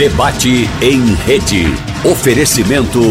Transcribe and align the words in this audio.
Debate 0.00 0.66
em 0.80 1.14
rede. 1.26 1.66
Oferecimento. 2.10 3.02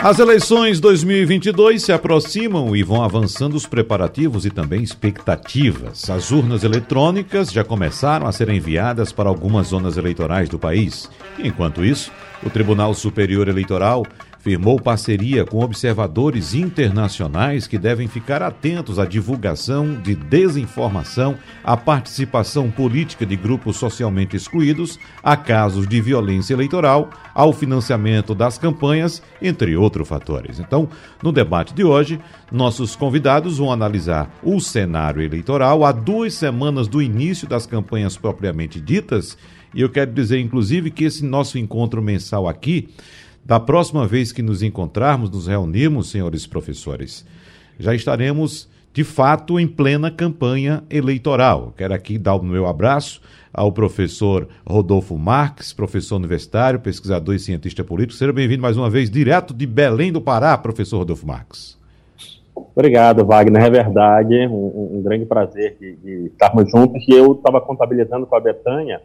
as 0.00 0.20
eleições 0.20 0.78
2022 0.78 1.82
se 1.82 1.92
aproximam 1.92 2.76
e 2.76 2.84
vão 2.84 3.02
avançando 3.02 3.56
os 3.56 3.66
preparativos 3.66 4.46
e 4.46 4.50
também 4.50 4.80
expectativas. 4.80 6.08
As 6.08 6.30
urnas 6.30 6.62
eletrônicas 6.62 7.50
já 7.50 7.64
começaram 7.64 8.28
a 8.28 8.30
ser 8.30 8.48
enviadas 8.48 9.10
para 9.10 9.28
algumas 9.28 9.66
zonas 9.66 9.96
eleitorais 9.96 10.48
do 10.48 10.56
país. 10.56 11.10
Enquanto 11.36 11.84
isso, 11.84 12.12
o 12.44 12.50
Tribunal 12.50 12.94
Superior 12.94 13.48
Eleitoral 13.48 14.06
firmou 14.48 14.80
parceria 14.80 15.44
com 15.44 15.62
observadores 15.62 16.54
internacionais 16.54 17.66
que 17.66 17.76
devem 17.76 18.08
ficar 18.08 18.42
atentos 18.42 18.98
à 18.98 19.04
divulgação 19.04 19.94
de 19.96 20.14
desinformação, 20.14 21.36
à 21.62 21.76
participação 21.76 22.70
política 22.70 23.26
de 23.26 23.36
grupos 23.36 23.76
socialmente 23.76 24.36
excluídos, 24.36 24.98
a 25.22 25.36
casos 25.36 25.86
de 25.86 26.00
violência 26.00 26.54
eleitoral, 26.54 27.10
ao 27.34 27.52
financiamento 27.52 28.34
das 28.34 28.56
campanhas, 28.56 29.22
entre 29.42 29.76
outros 29.76 30.08
fatores. 30.08 30.58
Então, 30.58 30.88
no 31.22 31.30
debate 31.30 31.74
de 31.74 31.84
hoje, 31.84 32.18
nossos 32.50 32.96
convidados 32.96 33.58
vão 33.58 33.70
analisar 33.70 34.34
o 34.42 34.58
cenário 34.60 35.20
eleitoral 35.20 35.84
há 35.84 35.92
duas 35.92 36.32
semanas 36.32 36.88
do 36.88 37.02
início 37.02 37.46
das 37.46 37.66
campanhas 37.66 38.16
propriamente 38.16 38.80
ditas. 38.80 39.36
E 39.74 39.82
eu 39.82 39.90
quero 39.90 40.10
dizer, 40.10 40.40
inclusive, 40.40 40.90
que 40.90 41.04
esse 41.04 41.22
nosso 41.22 41.58
encontro 41.58 42.00
mensal 42.00 42.48
aqui 42.48 42.88
da 43.48 43.58
próxima 43.58 44.06
vez 44.06 44.30
que 44.30 44.42
nos 44.42 44.62
encontrarmos, 44.62 45.30
nos 45.30 45.46
reunirmos, 45.46 46.10
senhores 46.10 46.46
professores, 46.46 47.24
já 47.78 47.94
estaremos 47.94 48.68
de 48.92 49.02
fato 49.02 49.58
em 49.58 49.66
plena 49.66 50.10
campanha 50.10 50.84
eleitoral. 50.90 51.72
Quero 51.74 51.94
aqui 51.94 52.18
dar 52.18 52.34
o 52.34 52.42
meu 52.42 52.66
abraço 52.66 53.22
ao 53.50 53.72
professor 53.72 54.46
Rodolfo 54.66 55.16
Marques, 55.16 55.72
professor 55.72 56.16
universitário, 56.16 56.78
pesquisador 56.78 57.34
e 57.34 57.38
cientista 57.38 57.82
político. 57.82 58.18
Seja 58.18 58.34
bem-vindo 58.34 58.60
mais 58.60 58.76
uma 58.76 58.90
vez, 58.90 59.08
direto 59.08 59.54
de 59.54 59.66
Belém 59.66 60.12
do 60.12 60.20
Pará, 60.20 60.58
professor 60.58 60.98
Rodolfo 60.98 61.26
Marques. 61.26 61.78
Obrigado, 62.54 63.24
Wagner. 63.24 63.62
É 63.62 63.70
verdade, 63.70 64.46
um, 64.46 64.98
um 64.98 65.02
grande 65.02 65.24
prazer 65.24 65.74
de, 65.80 65.96
de, 65.96 66.26
estarmos 66.26 66.70
juntos. 66.70 67.02
E 67.08 67.12
eu 67.12 67.32
estava 67.32 67.62
contabilizando 67.62 68.26
com 68.26 68.36
a 68.36 68.40
Betânia 68.40 69.00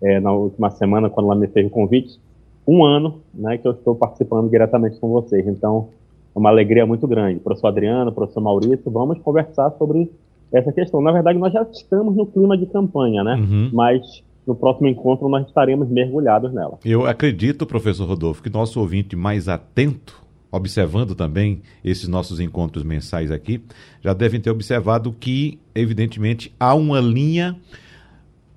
é, 0.00 0.20
na 0.20 0.30
última 0.30 0.70
semana, 0.70 1.10
quando 1.10 1.26
ela 1.26 1.34
me 1.34 1.48
fez 1.48 1.66
o 1.66 1.70
convite, 1.70 2.20
um 2.68 2.84
ano 2.84 3.22
né, 3.32 3.56
que 3.56 3.66
eu 3.66 3.72
estou 3.72 3.94
participando 3.94 4.50
diretamente 4.50 5.00
com 5.00 5.08
vocês. 5.08 5.46
Então, 5.48 5.88
é 6.36 6.38
uma 6.38 6.50
alegria 6.50 6.84
muito 6.84 7.08
grande. 7.08 7.40
Professor 7.40 7.68
Adriano, 7.68 8.12
professor 8.12 8.42
Maurício, 8.42 8.90
vamos 8.90 9.18
conversar 9.20 9.70
sobre 9.78 10.12
essa 10.52 10.70
questão. 10.70 11.00
Na 11.00 11.10
verdade, 11.10 11.38
nós 11.38 11.50
já 11.50 11.62
estamos 11.62 12.14
no 12.14 12.26
clima 12.26 12.58
de 12.58 12.66
campanha, 12.66 13.24
né? 13.24 13.36
Uhum. 13.36 13.70
Mas 13.72 14.22
no 14.46 14.54
próximo 14.54 14.86
encontro 14.86 15.30
nós 15.30 15.46
estaremos 15.46 15.88
mergulhados 15.88 16.52
nela. 16.52 16.78
Eu 16.84 17.06
acredito, 17.06 17.64
professor 17.64 18.06
Rodolfo, 18.06 18.42
que 18.42 18.50
nosso 18.50 18.78
ouvinte 18.80 19.16
mais 19.16 19.48
atento, 19.48 20.22
observando 20.52 21.14
também 21.14 21.62
esses 21.82 22.06
nossos 22.06 22.38
encontros 22.38 22.84
mensais 22.84 23.30
aqui, 23.30 23.62
já 24.02 24.12
devem 24.12 24.40
ter 24.40 24.50
observado 24.50 25.10
que, 25.18 25.58
evidentemente, 25.74 26.54
há 26.60 26.74
uma 26.74 27.00
linha 27.00 27.56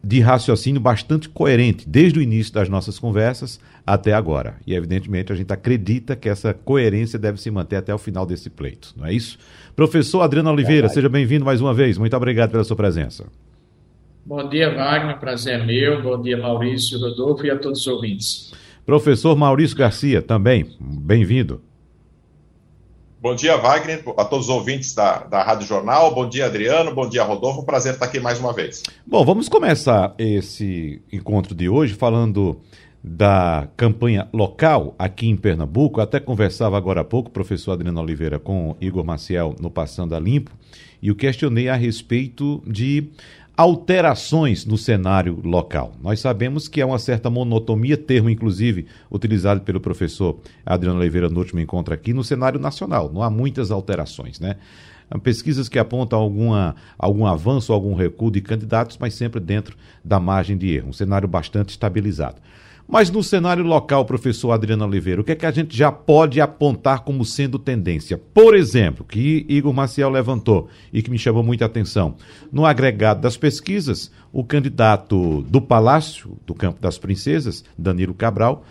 de 0.03 0.19
raciocínio 0.19 0.81
bastante 0.81 1.29
coerente 1.29 1.87
desde 1.87 2.19
o 2.19 2.21
início 2.21 2.53
das 2.53 2.67
nossas 2.67 2.97
conversas 2.97 3.59
até 3.85 4.13
agora. 4.13 4.55
E, 4.65 4.73
evidentemente, 4.73 5.31
a 5.31 5.35
gente 5.35 5.51
acredita 5.51 6.15
que 6.15 6.27
essa 6.27 6.53
coerência 6.53 7.19
deve 7.19 7.39
se 7.39 7.51
manter 7.51 7.75
até 7.75 7.93
o 7.93 7.97
final 7.97 8.25
desse 8.25 8.49
pleito, 8.49 8.93
não 8.97 9.05
é 9.05 9.13
isso? 9.13 9.37
Professor 9.75 10.21
Adriano 10.21 10.51
Oliveira, 10.51 10.87
é 10.87 10.89
seja 10.89 11.09
bem-vindo 11.09 11.45
mais 11.45 11.61
uma 11.61 11.73
vez. 11.73 11.97
Muito 11.97 12.15
obrigado 12.15 12.51
pela 12.51 12.63
sua 12.63 12.75
presença. 12.75 13.25
Bom 14.25 14.47
dia, 14.47 14.73
Wagner. 14.73 15.19
Prazer 15.19 15.59
é 15.59 15.65
meu. 15.65 16.01
Bom 16.01 16.21
dia, 16.21 16.37
Maurício, 16.37 16.99
Rodolfo 16.99 17.45
e 17.45 17.49
a 17.49 17.57
todos 17.57 17.81
os 17.81 17.87
ouvintes. 17.87 18.53
Professor 18.85 19.35
Maurício 19.35 19.75
Garcia, 19.75 20.21
também. 20.21 20.67
Bem-vindo. 20.79 21.61
Bom 23.21 23.35
dia, 23.35 23.55
Wagner, 23.55 24.03
a 24.17 24.25
todos 24.25 24.49
os 24.49 24.49
ouvintes 24.49 24.95
da, 24.95 25.19
da 25.19 25.43
Rádio 25.43 25.67
Jornal. 25.67 26.11
Bom 26.11 26.27
dia, 26.27 26.47
Adriano. 26.47 26.91
Bom 26.91 27.07
dia, 27.07 27.21
Rodolfo. 27.21 27.61
Prazer 27.61 27.93
estar 27.93 28.07
aqui 28.07 28.19
mais 28.19 28.39
uma 28.39 28.51
vez. 28.51 28.81
Bom, 29.05 29.23
vamos 29.23 29.47
começar 29.47 30.15
esse 30.17 30.99
encontro 31.13 31.53
de 31.53 31.69
hoje 31.69 31.93
falando 31.93 32.59
da 33.03 33.67
campanha 33.77 34.27
local 34.33 34.95
aqui 34.97 35.29
em 35.29 35.37
Pernambuco. 35.37 35.99
Eu 35.99 36.03
até 36.03 36.19
conversava 36.19 36.75
agora 36.75 37.01
há 37.01 37.03
pouco, 37.03 37.29
professor 37.29 37.73
Adriano 37.73 38.01
Oliveira, 38.01 38.39
com 38.39 38.75
Igor 38.81 39.05
Maciel 39.05 39.55
no 39.59 39.69
Passando 39.69 40.15
a 40.15 40.19
Limpo, 40.19 40.49
e 40.99 41.11
o 41.11 41.15
questionei 41.15 41.69
a 41.69 41.75
respeito 41.75 42.59
de 42.65 43.11
alterações 43.61 44.65
no 44.65 44.75
cenário 44.75 45.39
local. 45.43 45.93
Nós 46.01 46.19
sabemos 46.19 46.67
que 46.67 46.81
há 46.81 46.87
uma 46.87 46.97
certa 46.97 47.29
monotonia, 47.29 47.95
termo 47.95 48.27
inclusive 48.27 48.87
utilizado 49.11 49.61
pelo 49.61 49.79
professor 49.79 50.39
Adriano 50.65 50.99
Oliveira 50.99 51.29
no 51.29 51.37
último 51.37 51.59
encontro 51.59 51.93
aqui, 51.93 52.11
no 52.11 52.23
cenário 52.23 52.59
nacional. 52.59 53.11
Não 53.13 53.21
há 53.21 53.29
muitas 53.29 53.69
alterações, 53.69 54.39
né? 54.39 54.55
Pesquisas 55.21 55.69
que 55.69 55.77
apontam 55.77 56.17
alguma, 56.17 56.75
algum 56.97 57.23
avanço, 57.23 57.71
algum 57.71 57.93
recuo 57.93 58.31
de 58.31 58.41
candidatos, 58.41 58.97
mas 58.99 59.13
sempre 59.13 59.39
dentro 59.39 59.77
da 60.03 60.19
margem 60.19 60.57
de 60.57 60.73
erro. 60.73 60.89
Um 60.89 60.93
cenário 60.93 61.27
bastante 61.27 61.69
estabilizado. 61.69 62.37
Mas 62.87 63.09
no 63.09 63.23
cenário 63.23 63.63
local, 63.63 64.05
professor 64.05 64.51
Adriano 64.51 64.85
Oliveira, 64.85 65.21
o 65.21 65.23
que 65.23 65.31
é 65.31 65.35
que 65.35 65.45
a 65.45 65.51
gente 65.51 65.75
já 65.75 65.91
pode 65.91 66.41
apontar 66.41 67.01
como 67.01 67.23
sendo 67.23 67.57
tendência? 67.57 68.17
Por 68.17 68.55
exemplo, 68.55 69.05
que 69.05 69.45
Igor 69.47 69.73
Maciel 69.73 70.09
levantou 70.09 70.67
e 70.91 71.01
que 71.01 71.09
me 71.09 71.17
chamou 71.17 71.43
muita 71.43 71.65
atenção. 71.65 72.15
No 72.51 72.65
agregado 72.65 73.21
das 73.21 73.37
pesquisas, 73.37 74.11
o 74.33 74.43
candidato 74.43 75.41
do 75.43 75.61
Palácio, 75.61 76.37
do 76.45 76.53
Campo 76.53 76.81
das 76.81 76.97
Princesas, 76.97 77.63
Danilo 77.77 78.13
Cabral, 78.13 78.65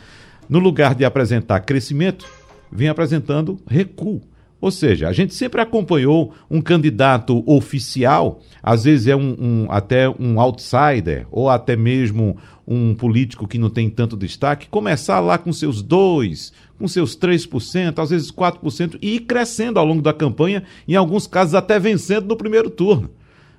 no 0.48 0.58
lugar 0.58 0.94
de 0.94 1.04
apresentar 1.04 1.60
crescimento, 1.60 2.26
vem 2.70 2.88
apresentando 2.88 3.58
recuo. 3.66 4.20
Ou 4.60 4.70
seja, 4.70 5.08
a 5.08 5.12
gente 5.12 5.34
sempre 5.34 5.60
acompanhou 5.60 6.34
um 6.50 6.60
candidato 6.60 7.42
oficial, 7.50 8.40
às 8.62 8.84
vezes 8.84 9.06
é 9.06 9.16
um, 9.16 9.36
um, 9.40 9.66
até 9.70 10.08
um 10.08 10.38
outsider, 10.38 11.26
ou 11.30 11.48
até 11.48 11.74
mesmo 11.74 12.36
um 12.68 12.94
político 12.94 13.48
que 13.48 13.58
não 13.58 13.70
tem 13.70 13.88
tanto 13.88 14.16
destaque, 14.16 14.68
começar 14.68 15.18
lá 15.20 15.38
com 15.38 15.52
seus 15.52 15.82
2%, 15.82 16.52
com 16.78 16.86
seus 16.86 17.16
3%, 17.16 17.98
às 17.98 18.10
vezes 18.10 18.30
4%, 18.30 18.98
e 19.00 19.16
ir 19.16 19.20
crescendo 19.20 19.78
ao 19.78 19.86
longo 19.86 20.02
da 20.02 20.12
campanha, 20.12 20.62
em 20.86 20.94
alguns 20.94 21.26
casos 21.26 21.54
até 21.54 21.78
vencendo 21.78 22.26
no 22.26 22.36
primeiro 22.36 22.68
turno. 22.68 23.10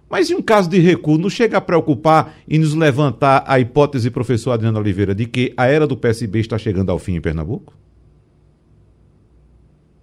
Mas 0.07 0.29
em 0.29 0.35
um 0.35 0.41
caso 0.41 0.69
de 0.69 0.77
recuo, 0.77 1.17
não 1.17 1.29
chega 1.29 1.57
a 1.57 1.61
preocupar 1.61 2.35
e 2.47 2.59
nos 2.59 2.73
levantar 2.73 3.43
a 3.47 3.59
hipótese, 3.59 4.11
professor 4.11 4.51
Adriano 4.51 4.77
Oliveira, 4.77 5.15
de 5.15 5.25
que 5.25 5.53
a 5.55 5.65
era 5.65 5.87
do 5.87 5.97
PSB 5.97 6.39
está 6.39 6.57
chegando 6.57 6.91
ao 6.91 6.99
fim 6.99 7.15
em 7.15 7.21
Pernambuco? 7.21 7.80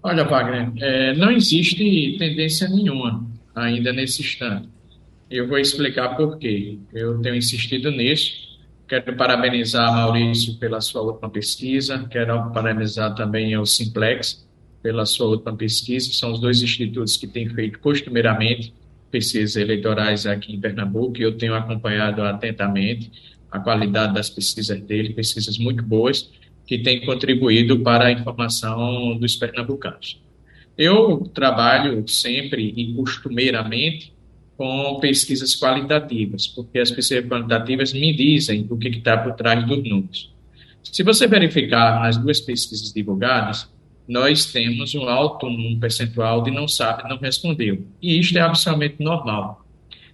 Olha, 0.02 0.24
Wagner, 0.24 0.72
é, 0.78 1.14
não 1.14 1.30
existe 1.30 2.16
tendência 2.18 2.68
nenhuma 2.68 3.26
ainda 3.54 3.92
nesse 3.92 4.22
instante. 4.22 4.68
Eu 5.30 5.48
vou 5.48 5.58
explicar 5.58 6.16
por 6.16 6.38
quê. 6.38 6.78
Eu 6.92 7.20
tenho 7.20 7.34
insistido 7.34 7.90
nisso. 7.90 8.48
Quero 8.86 9.14
parabenizar 9.16 9.92
Maurício 9.92 10.54
pela 10.54 10.80
sua 10.80 11.02
última 11.02 11.28
pesquisa, 11.28 12.06
quero 12.10 12.50
parabenizar 12.52 13.14
também 13.14 13.54
o 13.58 13.66
Simplex 13.66 14.46
pela 14.82 15.04
sua 15.04 15.26
última 15.26 15.54
pesquisa. 15.54 16.10
São 16.12 16.32
os 16.32 16.40
dois 16.40 16.62
institutos 16.62 17.16
que 17.18 17.26
têm 17.26 17.50
feito 17.50 17.78
costumeiramente 17.80 18.72
pesquisas 19.10 19.56
eleitorais 19.56 20.26
aqui 20.26 20.54
em 20.54 20.60
Pernambuco 20.60 21.18
e 21.18 21.22
eu 21.22 21.36
tenho 21.36 21.54
acompanhado 21.54 22.22
atentamente 22.22 23.10
a 23.50 23.58
qualidade 23.58 24.14
das 24.14 24.30
pesquisas 24.30 24.80
dele, 24.80 25.12
pesquisas 25.12 25.58
muito 25.58 25.82
boas 25.82 26.30
que 26.68 26.76
tem 26.76 27.00
contribuído 27.00 27.80
para 27.80 28.08
a 28.08 28.12
informação 28.12 29.16
dos 29.16 29.34
pernambucanos. 29.34 30.20
Eu 30.76 31.20
trabalho 31.32 32.06
sempre 32.06 32.74
e 32.76 32.92
costumeiramente 32.92 34.12
com 34.54 34.98
pesquisas 35.00 35.58
qualitativas, 35.58 36.46
porque 36.46 36.78
as 36.78 36.90
pesquisas 36.90 37.26
qualitativas 37.26 37.94
me 37.94 38.14
dizem 38.14 38.66
o 38.68 38.76
que 38.76 38.88
está 38.88 39.16
por 39.16 39.32
trás 39.32 39.66
dos 39.66 39.82
números. 39.82 40.30
Se 40.82 41.02
você 41.02 41.26
verificar 41.26 42.02
nas 42.02 42.18
duas 42.18 42.38
pesquisas 42.38 42.92
divulgadas, 42.92 43.66
nós 44.06 44.44
temos 44.44 44.94
um 44.94 45.08
alto 45.08 45.46
um 45.46 45.78
percentual 45.80 46.42
de 46.42 46.50
não 46.50 46.68
sabe, 46.68 47.08
não 47.08 47.16
respondeu. 47.16 47.82
E 48.02 48.18
isto 48.18 48.36
é 48.36 48.42
absolutamente 48.42 49.02
normal. 49.02 49.64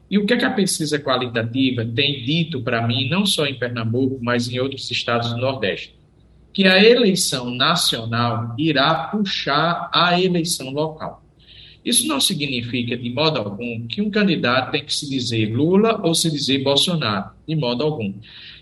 E 0.08 0.18
o 0.18 0.24
que, 0.24 0.34
é 0.34 0.36
que 0.36 0.44
a 0.44 0.50
pesquisa 0.50 1.00
qualitativa 1.00 1.84
tem 1.84 2.22
dito 2.24 2.60
para 2.62 2.86
mim, 2.86 3.08
não 3.08 3.26
só 3.26 3.44
em 3.44 3.54
Pernambuco, 3.54 4.20
mas 4.22 4.48
em 4.48 4.60
outros 4.60 4.88
estados 4.88 5.30
do 5.30 5.38
Nordeste? 5.38 6.03
Que 6.54 6.66
a 6.66 6.82
eleição 6.82 7.54
nacional 7.54 8.54
irá 8.56 9.08
puxar 9.08 9.90
a 9.92 10.18
eleição 10.18 10.70
local. 10.70 11.22
Isso 11.84 12.08
não 12.08 12.18
significa, 12.18 12.96
de 12.96 13.10
modo 13.10 13.38
algum, 13.38 13.86
que 13.86 14.00
um 14.00 14.08
candidato 14.08 14.70
tem 14.70 14.82
que 14.82 14.94
se 14.94 15.10
dizer 15.10 15.54
Lula 15.54 16.00
ou 16.02 16.14
se 16.14 16.30
dizer 16.30 16.62
Bolsonaro, 16.62 17.30
de 17.46 17.54
modo 17.54 17.84
algum. 17.84 18.14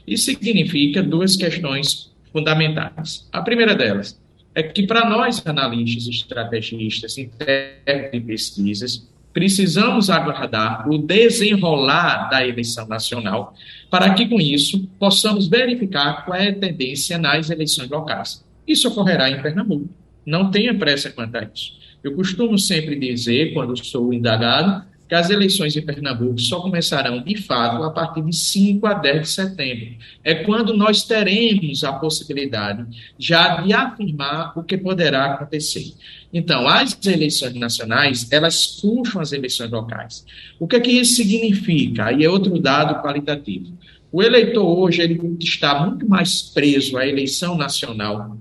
Isso 0.04 0.24
significa 0.24 1.02
duas 1.02 1.36
questões 1.36 2.10
fundamentais. 2.32 3.28
A 3.30 3.40
primeira 3.40 3.76
delas 3.76 4.20
é 4.54 4.62
que, 4.62 4.86
para 4.86 5.08
nós, 5.08 5.46
analistas, 5.46 6.08
estrategistas, 6.08 7.16
em 7.16 7.28
termos 7.28 8.10
de 8.10 8.20
pesquisas, 8.20 9.08
precisamos 9.32 10.10
aguardar 10.10 10.88
o 10.88 10.98
desenrolar 10.98 12.28
da 12.28 12.46
eleição 12.46 12.86
nacional 12.86 13.54
para 13.90 14.12
que, 14.14 14.28
com 14.28 14.40
isso, 14.40 14.88
possamos 14.98 15.48
verificar 15.48 16.24
qual 16.24 16.38
é 16.38 16.48
a 16.48 16.54
tendência 16.54 17.18
nas 17.18 17.50
eleições 17.50 17.88
locais. 17.88 18.44
Isso 18.66 18.88
ocorrerá 18.88 19.30
em 19.30 19.40
Pernambuco. 19.42 19.88
Não 20.24 20.50
tenha 20.50 20.74
pressa 20.74 21.10
quanto 21.10 21.36
a 21.36 21.48
isso. 21.52 21.72
Eu 22.02 22.14
costumo 22.14 22.58
sempre 22.58 22.98
dizer, 22.98 23.52
quando 23.52 23.76
sou 23.84 24.12
indagado, 24.12 24.84
que 25.12 25.16
as 25.16 25.28
eleições 25.28 25.76
em 25.76 25.82
Pernambuco 25.82 26.40
só 26.40 26.58
começarão 26.62 27.22
de 27.22 27.36
fato 27.36 27.82
a 27.82 27.90
partir 27.90 28.22
de 28.22 28.34
5 28.34 28.86
a 28.86 28.94
10 28.94 29.20
de 29.20 29.28
setembro. 29.28 29.88
É 30.24 30.36
quando 30.36 30.74
nós 30.74 31.02
teremos 31.02 31.84
a 31.84 31.92
possibilidade 31.92 32.86
já 33.18 33.60
de 33.60 33.74
afirmar 33.74 34.58
o 34.58 34.62
que 34.62 34.78
poderá 34.78 35.34
acontecer. 35.34 35.92
Então, 36.32 36.66
as 36.66 36.98
eleições 37.04 37.52
nacionais, 37.52 38.26
elas 38.32 38.66
puxam 38.80 39.20
as 39.20 39.32
eleições 39.32 39.70
locais. 39.70 40.24
O 40.58 40.66
que 40.66 40.76
é 40.76 40.80
que 40.80 40.90
isso 40.90 41.16
significa? 41.16 42.06
Aí 42.06 42.24
é 42.24 42.30
outro 42.30 42.58
dado 42.58 43.02
qualitativo. 43.02 43.66
O 44.10 44.22
eleitor 44.22 44.64
hoje 44.64 45.02
ele 45.02 45.20
está 45.38 45.78
muito 45.84 46.08
mais 46.08 46.40
preso 46.40 46.96
à 46.96 47.06
eleição 47.06 47.54
nacional 47.54 48.38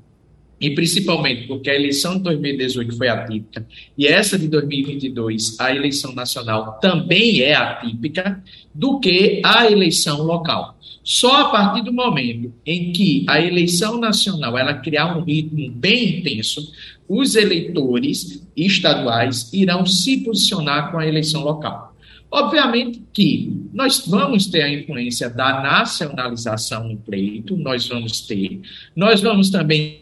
e 0.61 0.69
principalmente 0.75 1.47
porque 1.47 1.71
a 1.71 1.75
eleição 1.75 2.17
de 2.17 2.23
2018 2.23 2.95
foi 2.95 3.09
atípica, 3.09 3.65
e 3.97 4.05
essa 4.05 4.37
de 4.37 4.47
2022, 4.47 5.59
a 5.59 5.75
eleição 5.75 6.13
nacional, 6.13 6.77
também 6.79 7.41
é 7.41 7.55
atípica, 7.55 8.41
do 8.73 8.99
que 8.99 9.41
a 9.43 9.69
eleição 9.69 10.21
local. 10.21 10.77
Só 11.03 11.41
a 11.41 11.49
partir 11.49 11.83
do 11.83 11.91
momento 11.91 12.53
em 12.63 12.91
que 12.91 13.25
a 13.27 13.41
eleição 13.41 13.99
nacional 13.99 14.55
ela 14.55 14.75
criar 14.75 15.17
um 15.17 15.23
ritmo 15.23 15.71
bem 15.71 16.19
intenso, 16.19 16.71
os 17.09 17.35
eleitores 17.35 18.47
estaduais 18.55 19.51
irão 19.51 19.83
se 19.83 20.17
posicionar 20.17 20.91
com 20.91 20.99
a 20.99 21.07
eleição 21.07 21.43
local. 21.43 21.95
Obviamente 22.29 23.01
que 23.11 23.51
nós 23.73 24.05
vamos 24.07 24.45
ter 24.45 24.61
a 24.61 24.71
influência 24.71 25.29
da 25.29 25.61
nacionalização 25.61 26.87
no 26.87 26.97
pleito, 26.97 27.57
nós 27.57 27.87
vamos 27.87 28.21
ter, 28.21 28.61
nós 28.95 29.19
vamos 29.19 29.49
também 29.49 30.00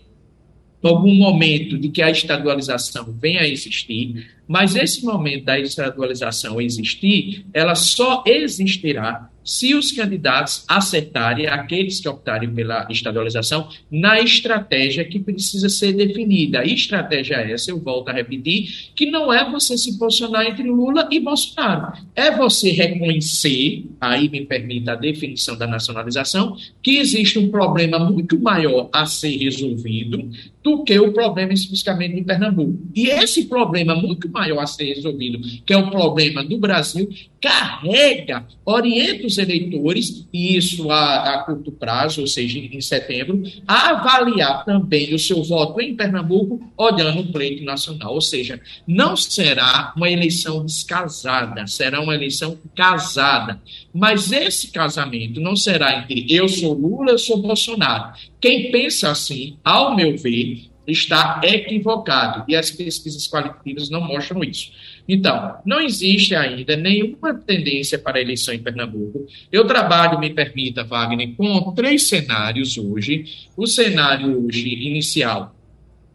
algum 0.88 1.14
momento 1.14 1.78
de 1.78 1.90
que 1.90 2.02
a 2.02 2.10
estadualização 2.10 3.14
venha 3.20 3.42
a 3.42 3.48
existir, 3.48 4.28
mas 4.48 4.76
esse 4.76 5.04
momento 5.04 5.46
da 5.46 5.60
estadualização 5.60 6.62
existir, 6.62 7.46
ela 7.54 7.76
só 7.76 8.24
existirá 8.26 9.30
se 9.50 9.74
os 9.74 9.92
candidatos 9.92 10.64
acertarem, 10.68 11.48
aqueles 11.48 12.00
que 12.00 12.08
optarem 12.08 12.54
pela 12.54 12.86
estadualização, 12.88 13.68
na 13.92 14.22
estratégia 14.22 15.04
que 15.04 15.18
precisa 15.18 15.68
ser 15.68 15.94
definida. 15.94 16.60
A 16.60 16.66
estratégia 16.66 17.38
é 17.38 17.54
essa, 17.54 17.72
eu 17.72 17.80
volto 17.80 18.10
a 18.10 18.14
repetir, 18.14 18.92
que 18.96 19.10
não 19.10 19.34
é 19.34 19.50
você 19.50 19.76
se 19.76 19.98
posicionar 19.98 20.46
entre 20.46 20.70
Lula 20.70 21.10
e 21.10 21.20
Bolsonaro. 21.20 21.94
É 22.16 22.30
você 22.30 22.70
reconhecer, 22.70 23.86
aí 24.00 24.30
me 24.30 24.46
permita 24.46 24.92
a 24.92 24.96
definição 24.96 25.58
da 25.58 25.66
nacionalização, 25.66 26.56
que 26.84 27.00
existe 27.00 27.40
um 27.40 27.50
problema 27.50 27.98
muito 27.98 28.40
maior 28.40 28.88
a 28.94 29.08
ser 29.08 29.36
resolvido 29.36 30.30
do 30.64 30.84
que 30.84 31.00
o 31.00 31.12
problema 31.12 31.54
especificamente 31.54 32.20
em 32.20 32.24
Pernambuco. 32.24 32.78
E 32.94 33.08
esse 33.08 33.46
problema 33.46 33.96
muito 33.96 34.30
maior 34.30 34.60
a 34.60 34.68
ser 34.68 34.94
resolvido, 34.94 35.40
que 35.66 35.74
é 35.74 35.78
o 35.78 35.90
problema 35.90 36.44
do 36.44 36.58
Brasil, 36.58 37.10
carrega, 37.42 38.46
orienta 38.66 39.26
os 39.26 39.38
eleitores, 39.38 40.28
e 40.32 40.58
isso 40.58 40.92
a, 40.92 41.36
a, 41.36 41.44
curto 41.44 41.72
prazo, 41.72 42.22
ou 42.22 42.28
seja, 42.28 42.60
em 42.60 42.82
setembro, 42.82 43.42
a 43.68 43.92
avaliar 43.92 44.66
também 44.66 45.14
o 45.14 45.20
seu 45.20 45.42
voto 45.44 45.80
em 45.80 45.96
Pernambuco, 45.96 46.62
olhando 46.78 47.22
o 47.22 47.32
pleito 47.32 47.64
nacional. 47.64 48.14
Ou 48.14 48.22
seja, 48.22 48.60
não 48.86 49.16
será 49.16 49.94
uma 49.96 50.10
eleição 50.10 50.66
descasada, 50.66 51.66
será 51.68 52.02
uma 52.02 52.16
eleição 52.16 52.58
casada. 52.76 53.60
Mas 53.94 54.32
esse 54.32 54.72
casamento 54.72 55.42
não 55.42 55.56
será 55.56 56.00
entre 56.00 56.26
eu 56.30 56.48
sou 56.48 56.74
Lula, 56.74 57.12
eu 57.12 57.18
sou 57.18 57.42
Bolsonaro. 57.42 58.14
Quem 58.40 58.72
pensa 58.72 59.10
assim, 59.10 59.58
ao 59.64 59.96
meu 59.96 60.18
ver, 60.18 60.70
está 60.92 61.42
equivocado 61.44 62.44
e 62.48 62.56
as 62.56 62.72
pesquisas 62.72 63.28
qualitativas 63.28 63.90
não 63.90 64.02
mostram 64.02 64.44
isso. 64.44 64.72
Então, 65.08 65.56
não 65.66 65.82
existe 65.82 66.36
ainda 66.36 66.76
nenhuma 66.76 67.34
tendência 67.34 67.98
para 67.98 68.20
a 68.20 68.22
eleição 68.22 68.54
em 68.54 68.60
Pernambuco. 68.60 69.26
Eu 69.52 69.66
trabalho, 69.66 70.20
me 70.20 70.30
permita, 70.30 70.84
Wagner, 70.84 71.36
com 71.36 71.72
três 71.74 72.08
cenários 72.08 72.78
hoje. 72.78 73.26
O 73.58 73.66
cenário 73.66 74.46
hoje 74.46 74.68
inicial 74.68 75.56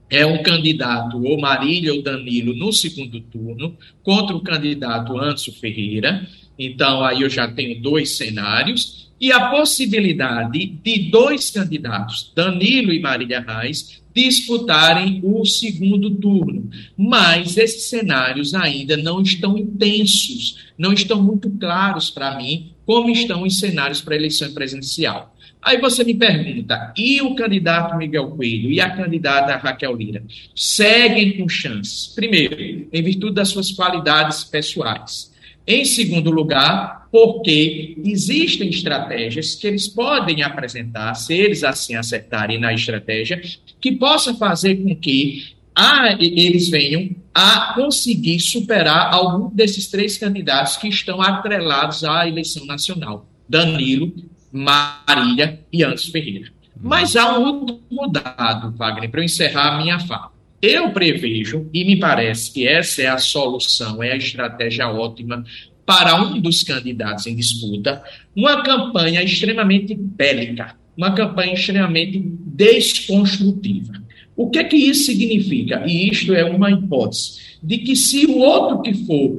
é 0.08 0.24
um 0.24 0.42
candidato, 0.42 1.20
ou 1.24 1.40
Marília 1.40 1.92
ou 1.92 2.02
Danilo, 2.02 2.54
no 2.54 2.72
segundo 2.72 3.20
turno, 3.20 3.76
contra 4.02 4.36
o 4.36 4.42
candidato 4.42 5.18
Anso 5.18 5.52
Ferreira. 5.52 6.26
Então, 6.58 7.04
aí 7.04 7.22
eu 7.22 7.30
já 7.30 7.48
tenho 7.48 7.80
dois 7.80 8.16
cenários. 8.16 9.04
E 9.20 9.32
a 9.32 9.48
possibilidade 9.48 10.66
de 10.66 11.10
dois 11.10 11.50
candidatos, 11.50 12.32
Danilo 12.34 12.92
e 12.92 13.00
Marília 13.00 13.40
Reis, 13.40 14.02
disputarem 14.14 15.20
o 15.24 15.44
segundo 15.44 16.10
turno. 16.10 16.70
Mas 16.96 17.56
esses 17.56 17.84
cenários 17.84 18.54
ainda 18.54 18.96
não 18.96 19.20
estão 19.20 19.58
intensos, 19.58 20.58
não 20.78 20.92
estão 20.92 21.22
muito 21.22 21.50
claros 21.50 22.10
para 22.10 22.36
mim, 22.36 22.72
como 22.84 23.10
estão 23.10 23.42
os 23.42 23.58
cenários 23.58 24.00
para 24.00 24.14
a 24.14 24.18
eleição 24.18 24.52
presidencial. 24.52 25.34
Aí 25.60 25.80
você 25.80 26.04
me 26.04 26.14
pergunta, 26.14 26.92
e 26.96 27.22
o 27.22 27.34
candidato 27.34 27.96
Miguel 27.96 28.28
Coelho 28.32 28.70
e 28.70 28.80
a 28.80 28.90
candidata 28.90 29.56
Raquel 29.56 29.96
Lira 29.96 30.22
seguem 30.54 31.38
com 31.38 31.48
chances? 31.48 32.08
Primeiro, 32.14 32.86
em 32.92 33.02
virtude 33.02 33.32
das 33.32 33.48
suas 33.48 33.72
qualidades 33.72 34.44
pessoais. 34.44 35.32
Em 35.66 35.84
segundo 35.84 36.30
lugar, 36.30 37.08
porque 37.10 37.96
existem 38.04 38.68
estratégias 38.68 39.54
que 39.54 39.66
eles 39.66 39.86
podem 39.86 40.42
apresentar, 40.42 41.14
se 41.14 41.32
eles 41.32 41.62
assim 41.62 41.94
acertarem 41.94 42.58
na 42.58 42.72
estratégia, 42.74 43.40
que 43.80 43.92
possa 43.92 44.34
fazer 44.34 44.76
com 44.76 44.94
que 44.96 45.54
a, 45.74 46.12
eles 46.20 46.68
venham 46.68 47.10
a 47.32 47.72
conseguir 47.74 48.40
superar 48.40 49.12
algum 49.12 49.48
desses 49.54 49.88
três 49.88 50.18
candidatos 50.18 50.76
que 50.76 50.88
estão 50.88 51.22
atrelados 51.22 52.04
à 52.04 52.28
eleição 52.28 52.66
nacional: 52.66 53.26
Danilo, 53.48 54.12
Marília 54.52 55.60
e 55.72 55.82
Anderson 55.82 56.10
Ferreira. 56.12 56.52
Mas 56.80 57.16
há 57.16 57.38
um 57.38 57.44
outro 57.44 57.80
dado, 58.10 58.76
Wagner, 58.76 59.10
para 59.10 59.20
eu 59.20 59.24
encerrar 59.24 59.74
a 59.74 59.78
minha 59.78 59.98
fala. 60.00 60.33
Eu 60.64 60.90
prevejo, 60.92 61.68
e 61.74 61.84
me 61.84 61.98
parece 61.98 62.50
que 62.50 62.66
essa 62.66 63.02
é 63.02 63.06
a 63.06 63.18
solução, 63.18 64.02
é 64.02 64.12
a 64.12 64.16
estratégia 64.16 64.88
ótima 64.88 65.44
para 65.84 66.16
um 66.22 66.40
dos 66.40 66.62
candidatos 66.62 67.26
em 67.26 67.36
disputa, 67.36 68.02
uma 68.34 68.62
campanha 68.62 69.22
extremamente 69.22 69.94
bélica, 69.94 70.74
uma 70.96 71.14
campanha 71.14 71.52
extremamente 71.52 72.18
desconstrutiva. 72.18 73.92
O 74.34 74.48
que 74.48 74.58
é 74.58 74.64
que 74.64 74.76
isso 74.76 75.04
significa? 75.04 75.84
E 75.86 76.08
isto 76.08 76.34
é 76.34 76.44
uma 76.44 76.70
hipótese 76.70 77.38
de 77.62 77.78
que 77.78 77.94
se 77.94 78.24
o 78.24 78.38
outro 78.38 78.80
que 78.80 78.94
for 79.04 79.36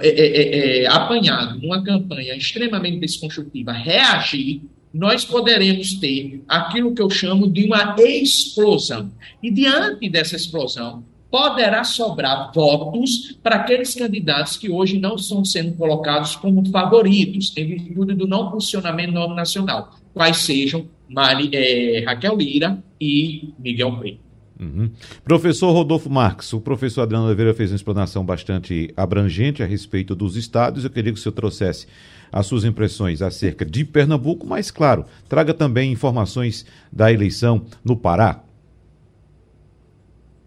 é, 0.00 0.08
é, 0.08 0.26
é, 0.26 0.82
é 0.82 0.86
apanhado 0.86 1.60
numa 1.60 1.82
campanha 1.82 2.36
extremamente 2.36 3.00
desconstrutiva 3.00 3.72
reagir, 3.72 4.62
nós 4.92 5.24
poderemos 5.24 5.94
ter 5.94 6.42
aquilo 6.48 6.94
que 6.94 7.02
eu 7.02 7.10
chamo 7.10 7.50
de 7.50 7.66
uma 7.66 7.94
explosão. 7.98 9.10
E 9.42 9.50
diante 9.50 10.08
dessa 10.08 10.36
explosão, 10.36 11.04
poderá 11.30 11.84
sobrar 11.84 12.50
votos 12.54 13.38
para 13.42 13.56
aqueles 13.56 13.94
candidatos 13.94 14.56
que 14.56 14.70
hoje 14.70 14.98
não 14.98 15.16
estão 15.16 15.44
sendo 15.44 15.72
colocados 15.74 16.36
como 16.36 16.66
favoritos, 16.70 17.52
em 17.56 17.66
virtude 17.66 18.14
do 18.14 18.26
não 18.26 18.50
funcionamento 18.50 19.12
do 19.12 19.34
nacional, 19.34 19.94
quais 20.14 20.38
sejam 20.38 20.86
Mari, 21.08 21.50
é, 21.52 22.04
Raquel 22.04 22.36
Lira 22.36 22.82
e 23.00 23.52
Miguel 23.58 23.96
Coelho. 23.96 24.18
Uhum. 24.60 24.90
Professor 25.22 25.70
Rodolfo 25.70 26.10
Marques, 26.10 26.52
o 26.52 26.60
professor 26.60 27.02
Adriano 27.02 27.26
Oliveira 27.26 27.54
fez 27.54 27.70
uma 27.70 27.76
explanação 27.76 28.24
bastante 28.24 28.92
abrangente 28.96 29.62
a 29.62 29.66
respeito 29.66 30.16
dos 30.16 30.36
estados. 30.36 30.82
Eu 30.82 30.90
queria 30.90 31.12
que 31.12 31.18
o 31.18 31.22
senhor 31.22 31.32
trouxesse 31.32 31.86
as 32.32 32.46
suas 32.46 32.64
impressões 32.64 33.22
acerca 33.22 33.64
de 33.64 33.84
Pernambuco, 33.84 34.46
mas, 34.46 34.70
claro, 34.70 35.04
traga 35.28 35.52
também 35.54 35.92
informações 35.92 36.66
da 36.92 37.12
eleição 37.12 37.62
no 37.84 37.96
Pará. 37.96 38.42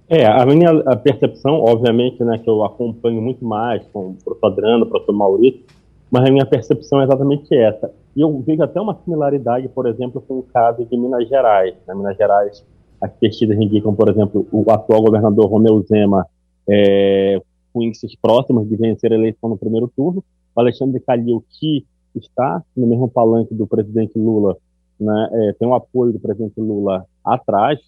É, 0.09 0.25
a 0.25 0.45
minha 0.45 0.71
a 0.87 0.95
percepção, 0.97 1.53
obviamente, 1.61 2.21
né, 2.23 2.37
que 2.37 2.49
eu 2.49 2.65
acompanho 2.65 3.21
muito 3.21 3.45
mais 3.45 3.81
com 3.93 4.09
o 4.09 4.13
professor 4.15 4.47
Adriano, 4.47 4.83
o 4.83 4.89
professor 4.89 5.13
Maurício, 5.13 5.61
mas 6.11 6.27
a 6.27 6.31
minha 6.31 6.45
percepção 6.45 6.99
é 6.99 7.05
exatamente 7.05 7.55
essa. 7.55 7.89
E 8.13 8.19
eu 8.19 8.43
vejo 8.45 8.61
até 8.61 8.81
uma 8.81 8.97
similaridade, 9.05 9.69
por 9.69 9.87
exemplo, 9.87 10.21
com 10.21 10.39
o 10.39 10.43
caso 10.43 10.85
de 10.85 10.97
Minas 10.97 11.29
Gerais. 11.29 11.73
Na 11.87 11.93
né? 11.93 12.01
Minas 12.01 12.17
Gerais, 12.17 12.65
as 12.99 13.11
pesquisas 13.13 13.57
indicam, 13.57 13.95
por 13.95 14.09
exemplo, 14.09 14.45
o 14.51 14.69
atual 14.69 15.01
governador 15.01 15.49
Romeu 15.49 15.81
Zema 15.87 16.27
é, 16.69 17.41
com 17.73 17.81
índices 17.81 18.13
próximos 18.21 18.67
de 18.67 18.75
vencer 18.75 19.13
a 19.13 19.15
eleição 19.15 19.49
no 19.49 19.57
primeiro 19.57 19.89
turno. 19.95 20.21
O 20.55 20.59
Alexandre 20.59 20.99
Calil, 20.99 21.43
que 21.49 21.85
está 22.15 22.63
no 22.75 22.87
mesmo 22.87 23.07
palanque 23.07 23.53
do 23.53 23.65
presidente 23.65 24.17
Lula, 24.17 24.57
né, 24.99 25.29
é, 25.31 25.53
tem 25.53 25.67
o 25.67 25.73
apoio 25.73 26.13
do 26.13 26.19
presidente 26.19 26.59
Lula 26.59 27.05
atrás, 27.25 27.79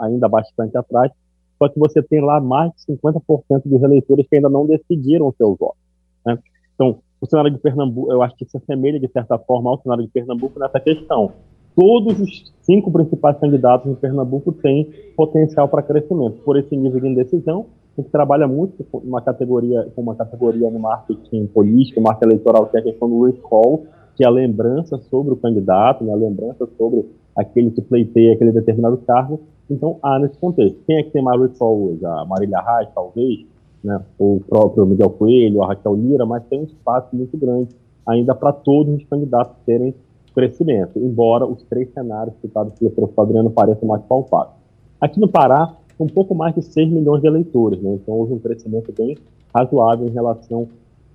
ainda 0.00 0.28
bastante 0.28 0.76
atrás, 0.76 1.12
só 1.58 1.68
que 1.68 1.78
você 1.78 2.02
tem 2.02 2.20
lá 2.20 2.40
mais 2.40 2.72
de 2.72 2.94
50% 2.94 3.62
dos 3.64 3.82
eleitores 3.82 4.26
que 4.28 4.36
ainda 4.36 4.48
não 4.48 4.66
decidiram 4.66 5.28
o 5.28 5.34
seu 5.36 5.56
voto. 5.56 5.76
Né? 6.24 6.38
Então, 6.74 7.00
o 7.20 7.26
cenário 7.26 7.50
de 7.50 7.58
Pernambuco, 7.58 8.12
eu 8.12 8.22
acho 8.22 8.36
que 8.36 8.44
se 8.44 8.56
assemelha, 8.56 9.00
de 9.00 9.08
certa 9.08 9.36
forma, 9.38 9.70
ao 9.70 9.80
cenário 9.80 10.04
de 10.04 10.10
Pernambuco 10.10 10.58
nessa 10.60 10.78
questão. 10.78 11.32
Todos 11.74 12.20
os 12.20 12.52
cinco 12.62 12.90
principais 12.92 13.38
candidatos 13.38 13.90
em 13.90 13.94
Pernambuco 13.94 14.52
têm 14.52 14.90
potencial 15.16 15.68
para 15.68 15.82
crescimento. 15.82 16.42
Por 16.42 16.56
esse 16.58 16.76
nível 16.76 17.00
de 17.00 17.08
indecisão, 17.08 17.66
gente 18.02 18.10
trabalha 18.10 18.46
muito 18.46 18.84
com 18.84 18.98
uma 18.98 19.20
categoria, 19.20 19.88
com 19.94 20.02
uma 20.02 20.14
categoria 20.14 20.70
no 20.70 20.78
marketing 20.78 21.46
político, 21.46 22.00
marketing 22.00 22.32
eleitoral, 22.32 22.66
que 22.66 22.76
é 22.76 22.80
a 22.80 22.82
questão 22.82 23.08
do 23.08 23.24
recall, 23.24 23.84
que 24.16 24.24
é 24.24 24.26
a 24.26 24.30
lembrança 24.30 24.98
sobre 25.10 25.32
o 25.32 25.36
candidato, 25.36 26.04
né, 26.04 26.12
a 26.12 26.16
lembrança 26.16 26.68
sobre 26.76 27.06
aquele 27.36 27.70
que 27.70 27.80
pleiteia 27.80 28.34
aquele 28.34 28.52
determinado 28.52 28.96
cargo. 28.98 29.40
Então, 29.70 29.98
há 30.02 30.18
nesse 30.18 30.38
contexto. 30.38 30.78
Quem 30.86 30.98
é 30.98 31.02
que 31.02 31.10
tem 31.10 31.22
mais 31.22 31.40
recall 31.40 31.90
hoje? 31.90 32.04
A 32.04 32.24
Marília 32.24 32.60
Reis, 32.60 32.88
talvez, 32.94 33.46
né, 33.82 34.00
o 34.18 34.40
próprio 34.48 34.86
Miguel 34.86 35.10
Coelho, 35.10 35.62
a 35.62 35.68
Raquel 35.68 35.94
Lira, 35.94 36.26
mas 36.26 36.42
tem 36.44 36.60
um 36.60 36.64
espaço 36.64 37.14
muito 37.14 37.36
grande 37.36 37.68
ainda 38.06 38.34
para 38.34 38.52
todos 38.52 38.94
os 38.94 39.04
candidatos 39.04 39.54
terem 39.66 39.94
crescimento, 40.34 40.98
embora 40.98 41.44
os 41.44 41.62
três 41.64 41.92
cenários 41.92 42.34
citados 42.40 42.78
pelo 42.78 42.90
professor 42.90 43.22
Adriano 43.22 43.50
pareçam 43.50 43.88
mais 43.88 44.02
palpáveis. 44.02 44.56
Aqui 45.00 45.20
no 45.20 45.28
Pará, 45.28 45.74
um 45.98 46.06
pouco 46.06 46.34
mais 46.34 46.54
de 46.54 46.62
6 46.62 46.90
milhões 46.90 47.20
de 47.20 47.26
eleitores, 47.26 47.80
né, 47.80 47.94
então 47.94 48.14
houve 48.14 48.34
um 48.34 48.38
crescimento 48.38 48.92
bem 48.96 49.16
razoável 49.54 50.06
em 50.06 50.10
relação 50.10 50.68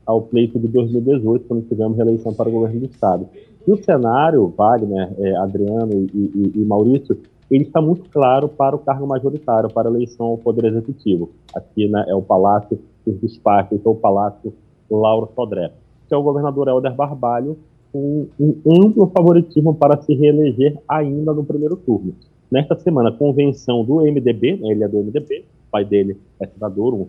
ao 0.05 0.21
pleito 0.21 0.59
de 0.59 0.67
2018, 0.67 1.47
quando 1.47 1.67
tivemos 1.67 1.97
eleição 1.97 2.33
para 2.33 2.49
o 2.49 2.51
governo 2.51 2.81
do 2.81 2.85
Estado. 2.87 3.27
E 3.65 3.71
o 3.71 3.81
cenário, 3.81 4.53
Wagner, 4.57 5.13
é, 5.17 5.35
Adriano 5.37 5.93
e, 5.93 6.05
e, 6.13 6.51
e 6.55 6.65
Maurício, 6.65 7.17
ele 7.49 7.63
está 7.63 7.81
muito 7.81 8.09
claro 8.09 8.49
para 8.49 8.75
o 8.75 8.79
cargo 8.79 9.07
majoritário, 9.07 9.69
para 9.71 9.87
a 9.87 9.91
eleição 9.91 10.25
ao 10.27 10.37
Poder 10.37 10.65
Executivo. 10.65 11.29
Aqui 11.55 11.87
né, 11.87 12.03
é 12.07 12.15
o 12.15 12.21
Palácio 12.21 12.79
dos 13.05 13.17
Despachos, 13.19 13.79
ou 13.83 13.93
o 13.93 13.97
Palácio 13.97 14.53
Lauro 14.89 15.29
Sodré, 15.35 15.71
que 16.07 16.13
é 16.13 16.17
o 16.17 16.23
governador 16.23 16.67
Helder 16.67 16.93
Barbalho, 16.93 17.57
com 17.91 18.27
um 18.39 18.85
amplo 18.85 19.07
favoritismo 19.15 19.75
para 19.75 20.01
se 20.01 20.13
reeleger 20.15 20.77
ainda 20.87 21.33
no 21.33 21.43
primeiro 21.43 21.75
turno. 21.75 22.15
Nesta 22.51 22.75
semana, 22.75 23.11
convenção 23.11 23.83
do 23.83 24.01
MDB, 24.01 24.57
né, 24.57 24.71
ele 24.71 24.83
é 24.83 24.87
do 24.87 24.97
MDB, 24.97 25.39
o 25.39 25.71
pai 25.71 25.85
dele 25.85 26.17
é 26.39 26.47
senador, 26.47 26.93
um 26.93 27.07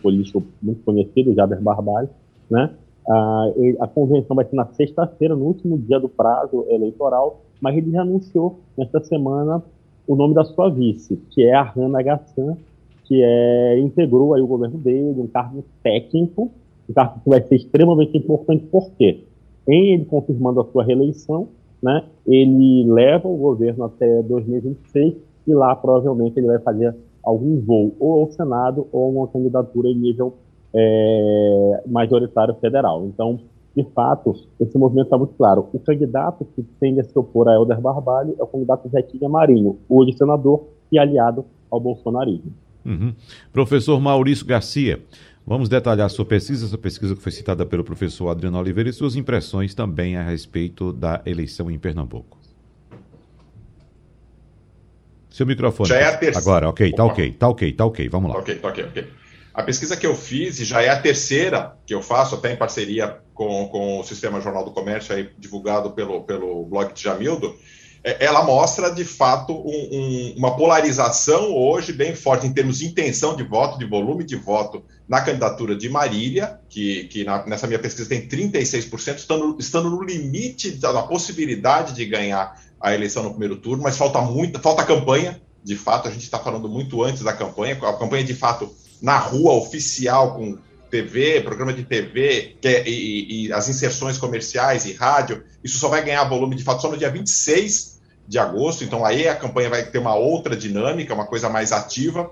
político 0.00 0.42
muito 0.62 0.82
conhecido, 0.84 1.34
Jader 1.34 1.60
Barbalho, 1.60 2.08
né? 2.50 2.70
A, 3.08 3.50
a 3.80 3.86
convenção 3.86 4.34
vai 4.34 4.46
ser 4.46 4.56
na 4.56 4.66
sexta-feira, 4.66 5.36
no 5.36 5.44
último 5.44 5.76
dia 5.76 5.98
do 6.00 6.08
prazo 6.08 6.64
eleitoral, 6.70 7.42
mas 7.60 7.76
ele 7.76 7.90
já 7.90 8.02
anunciou 8.02 8.60
nesta 8.78 9.00
semana 9.00 9.62
o 10.06 10.14
nome 10.14 10.34
da 10.34 10.44
sua 10.44 10.70
vice, 10.70 11.16
que 11.30 11.42
é 11.42 11.54
a 11.54 11.62
Hannah 11.62 12.02
Gassan, 12.02 12.56
que 13.04 13.22
é, 13.22 13.78
integrou 13.78 14.34
aí 14.34 14.42
o 14.42 14.46
governo 14.46 14.78
dele, 14.78 15.20
um 15.20 15.26
cargo 15.26 15.64
técnico, 15.82 16.50
um 16.88 16.92
cargo 16.92 17.20
que 17.22 17.28
vai 17.28 17.42
ser 17.42 17.56
extremamente 17.56 18.16
importante, 18.16 18.64
porque 18.70 19.24
em 19.68 19.92
ele 19.92 20.04
confirmando 20.04 20.60
a 20.60 20.64
sua 20.64 20.84
reeleição, 20.84 21.48
né, 21.84 22.02
ele 22.26 22.90
leva 22.90 23.28
o 23.28 23.36
governo 23.36 23.84
até 23.84 24.22
2026 24.22 25.16
e 25.46 25.54
lá 25.54 25.76
provavelmente 25.76 26.38
ele 26.38 26.46
vai 26.46 26.58
fazer 26.58 26.96
algum 27.22 27.60
voo 27.60 27.94
ou 28.00 28.22
ao 28.22 28.32
Senado 28.32 28.88
ou 28.90 29.12
uma 29.12 29.28
candidatura 29.28 29.88
em 29.90 29.94
nível 29.94 30.34
é, 30.72 31.82
majoritário 31.86 32.54
federal. 32.54 33.04
Então, 33.04 33.38
de 33.76 33.84
fato, 33.94 34.34
esse 34.58 34.78
movimento 34.78 35.06
está 35.06 35.18
muito 35.18 35.34
claro. 35.34 35.68
O 35.74 35.78
candidato 35.78 36.46
que 36.56 36.62
tende 36.80 37.00
a 37.00 37.04
se 37.04 37.18
opor 37.18 37.48
a 37.48 37.54
Helder 37.54 37.80
Barbalho 37.80 38.34
é 38.38 38.42
o 38.42 38.46
candidato 38.46 38.88
Zequinha 38.88 39.28
Marinho, 39.28 39.78
hoje 39.86 40.16
senador 40.16 40.64
e 40.90 40.98
aliado 40.98 41.44
ao 41.70 41.78
bolsonarismo. 41.78 42.50
Uhum. 42.84 43.12
Professor 43.52 44.00
Maurício 44.00 44.46
Garcia, 44.46 45.00
vamos 45.46 45.68
detalhar 45.68 46.08
sua 46.10 46.24
pesquisa, 46.24 46.66
essa 46.66 46.78
pesquisa 46.78 47.14
que 47.14 47.22
foi 47.22 47.32
citada 47.32 47.64
pelo 47.66 47.84
professor 47.84 48.28
Adriano 48.28 48.58
Oliveira 48.58 48.90
e 48.90 48.92
suas 48.92 49.16
impressões 49.16 49.74
também 49.74 50.16
a 50.16 50.22
respeito 50.22 50.92
da 50.92 51.22
eleição 51.26 51.70
em 51.70 51.78
Pernambuco. 51.78 52.38
Seu 55.30 55.44
microfone. 55.44 55.88
Já 55.88 55.96
é 55.96 56.04
a 56.04 56.16
terceira. 56.16 56.38
Agora, 56.38 56.68
ok, 56.68 56.92
tá 56.92 57.04
ok, 57.04 57.32
tá 57.32 57.48
ok, 57.48 57.72
tá 57.72 57.84
ok, 57.84 58.08
vamos 58.08 58.30
lá. 58.30 58.38
Ok, 58.38 58.54
tá 58.54 58.68
ok, 58.68 58.84
ok. 58.84 59.06
A 59.52 59.62
pesquisa 59.62 59.96
que 59.96 60.06
eu 60.06 60.14
fiz, 60.14 60.60
e 60.60 60.64
já 60.64 60.80
é 60.82 60.88
a 60.88 61.00
terceira 61.00 61.76
que 61.86 61.94
eu 61.94 62.02
faço, 62.02 62.34
até 62.34 62.52
em 62.52 62.56
parceria 62.56 63.18
com, 63.34 63.68
com 63.68 64.00
o 64.00 64.04
Sistema 64.04 64.40
Jornal 64.40 64.64
do 64.64 64.70
Comércio, 64.70 65.14
aí, 65.14 65.28
divulgado 65.38 65.90
pelo, 65.90 66.22
pelo 66.22 66.64
blog 66.64 66.92
de 66.92 67.02
Jamildo, 67.02 67.54
ela 68.04 68.44
mostra, 68.44 68.90
de 68.90 69.02
fato, 69.02 69.54
um, 69.54 69.88
um, 69.90 70.34
uma 70.36 70.54
polarização 70.54 71.56
hoje 71.56 71.90
bem 71.90 72.14
forte 72.14 72.46
em 72.46 72.52
termos 72.52 72.78
de 72.78 72.86
intenção 72.86 73.34
de 73.34 73.42
voto, 73.42 73.78
de 73.78 73.86
volume 73.86 74.24
de 74.24 74.36
voto 74.36 74.82
na 75.08 75.22
candidatura 75.22 75.74
de 75.74 75.88
Marília, 75.88 76.60
que, 76.68 77.04
que 77.04 77.24
na, 77.24 77.46
nessa 77.46 77.66
minha 77.66 77.78
pesquisa 77.78 78.06
tem 78.06 78.28
36%, 78.28 79.16
estando, 79.16 79.56
estando 79.58 79.88
no 79.88 80.02
limite 80.02 80.72
da, 80.72 80.92
da 80.92 81.02
possibilidade 81.02 81.94
de 81.94 82.04
ganhar 82.04 82.62
a 82.78 82.94
eleição 82.94 83.22
no 83.22 83.30
primeiro 83.30 83.56
turno, 83.56 83.82
mas 83.82 83.96
falta 83.96 84.20
muito, 84.20 84.60
falta 84.60 84.84
campanha, 84.84 85.40
de 85.62 85.74
fato, 85.74 86.06
a 86.06 86.10
gente 86.10 86.24
está 86.24 86.38
falando 86.38 86.68
muito 86.68 87.02
antes 87.02 87.22
da 87.22 87.32
campanha, 87.32 87.78
a 87.80 87.92
campanha 87.94 88.22
de 88.22 88.34
fato 88.34 88.70
na 89.00 89.16
rua 89.16 89.54
oficial 89.54 90.34
com 90.34 90.58
TV, 90.90 91.40
programa 91.40 91.72
de 91.72 91.84
TV 91.84 92.56
é, 92.62 92.86
e, 92.86 93.46
e, 93.46 93.52
as 93.52 93.66
inserções 93.68 94.18
comerciais 94.18 94.84
e 94.84 94.92
rádio, 94.92 95.42
isso 95.64 95.78
só 95.78 95.88
vai 95.88 96.04
ganhar 96.04 96.22
volume 96.24 96.54
de 96.54 96.62
fato 96.62 96.82
só 96.82 96.90
no 96.90 96.98
dia 96.98 97.10
26 97.10 97.93
de 98.26 98.38
agosto, 98.38 98.84
então 98.84 99.04
aí 99.04 99.28
a 99.28 99.36
campanha 99.36 99.68
vai 99.68 99.84
ter 99.84 99.98
uma 99.98 100.14
outra 100.14 100.56
dinâmica, 100.56 101.14
uma 101.14 101.26
coisa 101.26 101.48
mais 101.48 101.72
ativa, 101.72 102.30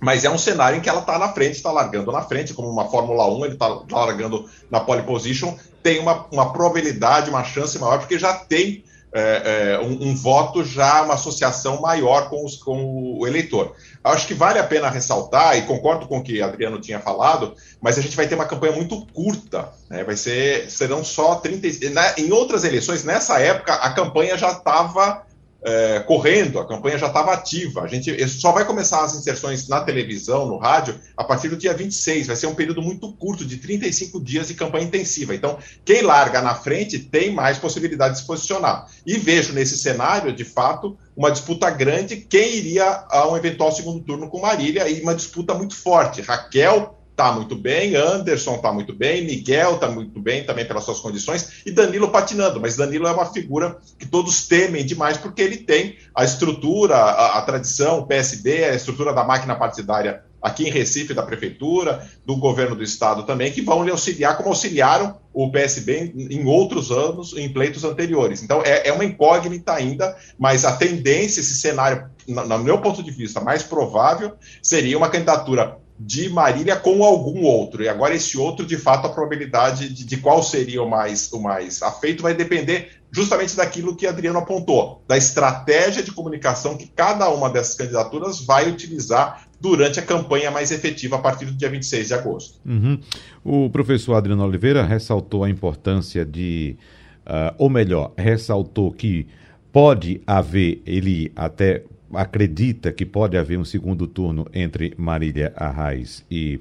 mas 0.00 0.24
é 0.24 0.30
um 0.30 0.36
cenário 0.36 0.78
em 0.78 0.80
que 0.80 0.88
ela 0.88 1.00
está 1.00 1.18
na 1.18 1.32
frente, 1.32 1.54
está 1.54 1.72
largando 1.72 2.12
na 2.12 2.22
frente, 2.22 2.52
como 2.52 2.68
uma 2.68 2.90
Fórmula 2.90 3.26
1, 3.26 3.44
ele 3.44 3.54
está 3.54 3.68
largando 3.90 4.48
na 4.70 4.80
pole 4.80 5.02
position, 5.02 5.56
tem 5.82 5.98
uma, 5.98 6.26
uma 6.30 6.52
probabilidade, 6.52 7.30
uma 7.30 7.42
chance 7.42 7.78
maior, 7.78 7.98
porque 7.98 8.18
já 8.18 8.34
tem 8.34 8.84
é, 9.14 9.74
é, 9.74 9.78
um, 9.78 10.08
um, 10.08 10.16
voto 10.16 10.64
já, 10.64 11.02
uma 11.02 11.14
associação 11.14 11.80
maior 11.80 12.28
com, 12.28 12.44
os, 12.44 12.56
com 12.56 13.16
o 13.16 13.26
eleitor. 13.28 13.72
Acho 14.02 14.26
que 14.26 14.34
vale 14.34 14.58
a 14.58 14.64
pena 14.64 14.90
ressaltar, 14.90 15.56
e 15.56 15.62
concordo 15.62 16.08
com 16.08 16.18
o 16.18 16.22
que 16.22 16.42
Adriano 16.42 16.80
tinha 16.80 16.98
falado, 16.98 17.54
mas 17.80 17.96
a 17.96 18.02
gente 18.02 18.16
vai 18.16 18.26
ter 18.26 18.34
uma 18.34 18.44
campanha 18.44 18.72
muito 18.72 19.06
curta, 19.14 19.68
né? 19.88 20.02
vai 20.02 20.16
ser, 20.16 20.68
serão 20.68 21.04
só 21.04 21.36
30. 21.36 21.90
Né? 21.90 22.14
Em 22.18 22.32
outras 22.32 22.64
eleições, 22.64 23.04
nessa 23.04 23.38
época, 23.38 23.74
a 23.74 23.90
campanha 23.90 24.36
já 24.36 24.50
estava 24.50 25.22
é, 25.64 26.00
correndo, 26.00 26.58
a 26.58 26.66
campanha 26.66 26.98
já 26.98 27.06
estava 27.06 27.32
ativa. 27.32 27.82
A 27.82 27.86
gente 27.86 28.28
só 28.28 28.52
vai 28.52 28.66
começar 28.66 29.02
as 29.02 29.14
inserções 29.14 29.66
na 29.66 29.80
televisão, 29.80 30.46
no 30.46 30.58
rádio, 30.58 31.00
a 31.16 31.24
partir 31.24 31.48
do 31.48 31.56
dia 31.56 31.72
26. 31.72 32.26
Vai 32.26 32.36
ser 32.36 32.46
um 32.46 32.54
período 32.54 32.82
muito 32.82 33.10
curto, 33.14 33.46
de 33.46 33.56
35 33.56 34.22
dias 34.22 34.48
de 34.48 34.54
campanha 34.54 34.84
intensiva. 34.84 35.34
Então, 35.34 35.58
quem 35.84 36.02
larga 36.02 36.42
na 36.42 36.54
frente 36.54 36.98
tem 36.98 37.32
mais 37.32 37.56
possibilidade 37.56 38.14
de 38.14 38.20
se 38.20 38.26
posicionar. 38.26 38.86
E 39.06 39.16
vejo 39.16 39.54
nesse 39.54 39.78
cenário, 39.78 40.34
de 40.34 40.44
fato, 40.44 40.98
uma 41.16 41.30
disputa 41.30 41.70
grande. 41.70 42.16
Quem 42.16 42.56
iria 42.56 43.04
a 43.08 43.26
um 43.28 43.36
eventual 43.36 43.72
segundo 43.72 44.04
turno 44.04 44.28
com 44.28 44.40
Marília 44.40 44.86
e 44.88 45.00
uma 45.00 45.14
disputa 45.14 45.54
muito 45.54 45.74
forte. 45.74 46.20
Raquel 46.20 46.93
está 47.14 47.30
muito 47.30 47.54
bem, 47.54 47.94
Anderson 47.94 48.56
está 48.56 48.72
muito 48.72 48.92
bem, 48.92 49.24
Miguel 49.24 49.76
está 49.76 49.88
muito 49.88 50.20
bem 50.20 50.44
também 50.44 50.66
pelas 50.66 50.82
suas 50.82 50.98
condições, 50.98 51.62
e 51.64 51.70
Danilo 51.70 52.10
patinando. 52.10 52.60
Mas 52.60 52.76
Danilo 52.76 53.06
é 53.06 53.12
uma 53.12 53.32
figura 53.32 53.78
que 53.96 54.04
todos 54.04 54.48
temem 54.48 54.84
demais, 54.84 55.16
porque 55.16 55.40
ele 55.40 55.58
tem 55.58 55.96
a 56.12 56.24
estrutura, 56.24 56.96
a, 56.96 57.38
a 57.38 57.42
tradição, 57.42 58.00
o 58.00 58.06
PSB, 58.06 58.64
a 58.64 58.74
estrutura 58.74 59.12
da 59.12 59.22
máquina 59.22 59.54
partidária 59.54 60.24
aqui 60.42 60.68
em 60.68 60.70
Recife, 60.70 61.14
da 61.14 61.22
Prefeitura, 61.22 62.06
do 62.26 62.36
governo 62.36 62.76
do 62.76 62.82
Estado 62.82 63.22
também, 63.22 63.50
que 63.50 63.62
vão 63.62 63.82
lhe 63.82 63.90
auxiliar, 63.90 64.36
como 64.36 64.50
auxiliaram 64.50 65.16
o 65.32 65.50
PSB 65.50 66.12
em, 66.14 66.40
em 66.40 66.46
outros 66.46 66.90
anos, 66.90 67.32
em 67.34 67.48
pleitos 67.48 67.82
anteriores. 67.82 68.42
Então, 68.42 68.60
é, 68.62 68.88
é, 68.88 68.92
uma 68.92 69.06
incógnita 69.06 69.72
ainda, 69.72 70.14
mas 70.38 70.64
a 70.66 70.76
tendência, 70.76 71.40
esse 71.40 71.54
cenário, 71.54 72.10
no, 72.28 72.46
no 72.46 72.58
meu 72.58 72.78
ponto 72.78 73.02
de 73.02 73.10
vista, 73.10 73.40
mais 73.40 73.62
provável, 73.62 74.32
seria 74.60 74.98
uma 74.98 75.08
candidatura 75.08 75.78
de 75.98 76.28
Marília 76.28 76.76
com 76.76 77.04
algum 77.04 77.42
outro. 77.44 77.82
E 77.82 77.88
agora, 77.88 78.14
esse 78.14 78.36
outro, 78.36 78.66
de 78.66 78.76
fato, 78.76 79.06
a 79.06 79.10
probabilidade 79.10 79.88
de, 79.88 80.04
de 80.04 80.16
qual 80.16 80.42
seria 80.42 80.82
o 80.82 80.88
mais, 80.88 81.32
o 81.32 81.40
mais 81.40 81.82
afeito 81.82 82.22
vai 82.22 82.34
depender 82.34 82.88
justamente 83.12 83.56
daquilo 83.56 83.94
que 83.94 84.06
Adriano 84.06 84.40
apontou, 84.40 85.00
da 85.06 85.16
estratégia 85.16 86.02
de 86.02 86.10
comunicação 86.10 86.76
que 86.76 86.86
cada 86.86 87.30
uma 87.30 87.48
dessas 87.48 87.76
candidaturas 87.76 88.44
vai 88.44 88.68
utilizar 88.68 89.46
durante 89.60 90.00
a 90.00 90.02
campanha 90.02 90.50
mais 90.50 90.72
efetiva 90.72 91.16
a 91.16 91.20
partir 91.20 91.46
do 91.46 91.52
dia 91.52 91.70
26 91.70 92.08
de 92.08 92.14
agosto. 92.14 92.58
Uhum. 92.66 92.98
O 93.44 93.70
professor 93.70 94.14
Adriano 94.14 94.44
Oliveira 94.44 94.84
ressaltou 94.84 95.44
a 95.44 95.48
importância 95.48 96.24
de, 96.24 96.76
uh, 97.24 97.54
ou 97.56 97.70
melhor, 97.70 98.12
ressaltou 98.18 98.90
que 98.90 99.28
pode 99.72 100.20
haver, 100.26 100.82
ele 100.84 101.32
até 101.36 101.84
acredita 102.16 102.92
que 102.92 103.04
pode 103.04 103.36
haver 103.36 103.58
um 103.58 103.64
segundo 103.64 104.06
turno 104.06 104.46
entre 104.52 104.94
Marília 104.96 105.52
Arraes 105.56 106.24
e 106.30 106.60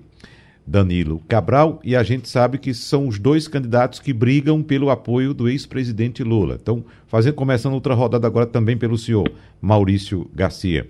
Danilo 0.66 1.22
Cabral, 1.28 1.80
e 1.84 1.96
a 1.96 2.04
gente 2.04 2.30
sabe 2.30 2.58
que 2.58 2.74
são 2.74 3.08
os 3.08 3.20
dois 3.20 3.48
candidatos 3.48 4.00
que 4.00 4.14
brigam 4.14 4.64
pelo 4.64 4.90
apoio 4.90 5.34
do 5.34 5.50
ex-presidente 5.50 6.24
Lula. 6.24 6.58
Então, 6.62 6.86
fazendo, 7.08 7.34
começando 7.34 7.74
outra 7.74 7.94
rodada 7.94 8.26
agora 8.26 8.46
também 8.46 8.78
pelo 8.78 8.98
senhor 8.98 9.30
Maurício 9.62 10.30
Garcia. 10.34 10.88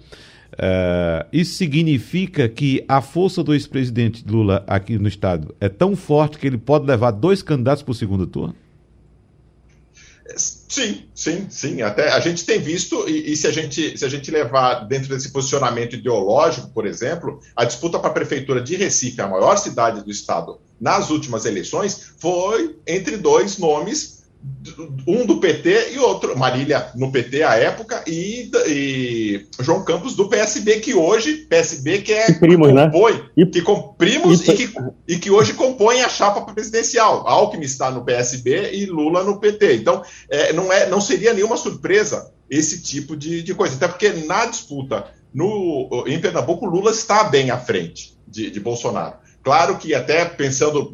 Uh, 0.54 1.26
isso 1.34 1.56
significa 1.56 2.48
que 2.48 2.86
a 2.88 3.02
força 3.02 3.44
do 3.44 3.56
ex-presidente 3.56 4.24
Lula 4.28 4.64
aqui 4.68 5.00
no 5.00 5.08
estado 5.08 5.56
é 5.60 5.68
tão 5.68 5.96
forte 5.96 6.38
que 6.38 6.46
ele 6.46 6.60
pode 6.60 6.86
levar 6.86 7.10
dois 7.10 7.42
candidatos 7.42 7.82
para 7.82 7.92
o 7.92 7.96
segundo 7.96 8.28
turno? 8.28 8.56
Sim, 10.74 11.04
sim, 11.14 11.48
sim. 11.52 11.84
Até 11.84 12.10
a 12.10 12.20
gente 12.20 12.44
tem 12.46 12.60
visto, 12.60 13.08
e, 13.08 13.32
e, 13.32 13.38
se, 13.38 13.46
a 13.46 13.52
gente, 13.52 13.96
se 13.96 14.04
a 14.04 14.10
gente 14.10 14.32
levar 14.32 14.88
dentro 14.88 15.08
desse 15.08 15.32
posicionamento 15.32 15.96
ideológico, 15.96 16.68
por 16.70 16.88
exemplo, 16.88 17.40
a 17.56 17.64
disputa 17.64 18.00
para 18.00 18.10
a 18.10 18.14
prefeitura 18.14 18.60
de 18.60 18.76
Recife, 18.76 19.22
a 19.22 19.28
maior 19.28 19.56
cidade 19.58 20.04
do 20.04 20.10
estado, 20.10 20.60
nas 20.82 21.12
últimas 21.12 21.46
eleições, 21.46 22.14
foi 22.18 22.76
entre 22.88 23.18
dois 23.18 23.60
nomes 23.60 24.23
um 25.08 25.26
do 25.26 25.40
PT 25.40 25.94
e 25.94 26.00
outro, 26.00 26.38
Marília 26.38 26.88
no 26.96 27.12
PT 27.12 27.44
à 27.44 27.56
época, 27.56 28.04
e, 28.08 28.50
e 28.68 29.46
João 29.60 29.84
Campos 29.84 30.16
do 30.16 30.30
PSB, 30.30 30.80
que 30.80 30.94
hoje, 30.94 31.46
PSB 31.50 32.02
que 32.02 32.14
é 32.14 32.28
que 32.28 32.40
primos, 32.40 32.68
que 32.68 32.74
né? 32.74 32.86
compõe, 32.86 33.14
né? 33.14 33.30
e, 33.38 33.46
que 33.46 33.62
com, 33.62 33.94
primos 33.94 34.48
e, 34.48 34.52
e, 34.52 34.56
que, 34.56 34.74
e 35.08 35.18
que 35.18 35.32
hoje 35.32 35.54
compõe 35.54 36.02
a 36.02 36.10
chapa 36.10 36.42
presidencial. 36.42 37.28
Alckmin 37.28 37.66
está 37.66 37.92
no 37.92 38.04
PSB 38.04 38.72
e 38.74 38.86
Lula 38.86 39.24
no 39.24 39.40
PT. 39.40 39.76
Então, 39.76 40.02
é, 40.30 40.54
não, 40.54 40.72
é, 40.72 40.90
não 40.90 41.02
seria 41.02 41.34
nenhuma 41.34 41.58
surpresa 41.58 42.32
esse 42.50 42.82
tipo 42.82 43.16
de, 43.16 43.42
de 43.42 43.54
coisa, 43.54 43.76
até 43.76 43.88
porque 43.88 44.10
na 44.26 44.46
disputa 44.46 45.08
no, 45.34 46.06
em 46.08 46.20
Pernambuco, 46.20 46.66
Lula 46.66 46.92
está 46.92 47.24
bem 47.24 47.50
à 47.50 47.58
frente 47.58 48.16
de, 48.28 48.52
de 48.52 48.60
Bolsonaro. 48.60 49.16
Claro 49.44 49.78
que, 49.78 49.94
até 49.94 50.24
pensando 50.24 50.90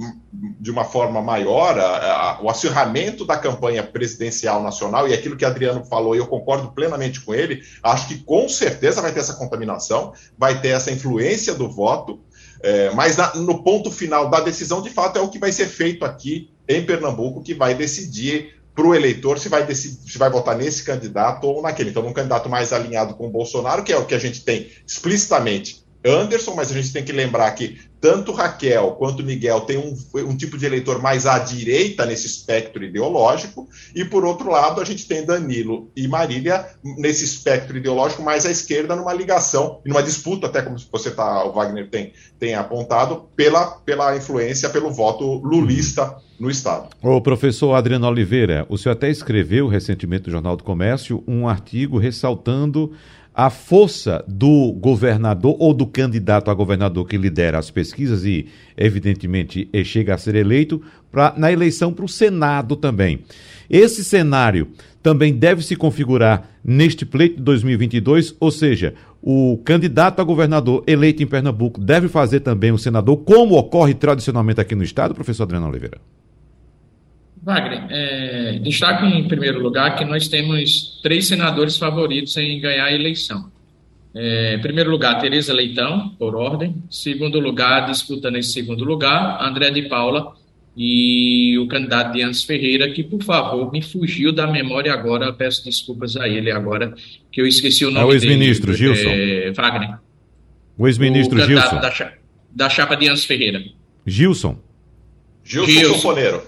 de 0.60 0.72
uma 0.72 0.84
forma 0.84 1.22
maior, 1.22 1.78
a, 1.78 1.86
a, 1.86 2.42
o 2.42 2.50
acirramento 2.50 3.24
da 3.24 3.38
campanha 3.38 3.84
presidencial 3.84 4.64
nacional 4.64 5.08
e 5.08 5.14
aquilo 5.14 5.38
que 5.38 5.46
Adriano 5.46 5.86
falou, 5.86 6.16
e 6.16 6.18
eu 6.18 6.26
concordo 6.26 6.72
plenamente 6.72 7.22
com 7.22 7.34
ele, 7.34 7.62
acho 7.84 8.08
que 8.08 8.18
com 8.18 8.50
certeza 8.50 9.02
vai 9.02 9.12
ter 9.12 9.20
essa 9.20 9.36
contaminação, 9.36 10.14
vai 10.36 10.60
ter 10.60 10.70
essa 10.70 10.92
influência 10.92 11.54
do 11.54 11.70
voto, 11.70 12.20
é, 12.62 12.90
mas 12.92 13.16
na, 13.16 13.36
no 13.36 13.64
ponto 13.64 13.92
final 13.92 14.30
da 14.30 14.40
decisão, 14.40 14.82
de 14.82 14.90
fato, 14.90 15.20
é 15.20 15.22
o 15.22 15.30
que 15.30 15.38
vai 15.38 15.52
ser 15.52 15.68
feito 15.68 16.04
aqui 16.04 16.50
em 16.68 16.84
Pernambuco, 16.84 17.44
que 17.44 17.54
vai 17.54 17.76
decidir 17.76 18.60
para 18.74 18.88
o 18.88 18.96
eleitor 18.96 19.38
se 19.38 19.50
vai, 19.50 19.66
decidir, 19.66 20.12
se 20.12 20.18
vai 20.18 20.30
votar 20.30 20.56
nesse 20.56 20.84
candidato 20.84 21.46
ou 21.46 21.62
naquele. 21.62 21.92
Então, 21.92 22.06
um 22.06 22.14
candidato 22.14 22.50
mais 22.50 22.74
alinhado 22.74 23.14
com 23.14 23.28
o 23.28 23.32
Bolsonaro, 23.32 23.84
que 23.84 23.94
é 23.94 23.98
o 23.98 24.06
que 24.06 24.16
a 24.16 24.20
gente 24.20 24.44
tem 24.44 24.70
explicitamente 24.88 25.84
Anderson, 26.04 26.56
mas 26.56 26.72
a 26.72 26.74
gente 26.74 26.94
tem 26.94 27.04
que 27.04 27.12
lembrar 27.12 27.52
que 27.52 27.80
tanto 28.02 28.32
Raquel 28.32 28.92
quanto 28.92 29.24
Miguel 29.24 29.62
têm 29.62 29.78
um, 29.78 29.96
um, 30.16 30.36
tipo 30.36 30.58
de 30.58 30.66
eleitor 30.66 31.02
mais 31.02 31.26
à 31.26 31.38
direita 31.40 32.06
nesse 32.06 32.28
espectro 32.28 32.84
ideológico, 32.84 33.68
e 33.94 34.06
por 34.06 34.26
outro 34.26 34.50
lado, 34.50 34.82
a 34.82 34.86
gente 34.86 35.08
tem 35.08 35.26
Danilo 35.26 35.92
e 35.96 36.08
Marília 36.08 36.66
nesse 36.84 37.26
espectro 37.26 37.78
ideológico 37.78 38.22
mais 38.22 38.46
à 38.46 38.52
esquerda, 38.52 38.96
numa 38.96 39.14
ligação, 39.14 39.82
numa 39.86 40.02
disputa, 40.02 40.48
até 40.48 40.62
como 40.62 40.78
você 40.92 41.12
tá, 41.12 41.44
o 41.46 41.54
Wagner 41.54 41.90
tem, 41.90 42.14
tem 42.40 42.56
apontado, 42.56 43.26
pela, 43.36 43.66
pela 43.66 44.16
influência, 44.16 44.70
pelo 44.70 44.92
voto 44.92 45.42
lulista 45.44 46.16
no 46.40 46.50
Estado. 46.50 46.90
O 47.02 47.22
professor 47.22 47.74
Adriano 47.74 48.08
Oliveira, 48.08 48.66
o 48.70 48.78
senhor 48.78 48.94
até 48.94 49.10
escreveu 49.10 49.68
recentemente 49.68 50.28
no 50.28 50.32
Jornal 50.32 50.56
do 50.56 50.64
Comércio 50.64 51.22
um 51.28 51.48
artigo 51.48 51.98
ressaltando 51.98 52.94
a 53.42 53.50
força 53.50 54.22
do 54.28 54.74
governador 54.74 55.56
ou 55.60 55.74
do 55.74 55.88
candidato 55.88 56.52
a 56.52 56.54
governador 56.54 57.08
que 57.08 57.16
lidera 57.16 57.58
as 57.58 57.72
pesquisas 57.72 58.26
e, 58.26 58.48
evidentemente, 58.76 59.70
chega 59.86 60.14
a 60.14 60.18
ser 60.18 60.36
eleito 60.36 60.82
pra, 61.10 61.34
na 61.38 61.50
eleição 61.50 61.94
para 61.94 62.04
o 62.04 62.10
Senado 62.10 62.76
também. 62.76 63.22
Esse 63.70 64.04
cenário 64.04 64.68
também 65.02 65.34
deve 65.34 65.64
se 65.64 65.78
configurar 65.78 66.50
neste 66.62 67.06
pleito 67.06 67.38
de 67.38 67.44
2022, 67.44 68.36
ou 68.42 68.52
seja, 68.52 68.94
o 69.22 69.58
candidato 69.64 70.20
a 70.20 70.26
governador 70.26 70.84
eleito 70.86 71.24
em 71.24 71.26
Pernambuco 71.28 71.80
deve 71.80 72.10
fazer 72.10 72.42
também 72.42 72.74
o 72.74 72.78
senador, 72.78 73.16
como 73.20 73.56
ocorre 73.56 73.94
tradicionalmente 73.94 74.60
aqui 74.60 74.76
no 74.76 74.84
estado, 74.84 75.16
professor 75.16 75.44
Adriano 75.44 75.70
Oliveira? 75.70 76.02
Wagner, 77.42 77.88
é, 77.90 78.60
destaco 78.60 79.06
em 79.06 79.28
primeiro 79.28 79.60
lugar 79.60 79.96
que 79.96 80.04
nós 80.04 80.28
temos 80.28 81.00
três 81.02 81.28
senadores 81.28 81.78
favoritos 81.78 82.36
em 82.38 82.60
ganhar 82.60 82.86
a 82.86 82.94
eleição. 82.94 83.50
É, 84.14 84.56
em 84.56 84.60
primeiro 84.60 84.90
lugar, 84.90 85.20
Tereza 85.22 85.54
Leitão, 85.54 86.10
por 86.18 86.36
ordem. 86.36 86.76
Segundo 86.90 87.40
lugar, 87.40 87.86
disputa 87.86 88.30
nesse 88.30 88.52
segundo 88.52 88.84
lugar, 88.84 89.42
André 89.42 89.72
de 89.72 89.84
Paula 89.84 90.34
e 90.76 91.58
o 91.60 91.68
candidato 91.68 92.14
Dias 92.14 92.44
Ferreira, 92.44 92.90
que, 92.92 93.04
por 93.04 93.24
favor, 93.24 93.72
me 93.72 93.82
fugiu 93.82 94.32
da 94.32 94.48
memória 94.48 94.94
agora, 94.94 95.32
peço 95.34 95.64
desculpas 95.66 96.16
a 96.16 96.28
ele 96.28 96.52
agora, 96.52 96.94
que 97.32 97.42
eu 97.42 97.46
esqueci 97.48 97.86
o 97.86 97.92
nome 97.92 98.08
dele. 98.20 98.26
É 98.26 98.28
o 98.28 98.32
ex-ministro, 98.32 98.74
Gilson. 98.74 99.10
É, 99.10 99.52
Wagner. 99.52 100.00
O 100.78 100.88
ex-ministro 100.88 101.40
Gilson. 101.46 101.76
Da, 101.80 102.14
da 102.52 102.70
chapa 102.70 102.96
Dias 102.96 103.26
Ferreira. 103.26 103.62
Gilson. 104.06 104.58
Gilson, 105.44 105.72
Gilson. 105.72 106.42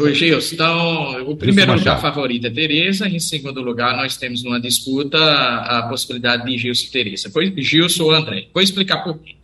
O 0.00 0.12
Gilson, 0.12 0.54
então, 0.54 1.30
o 1.30 1.36
primeiro 1.36 1.74
lugar 1.74 2.00
favorito 2.00 2.46
é 2.46 2.50
Tereza, 2.50 3.08
em 3.08 3.18
segundo 3.18 3.60
lugar 3.60 3.96
nós 3.96 4.16
temos 4.16 4.42
numa 4.42 4.60
disputa 4.60 5.18
a 5.18 5.86
possibilidade 5.88 6.46
de 6.46 6.56
Gilson 6.56 6.86
e 6.86 6.90
Tereza. 6.90 7.30
Foi 7.30 7.52
Gilson 7.56 8.04
ou 8.04 8.12
André. 8.12 8.46
Vou 8.52 8.62
explicar 8.62 8.98
por 8.98 9.18
quê. 9.18 9.34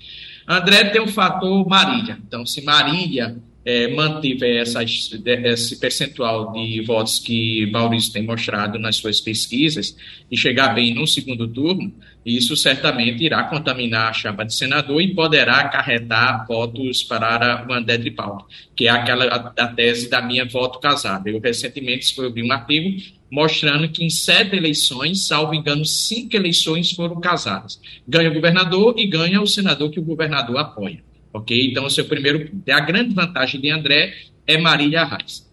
André 0.47 0.85
tem 0.85 1.01
o 1.01 1.09
fator 1.09 1.67
Marília. 1.69 2.19
Então, 2.27 2.47
se 2.47 2.63
Marília 2.63 3.37
é, 3.69 3.95
mantiver 3.95 4.63
essa, 4.63 4.83
esse 4.83 5.77
percentual 5.79 6.53
de 6.53 6.81
votos 6.81 7.19
que 7.19 7.67
Maurício 7.71 8.13
tem 8.13 8.23
mostrado 8.23 8.79
nas 8.79 8.97
suas 8.97 9.21
pesquisas 9.21 9.95
e 10.31 10.39
chegar 10.39 10.75
bem 10.75 10.95
no 10.95 11.07
segundo 11.07 11.47
turno, 11.47 11.93
isso 12.37 12.57
certamente 12.57 13.25
irá 13.25 13.45
contaminar 13.45 14.11
a 14.11 14.13
chapa 14.13 14.45
de 14.45 14.55
senador 14.55 15.01
e 15.01 15.15
poderá 15.15 15.61
acarretar 15.61 16.47
votos 16.47 17.03
para 17.03 17.67
o 17.69 17.73
André 17.73 17.97
de 17.97 18.11
Paula, 18.11 18.45
que 18.77 18.87
é 18.87 18.91
aquela 18.91 19.25
a, 19.25 19.65
a, 19.65 19.69
tese 19.69 20.11
da 20.11 20.21
minha 20.21 20.45
voto 20.45 20.79
casado. 20.79 21.27
Eu 21.29 21.41
recentemente 21.41 22.07
escrevi 22.07 22.43
um 22.43 22.53
artigo 22.53 23.01
mostrando 23.31 23.89
que 23.89 24.05
em 24.05 24.11
sete 24.11 24.57
eleições, 24.57 25.27
salvo 25.27 25.55
engano, 25.55 25.85
cinco 25.85 26.37
eleições 26.37 26.93
foram 26.93 27.21
casadas. 27.21 27.81
Ganha 28.07 28.31
o 28.31 28.35
governador 28.35 28.95
e 28.99 29.07
ganha 29.07 29.41
o 29.41 29.47
senador 29.47 29.91
que 29.91 30.01
o 30.01 30.05
governador 30.05 30.59
apoia. 30.59 31.03
Ok? 31.33 31.71
Então, 31.71 31.85
o 31.85 31.91
seu 31.91 32.05
primeiro 32.05 32.49
ponto. 32.49 32.71
a 32.71 32.81
grande 32.81 33.15
vantagem 33.15 33.61
de 33.61 33.71
André 33.71 34.15
é 34.47 34.57
Marília 34.59 35.03
Arraes. 35.03 35.48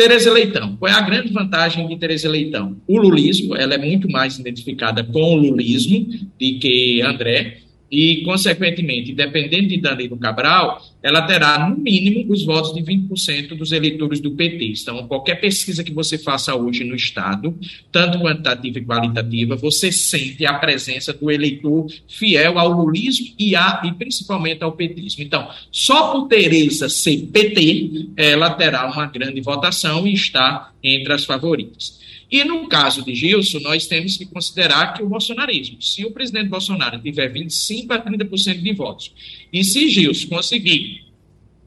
Tereza 0.00 0.32
Leitão. 0.32 0.76
Qual 0.76 0.90
é 0.90 0.94
a 0.94 1.02
grande 1.02 1.30
vantagem 1.30 1.86
de 1.86 1.94
Tereza 1.98 2.26
Leitão? 2.26 2.74
O 2.86 2.96
lulismo, 2.96 3.54
ela 3.54 3.74
é 3.74 3.78
muito 3.78 4.10
mais 4.10 4.38
identificada 4.38 5.04
com 5.04 5.34
o 5.34 5.36
lulismo 5.36 6.06
do 6.06 6.58
que 6.58 7.02
André 7.02 7.58
e, 7.90 8.22
consequentemente, 8.22 9.12
dependendo 9.12 9.68
de 9.68 9.78
Danilo 9.78 10.16
Cabral, 10.16 10.80
ela 11.02 11.22
terá, 11.22 11.68
no 11.68 11.76
mínimo, 11.76 12.32
os 12.32 12.44
votos 12.44 12.72
de 12.72 12.82
20% 12.82 13.56
dos 13.56 13.72
eleitores 13.72 14.20
do 14.20 14.30
PT. 14.30 14.74
Então, 14.80 15.08
qualquer 15.08 15.40
pesquisa 15.40 15.82
que 15.82 15.92
você 15.92 16.16
faça 16.16 16.54
hoje 16.54 16.84
no 16.84 16.94
Estado, 16.94 17.56
tanto 17.90 18.20
quantitativa 18.20 18.78
e 18.78 18.84
qualitativa, 18.84 19.56
você 19.56 19.90
sente 19.90 20.46
a 20.46 20.54
presença 20.54 21.12
do 21.12 21.30
eleitor 21.30 21.86
fiel 22.06 22.58
ao 22.58 22.70
lulismo 22.70 23.26
e, 23.38 23.56
a, 23.56 23.82
e 23.84 23.92
principalmente 23.92 24.62
ao 24.62 24.72
petismo. 24.72 25.24
Então, 25.24 25.48
só 25.72 26.12
por 26.12 26.28
Tereza 26.28 26.88
ser 26.88 27.28
PT, 27.32 28.10
ela 28.16 28.50
terá 28.50 28.86
uma 28.86 29.06
grande 29.06 29.40
votação 29.40 30.06
e 30.06 30.12
está 30.12 30.70
entre 30.82 31.12
as 31.12 31.24
favoritas. 31.24 31.99
E 32.30 32.44
no 32.44 32.68
caso 32.68 33.04
de 33.04 33.14
Gilson, 33.14 33.58
nós 33.60 33.86
temos 33.86 34.16
que 34.16 34.24
considerar 34.24 34.94
que 34.94 35.02
o 35.02 35.08
bolsonarismo, 35.08 35.82
se 35.82 36.04
o 36.04 36.12
presidente 36.12 36.48
Bolsonaro 36.48 37.00
tiver 37.00 37.32
25% 37.32 37.90
a 37.90 37.98
30% 37.98 38.62
de 38.62 38.72
votos, 38.72 39.12
e 39.52 39.64
se 39.64 39.88
Gilson 39.88 40.28
conseguir 40.28 41.10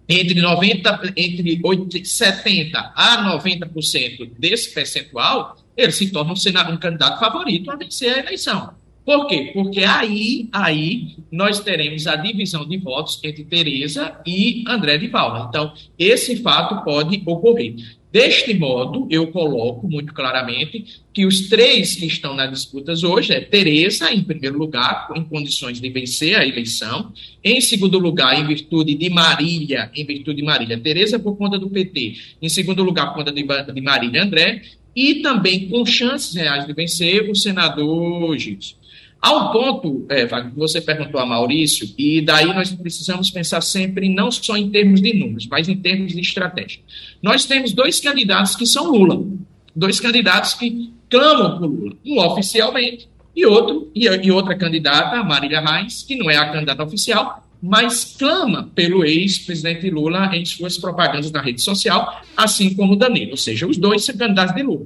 entre 0.07 0.41
90, 0.41 1.13
entre 1.15 1.59
80, 1.63 2.05
70 2.05 2.93
a 2.95 3.37
90% 3.37 4.31
desse 4.37 4.73
percentual, 4.73 5.57
ele 5.75 5.91
se 5.91 6.11
torna 6.11 6.33
um, 6.33 6.73
um 6.73 6.77
candidato 6.77 7.19
favorito 7.19 7.71
a 7.71 7.75
vencer 7.75 8.13
a 8.13 8.19
eleição. 8.19 8.73
Por 9.05 9.27
quê? 9.27 9.51
Porque 9.53 9.83
aí, 9.83 10.47
aí 10.51 11.17
nós 11.29 11.59
teremos 11.59 12.07
a 12.07 12.15
divisão 12.15 12.65
de 12.65 12.77
votos 12.77 13.19
entre 13.21 13.43
Tereza 13.43 14.17
e 14.25 14.63
André 14.67 14.97
de 14.97 15.09
Paula. 15.09 15.47
Então, 15.49 15.73
esse 15.99 16.37
fato 16.37 16.83
pode 16.85 17.21
ocorrer. 17.25 17.75
Deste 18.13 18.53
modo, 18.53 19.07
eu 19.09 19.31
coloco 19.31 19.89
muito 19.89 20.13
claramente 20.13 20.85
que 21.11 21.25
os 21.25 21.49
três 21.49 21.95
que 21.95 22.05
estão 22.05 22.35
nas 22.35 22.51
disputas 22.51 23.03
hoje 23.03 23.33
é 23.33 23.41
Tereza, 23.41 24.13
em 24.13 24.23
primeiro 24.23 24.55
lugar, 24.55 25.09
em 25.15 25.23
condições 25.23 25.81
de 25.81 25.89
vencer 25.89 26.35
a 26.35 26.45
eleição. 26.45 27.11
Em 27.43 27.59
segundo 27.59 27.97
lugar, 27.97 28.39
em 28.39 28.45
virtude 28.45 28.93
de 28.93 29.09
Marília, 29.09 29.89
em 29.95 30.05
virtude 30.05 30.41
de 30.41 30.43
Marília, 30.43 30.77
Tereza 30.77 31.17
por 31.17 31.35
conta 31.35 31.57
do 31.57 31.71
PT. 31.71 32.13
Em 32.39 32.49
segundo 32.49 32.83
lugar, 32.83 33.07
por 33.07 33.15
conta 33.15 33.31
de, 33.31 33.41
de 33.41 33.81
Marília 33.81 34.21
André. 34.21 34.61
E 34.95 35.15
também 35.23 35.67
com 35.67 35.83
chances 35.83 36.35
reais 36.35 36.67
de 36.67 36.73
vencer 36.73 37.27
o 37.27 37.35
senador 37.35 38.37
Gilson. 38.37 38.75
Há 39.23 39.31
um 39.37 39.51
ponto, 39.53 40.05
é, 40.09 40.25
que 40.25 40.49
você 40.53 40.81
perguntou 40.81 41.17
a 41.17 41.25
Maurício, 41.25 41.89
e 41.97 42.19
daí 42.19 42.45
nós 42.47 42.73
precisamos 42.73 43.31
pensar 43.31 43.61
sempre 43.61 44.13
não 44.13 44.29
só 44.29 44.57
em 44.57 44.69
termos 44.69 45.01
de 45.01 45.13
números, 45.13 45.47
mas 45.47 45.69
em 45.69 45.77
termos 45.77 46.11
de 46.11 46.19
estratégia. 46.19 46.81
Nós 47.21 47.45
temos 47.45 47.71
dois 47.71 48.01
candidatos 48.01 48.53
que 48.53 48.65
são 48.65 48.91
Lula, 48.91 49.25
dois 49.73 49.97
candidatos 50.01 50.55
que 50.55 50.91
clamam 51.09 51.57
por 51.57 51.67
Lula, 51.67 51.95
um 52.05 52.19
oficialmente 52.19 53.07
e 53.33 53.45
outro 53.45 53.89
e, 53.95 54.09
e 54.09 54.29
outra 54.29 54.57
candidata, 54.57 55.15
a 55.15 55.23
Marília 55.23 55.61
Reis, 55.61 56.03
que 56.03 56.17
não 56.17 56.29
é 56.29 56.35
a 56.35 56.51
candidata 56.51 56.83
oficial, 56.83 57.47
mas 57.61 58.17
clama 58.19 58.71
pelo 58.75 59.05
ex-presidente 59.05 59.89
Lula 59.89 60.35
em 60.35 60.43
suas 60.43 60.77
propagandas 60.77 61.31
na 61.31 61.41
rede 61.41 61.61
social, 61.61 62.21
assim 62.35 62.73
como 62.75 62.97
Danilo, 62.97 63.31
ou 63.31 63.37
seja, 63.37 63.65
os 63.65 63.77
dois 63.77 64.03
são 64.03 64.17
candidatos 64.17 64.53
de 64.53 64.63
Lula. 64.63 64.85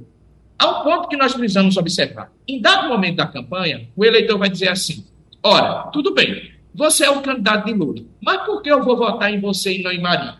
Há 0.58 0.80
um 0.80 0.82
ponto 0.82 1.08
que 1.08 1.16
nós 1.16 1.32
precisamos 1.32 1.76
observar. 1.76 2.32
Em 2.46 2.60
dado 2.60 2.88
momento 2.88 3.16
da 3.16 3.26
campanha, 3.26 3.88
o 3.94 4.04
eleitor 4.04 4.38
vai 4.38 4.50
dizer 4.50 4.68
assim: 4.68 5.06
ora, 5.42 5.84
tudo 5.92 6.12
bem, 6.12 6.50
você 6.74 7.04
é 7.04 7.10
o 7.10 7.22
candidato 7.22 7.66
de 7.66 7.72
Lula, 7.72 8.02
mas 8.20 8.44
por 8.44 8.60
que 8.60 8.70
eu 8.70 8.82
vou 8.82 8.96
votar 8.96 9.32
em 9.32 9.40
você 9.40 9.78
e 9.78 9.82
não 9.82 9.92
em 9.92 10.00
Maria? 10.00 10.36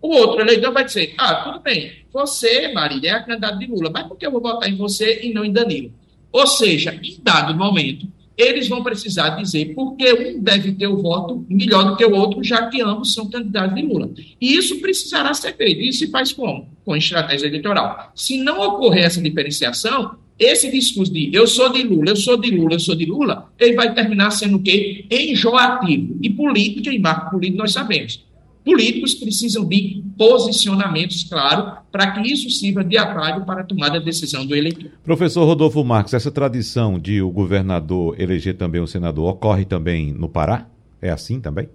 O 0.00 0.08
outro 0.08 0.40
eleitor 0.40 0.72
vai 0.72 0.84
dizer: 0.84 1.14
ah, 1.18 1.34
tudo 1.36 1.60
bem, 1.60 2.06
você, 2.12 2.72
Marília, 2.72 3.10
é 3.10 3.12
a 3.12 3.22
candidata 3.22 3.58
de 3.58 3.66
Lula, 3.66 3.90
mas 3.92 4.06
por 4.06 4.16
que 4.16 4.26
eu 4.26 4.30
vou 4.30 4.40
votar 4.40 4.68
em 4.68 4.76
você 4.76 5.20
e 5.22 5.34
não 5.34 5.44
em 5.44 5.52
Danilo? 5.52 5.92
Ou 6.32 6.46
seja, 6.46 6.98
em 7.02 7.18
dado 7.22 7.54
momento, 7.54 8.06
eles 8.36 8.68
vão 8.68 8.82
precisar 8.82 9.30
dizer 9.30 9.74
por 9.74 9.96
que 9.96 10.12
um 10.12 10.42
deve 10.42 10.72
ter 10.72 10.86
o 10.86 11.00
voto 11.00 11.44
melhor 11.48 11.84
do 11.84 11.96
que 11.96 12.04
o 12.04 12.14
outro, 12.14 12.42
já 12.44 12.66
que 12.66 12.82
ambos 12.82 13.14
são 13.14 13.30
candidatos 13.30 13.74
de 13.74 13.82
Lula. 13.82 14.10
E 14.40 14.56
isso 14.56 14.80
precisará 14.80 15.32
ser 15.32 15.56
feito. 15.56 15.80
E 15.80 15.92
se 15.92 16.08
faz 16.08 16.32
como? 16.32 16.68
Com 16.84 16.96
estratégia 16.96 17.46
eleitoral. 17.46 18.12
Se 18.14 18.36
não 18.38 18.60
ocorrer 18.60 19.04
essa 19.04 19.22
diferenciação, 19.22 20.16
esse 20.38 20.70
discurso 20.70 21.12
de 21.12 21.30
eu 21.32 21.46
sou 21.46 21.70
de 21.70 21.82
Lula, 21.82 22.10
eu 22.10 22.16
sou 22.16 22.36
de 22.36 22.50
Lula, 22.50 22.74
eu 22.74 22.80
sou 22.80 22.94
de 22.94 23.06
Lula, 23.06 23.50
ele 23.58 23.74
vai 23.74 23.94
terminar 23.94 24.30
sendo 24.30 24.58
o 24.58 24.62
quê? 24.62 25.06
Enjoativo. 25.10 26.18
E 26.22 26.28
política, 26.28 26.92
e 26.92 26.98
marco 26.98 27.30
político, 27.30 27.58
nós 27.58 27.72
sabemos. 27.72 28.25
Políticos 28.66 29.14
precisam 29.14 29.64
de 29.64 30.02
posicionamentos 30.18 31.22
claros 31.22 31.78
para 31.92 32.10
que 32.10 32.32
isso 32.32 32.50
sirva 32.50 32.82
de 32.82 32.98
atalho 32.98 33.46
para 33.46 33.60
a 33.60 33.64
tomada 33.64 34.00
de 34.00 34.04
decisão 34.04 34.44
do 34.44 34.56
eleitor. 34.56 34.90
Professor 35.04 35.44
Rodolfo 35.44 35.84
Marques, 35.84 36.14
essa 36.14 36.32
tradição 36.32 36.98
de 36.98 37.22
o 37.22 37.30
governador 37.30 38.20
eleger 38.20 38.56
também 38.56 38.80
o 38.80 38.86
senador 38.88 39.30
ocorre 39.30 39.64
também 39.64 40.12
no 40.12 40.28
Pará? 40.28 40.66
É 41.00 41.10
assim 41.10 41.40
também? 41.40 41.68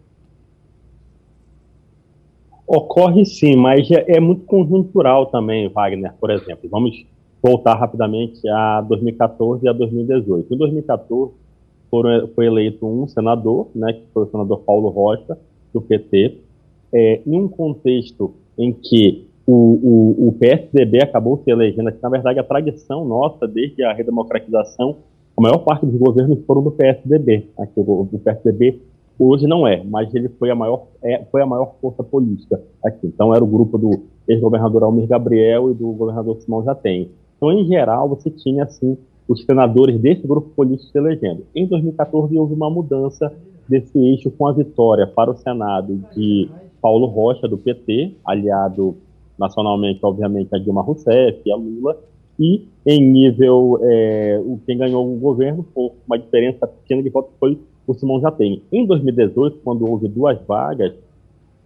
Ocorre 2.67 3.23
sim, 3.23 3.55
mas 3.55 3.89
é, 3.89 4.17
é 4.17 4.19
muito 4.19 4.43
conjuntural 4.43 5.27
também, 5.27 5.69
Wagner, 5.69 6.11
por 6.19 6.29
exemplo. 6.29 6.69
Vamos 6.69 7.05
voltar 7.41 7.75
rapidamente 7.75 8.45
a 8.49 8.81
2014 8.81 9.65
e 9.65 9.69
a 9.69 9.71
2018. 9.71 10.53
Em 10.53 10.57
2014, 10.57 11.31
foram, 11.89 12.27
foi 12.35 12.47
eleito 12.47 12.85
um 12.85 13.07
senador, 13.07 13.69
né, 13.73 13.93
que 13.93 14.03
foi 14.13 14.25
o 14.25 14.29
senador 14.29 14.59
Paulo 14.59 14.89
Rocha, 14.89 15.37
do 15.73 15.79
PT, 15.79 16.50
é, 16.93 17.21
em 17.25 17.39
um 17.39 17.47
contexto 17.47 18.33
em 18.57 18.73
que 18.73 19.27
o, 19.45 19.53
o, 19.53 20.27
o, 20.27 20.31
PSDB 20.33 21.03
acabou 21.03 21.41
se 21.43 21.49
elegendo, 21.49 21.91
que 21.91 22.01
na 22.01 22.09
verdade 22.09 22.39
a 22.39 22.43
tradição 22.43 23.05
nossa, 23.05 23.47
desde 23.47 23.83
a 23.83 23.93
redemocratização, 23.93 24.97
a 25.35 25.41
maior 25.41 25.59
parte 25.59 25.85
dos 25.85 25.95
governos 25.95 26.43
foram 26.45 26.61
do 26.61 26.71
PSDB. 26.71 27.47
Aqui, 27.57 27.73
o, 27.77 28.01
o 28.11 28.19
PSDB 28.19 28.79
hoje 29.17 29.47
não 29.47 29.67
é, 29.67 29.83
mas 29.83 30.13
ele 30.13 30.29
foi 30.29 30.49
a 30.49 30.55
maior, 30.55 30.87
é, 31.03 31.23
foi 31.31 31.41
a 31.41 31.45
maior 31.45 31.75
força 31.81 32.03
política 32.03 32.61
aqui. 32.83 33.07
Então 33.07 33.33
era 33.33 33.43
o 33.43 33.47
grupo 33.47 33.77
do 33.77 34.03
ex-governador 34.27 34.83
Almir 34.83 35.07
Gabriel 35.07 35.71
e 35.71 35.73
do 35.73 35.91
governador 35.91 36.37
Simão 36.37 36.63
Jatém. 36.63 37.09
Então, 37.37 37.51
em 37.51 37.65
geral, 37.65 38.07
você 38.07 38.29
tinha, 38.29 38.63
assim, 38.63 38.95
os 39.27 39.43
senadores 39.45 39.99
desse 39.99 40.27
grupo 40.27 40.49
político 40.49 40.91
se 40.91 40.97
elegendo. 40.97 41.43
Em 41.55 41.65
2014, 41.65 42.37
houve 42.37 42.53
uma 42.53 42.69
mudança 42.69 43.33
desse 43.67 43.97
eixo 43.97 44.29
com 44.31 44.47
a 44.47 44.53
vitória 44.53 45.07
para 45.07 45.31
o 45.31 45.37
Senado 45.37 46.03
de 46.13 46.49
Paulo 46.81 47.05
Rocha, 47.05 47.47
do 47.47 47.57
PT, 47.57 48.15
aliado 48.25 48.95
nacionalmente, 49.37 49.99
obviamente, 50.03 50.53
a 50.53 50.57
Dilma 50.57 50.81
Rousseff 50.81 51.41
e 51.45 51.51
a 51.51 51.55
Lula, 51.55 51.97
e 52.39 52.65
em 52.85 53.01
nível, 53.01 53.79
é, 53.83 54.41
quem 54.65 54.77
ganhou 54.77 55.07
o 55.07 55.19
governo, 55.19 55.63
por 55.63 55.93
uma 56.07 56.17
diferença 56.17 56.65
pequena 56.65 57.03
de 57.03 57.09
votos, 57.09 57.31
foi 57.39 57.59
o 57.85 57.93
Simão 57.93 58.19
Jatém. 58.19 58.63
Em 58.71 58.85
2018, 58.85 59.59
quando 59.63 59.87
houve 59.87 60.07
duas 60.07 60.39
vagas, 60.47 60.93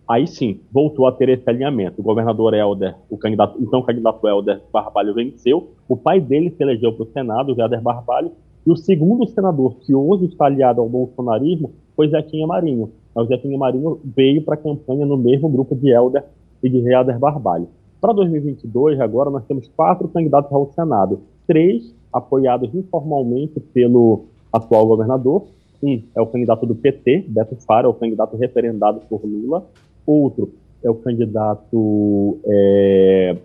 aí 0.08 0.28
sim, 0.28 0.60
voltou 0.72 1.08
a 1.08 1.12
ter 1.12 1.30
esse 1.30 1.50
alinhamento. 1.50 2.02
O 2.02 2.04
governador 2.04 2.54
Helder, 2.54 2.96
o 3.10 3.18
candidato, 3.18 3.58
então 3.62 3.80
o 3.80 3.84
candidato 3.84 4.28
Helder 4.28 4.62
Barbalho 4.72 5.14
venceu, 5.14 5.70
o 5.88 5.96
pai 5.96 6.20
dele 6.20 6.52
se 6.52 6.62
elegeu 6.62 6.92
para 6.94 7.04
o 7.04 7.12
Senado, 7.12 7.54
o 7.54 7.62
Helder 7.62 7.82
Barbalho, 7.82 8.32
e 8.66 8.72
o 8.72 8.76
segundo 8.76 9.28
senador 9.28 9.76
que 9.82 9.94
hoje 9.94 10.26
está 10.26 10.46
aliado 10.46 10.82
ao 10.82 10.90
bolsonarismo 10.90 11.72
foi 11.96 12.10
Zequinha 12.10 12.46
Marinho. 12.46 12.92
O 13.16 13.26
Zequinha 13.26 13.58
Marinho 13.58 14.00
veio 14.04 14.42
para 14.42 14.56
a 14.56 14.58
campanha 14.58 15.06
no 15.06 15.18
mesmo 15.18 15.50
grupo 15.50 15.76
de 15.76 15.90
Helder 15.90 16.24
e 16.62 16.70
de 16.70 16.78
Helder 16.78 17.18
Barbalho. 17.18 17.68
Para 18.02 18.14
2022, 18.14 19.00
agora, 19.00 19.30
nós 19.30 19.46
temos 19.46 19.68
quatro 19.70 20.08
candidatos 20.10 20.52
ao 20.52 20.72
Senado. 20.74 21.22
Três 21.48 21.96
apoiados 22.12 22.74
informalmente 22.74 23.60
pelo 23.60 24.26
atual 24.52 24.86
governador. 24.86 25.46
Um 25.82 26.02
é 26.16 26.22
o 26.22 26.28
candidato 26.28 26.66
do 26.66 26.76
PT, 26.76 27.26
Beto 27.28 27.56
Fara, 27.66 27.88
é 27.88 27.90
o 27.90 27.94
candidato 27.94 28.36
referendado 28.38 29.02
por 29.10 29.22
Lula. 29.24 29.66
Outro 30.06 30.52
é 30.84 30.90
o 30.90 30.96
candidato... 30.96 32.38
É, 32.46 33.38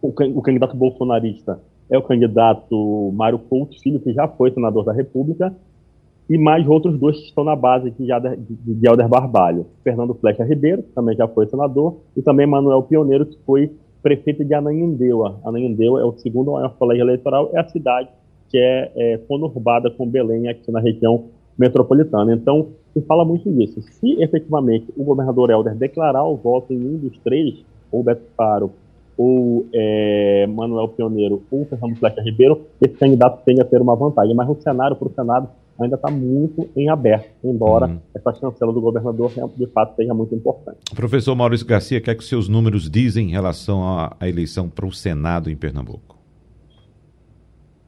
o, 0.00 0.08
o 0.08 0.42
candidato 0.42 0.76
bolsonarista 0.76 1.58
é 1.90 1.98
o 1.98 2.02
candidato 2.02 3.12
Mário 3.14 3.38
Couto 3.38 3.80
Filho, 3.80 4.00
que 4.00 4.12
já 4.12 4.28
foi 4.28 4.50
senador 4.50 4.84
da 4.84 4.92
República 4.92 5.54
e 6.28 6.38
mais 6.38 6.66
outros 6.66 6.98
dois 6.98 7.16
que 7.18 7.26
estão 7.26 7.44
na 7.44 7.54
base 7.54 7.90
de, 7.90 8.06
de, 8.06 8.74
de 8.74 8.86
Helder 8.86 9.08
Barbalho. 9.08 9.66
Fernando 9.82 10.14
Flecha 10.14 10.44
Ribeiro, 10.44 10.82
que 10.82 10.92
também 10.92 11.16
já 11.16 11.28
foi 11.28 11.46
senador, 11.46 11.96
e 12.16 12.22
também 12.22 12.46
Manuel 12.46 12.82
Pioneiro, 12.82 13.26
que 13.26 13.38
foi 13.44 13.70
prefeito 14.02 14.44
de 14.44 14.54
Ananindeua. 14.54 15.40
Ananindeua 15.44 16.00
é 16.00 16.04
o 16.04 16.12
segundo 16.12 16.52
maior 16.52 16.74
colégio 16.76 17.02
eleitoral, 17.02 17.50
é 17.52 17.60
a 17.60 17.68
cidade 17.68 18.08
que 18.48 18.58
é, 18.58 18.92
é 18.94 19.18
conurbada 19.18 19.90
com 19.90 20.06
Belém, 20.08 20.48
aqui 20.48 20.70
na 20.70 20.80
região 20.80 21.24
metropolitana. 21.58 22.34
Então, 22.34 22.68
se 22.92 23.00
fala 23.02 23.24
muito 23.24 23.50
disso. 23.50 23.82
Se 23.82 24.22
efetivamente 24.22 24.86
o 24.96 25.04
governador 25.04 25.50
Helder 25.50 25.74
declarar 25.74 26.24
o 26.24 26.36
voto 26.36 26.72
em 26.72 26.78
um 26.78 26.96
dos 26.98 27.18
três, 27.18 27.64
ou 27.90 28.02
Beto 28.02 28.22
Faro, 28.36 28.70
ou 29.16 29.66
é, 29.72 30.46
Manuel 30.46 30.88
Pioneiro, 30.88 31.42
ou 31.50 31.64
Fernando 31.64 31.96
Flecha 31.96 32.20
Ribeiro, 32.20 32.62
esse 32.80 32.94
candidato 32.94 33.42
tenha 33.44 33.62
a 33.62 33.64
ter 33.64 33.80
uma 33.80 33.94
vantagem. 33.94 34.34
Mas 34.34 34.48
o 34.48 34.56
cenário 34.60 34.96
para 34.96 35.08
o 35.08 35.12
Senado 35.12 35.48
ainda 35.80 35.96
está 35.96 36.10
muito 36.10 36.68
em 36.76 36.88
aberto, 36.88 37.30
embora 37.42 37.86
uhum. 37.86 38.00
essa 38.14 38.32
chancela 38.34 38.72
do 38.72 38.80
governador 38.80 39.32
de 39.56 39.66
fato 39.66 39.96
seja 39.96 40.14
muito 40.14 40.34
importante. 40.34 40.78
Professor 40.94 41.34
Maurício 41.34 41.66
Garcia, 41.66 41.98
o 41.98 42.02
que 42.02 42.10
é 42.10 42.14
que 42.14 42.22
os 42.22 42.28
seus 42.28 42.48
números 42.48 42.88
dizem 42.88 43.28
em 43.28 43.32
relação 43.32 43.82
à, 43.82 44.16
à 44.20 44.28
eleição 44.28 44.68
para 44.68 44.86
o 44.86 44.92
Senado 44.92 45.50
em 45.50 45.56
Pernambuco? 45.56 46.14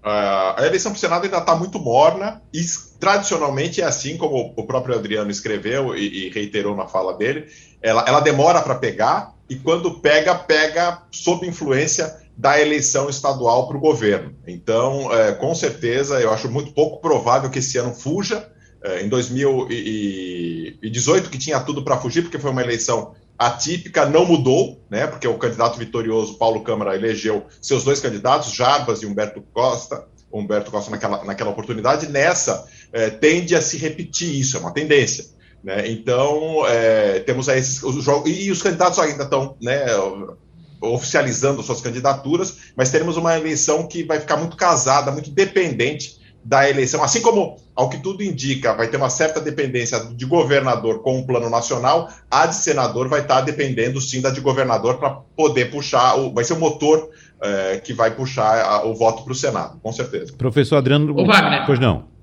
Uh, 0.05 0.55
a 0.57 0.63
eleição 0.65 0.93
para 0.93 0.99
o 0.99 1.01
Senado 1.01 1.25
ainda 1.25 1.39
está 1.39 1.57
muito 1.57 1.81
morna 1.81 2.41
e 2.53 2.61
tradicionalmente 3.01 3.81
é 3.81 3.85
assim, 3.85 4.17
como 4.17 4.53
o 4.57 4.65
próprio 4.65 4.95
Adriano 4.95 5.31
escreveu 5.31 5.97
e, 5.97 6.27
e 6.27 6.31
reiterou 6.31 6.77
na 6.77 6.87
fala 6.87 7.15
dele, 7.15 7.47
ela, 7.83 8.05
ela 8.07 8.21
demora 8.21 8.63
para 8.63 8.77
pegar 8.77 9.35
e 9.49 9.57
quando 9.57 9.99
pega, 10.01 10.35
pega 10.35 11.03
sob 11.11 11.47
influência 11.47 12.26
da 12.37 12.61
eleição 12.61 13.09
estadual 13.09 13.67
para 13.67 13.79
o 13.79 13.81
governo. 13.81 14.35
Então, 14.47 15.11
é, 15.13 15.33
com 15.33 15.55
certeza, 15.55 16.21
eu 16.21 16.31
acho 16.31 16.51
muito 16.51 16.73
pouco 16.73 17.01
provável 17.01 17.49
que 17.49 17.61
esse 17.61 17.79
ano 17.79 17.95
fuja. 17.95 18.53
É, 18.85 19.03
em 19.03 19.09
2018, 19.09 21.31
que 21.31 21.39
tinha 21.39 21.59
tudo 21.61 21.83
para 21.83 21.97
fugir, 21.97 22.21
porque 22.23 22.39
foi 22.39 22.51
uma 22.51 22.63
eleição 22.63 23.15
atípica, 23.39 24.07
não 24.07 24.25
mudou, 24.25 24.81
né? 24.91 25.07
Porque 25.07 25.27
o 25.27 25.39
candidato 25.39 25.79
vitorioso, 25.79 26.39
Paulo 26.39 26.63
Câmara, 26.63 26.95
elegeu 26.95 27.45
seus 27.61 27.85
dois 27.85 28.01
candidatos, 28.01 28.53
Jarbas 28.53 29.03
e 29.03 29.07
Humberto 29.07 29.43
Costa. 29.53 30.07
Humberto 30.33 30.71
Costa 30.71 30.91
naquela, 30.91 31.25
naquela 31.25 31.51
oportunidade. 31.51 32.09
Nessa, 32.09 32.67
é, 32.93 33.11
tende 33.11 33.57
a 33.57 33.63
se 33.63 33.79
repetir 33.79 34.39
isso, 34.39 34.57
é 34.57 34.61
uma 34.61 34.73
tendência. 34.73 35.25
Né? 35.65 35.89
Então, 35.89 36.67
é, 36.67 37.21
temos 37.21 37.49
aí 37.49 37.59
esses 37.59 37.83
os 37.83 38.05
jogos. 38.05 38.31
E 38.31 38.51
os 38.51 38.63
candidatos 38.63 38.99
ainda 38.99 39.25
estão 39.25 39.57
né, 39.61 39.87
oficializando 40.93 41.63
suas 41.63 41.81
candidaturas, 41.81 42.73
mas 42.77 42.91
teremos 42.91 43.17
uma 43.17 43.37
eleição 43.37 43.87
que 43.87 44.03
vai 44.03 44.21
ficar 44.21 44.37
muito 44.37 44.57
casada, 44.57 45.11
muito 45.11 45.31
dependente 45.31 46.17
da 46.47 46.71
eleição, 46.71 47.03
assim 47.03 47.21
como, 47.21 47.57
ao 47.75 47.91
que 47.91 47.99
tudo 47.99 48.23
indica, 48.23 48.73
vai 48.73 48.87
ter 48.87 48.97
uma 48.97 49.11
certa 49.11 49.41
dependência 49.41 49.99
de 50.15 50.25
governador 50.25 51.03
com 51.03 51.19
o 51.19 51.27
plano 51.27 51.51
nacional, 51.51 52.09
a 52.31 52.47
de 52.47 52.55
senador 52.55 53.09
vai 53.09 53.23
estar 53.23 53.41
dependendo 53.41 54.01
sim 54.01 54.21
da 54.21 54.31
de 54.31 54.41
governador 54.41 54.99
para 54.99 55.11
poder 55.37 55.73
puxar, 55.73 56.17
o, 56.17 56.33
vai 56.33 56.45
ser 56.45 56.53
o 56.53 56.61
motor 56.61 57.11
é, 57.43 57.79
que 57.79 57.93
vai 57.93 58.13
puxar 58.13 58.65
a, 58.65 58.87
o 58.87 58.95
voto 58.95 59.25
para 59.25 59.33
o 59.33 59.35
Senado, 59.35 59.81
com 59.83 59.93
certeza. 59.93 60.35
Professor 60.39 60.77
Adriano, 60.77 61.13
Ô, 61.19 61.27
Wagner, 61.27 61.67
pois 61.67 61.81
não. 61.81 62.16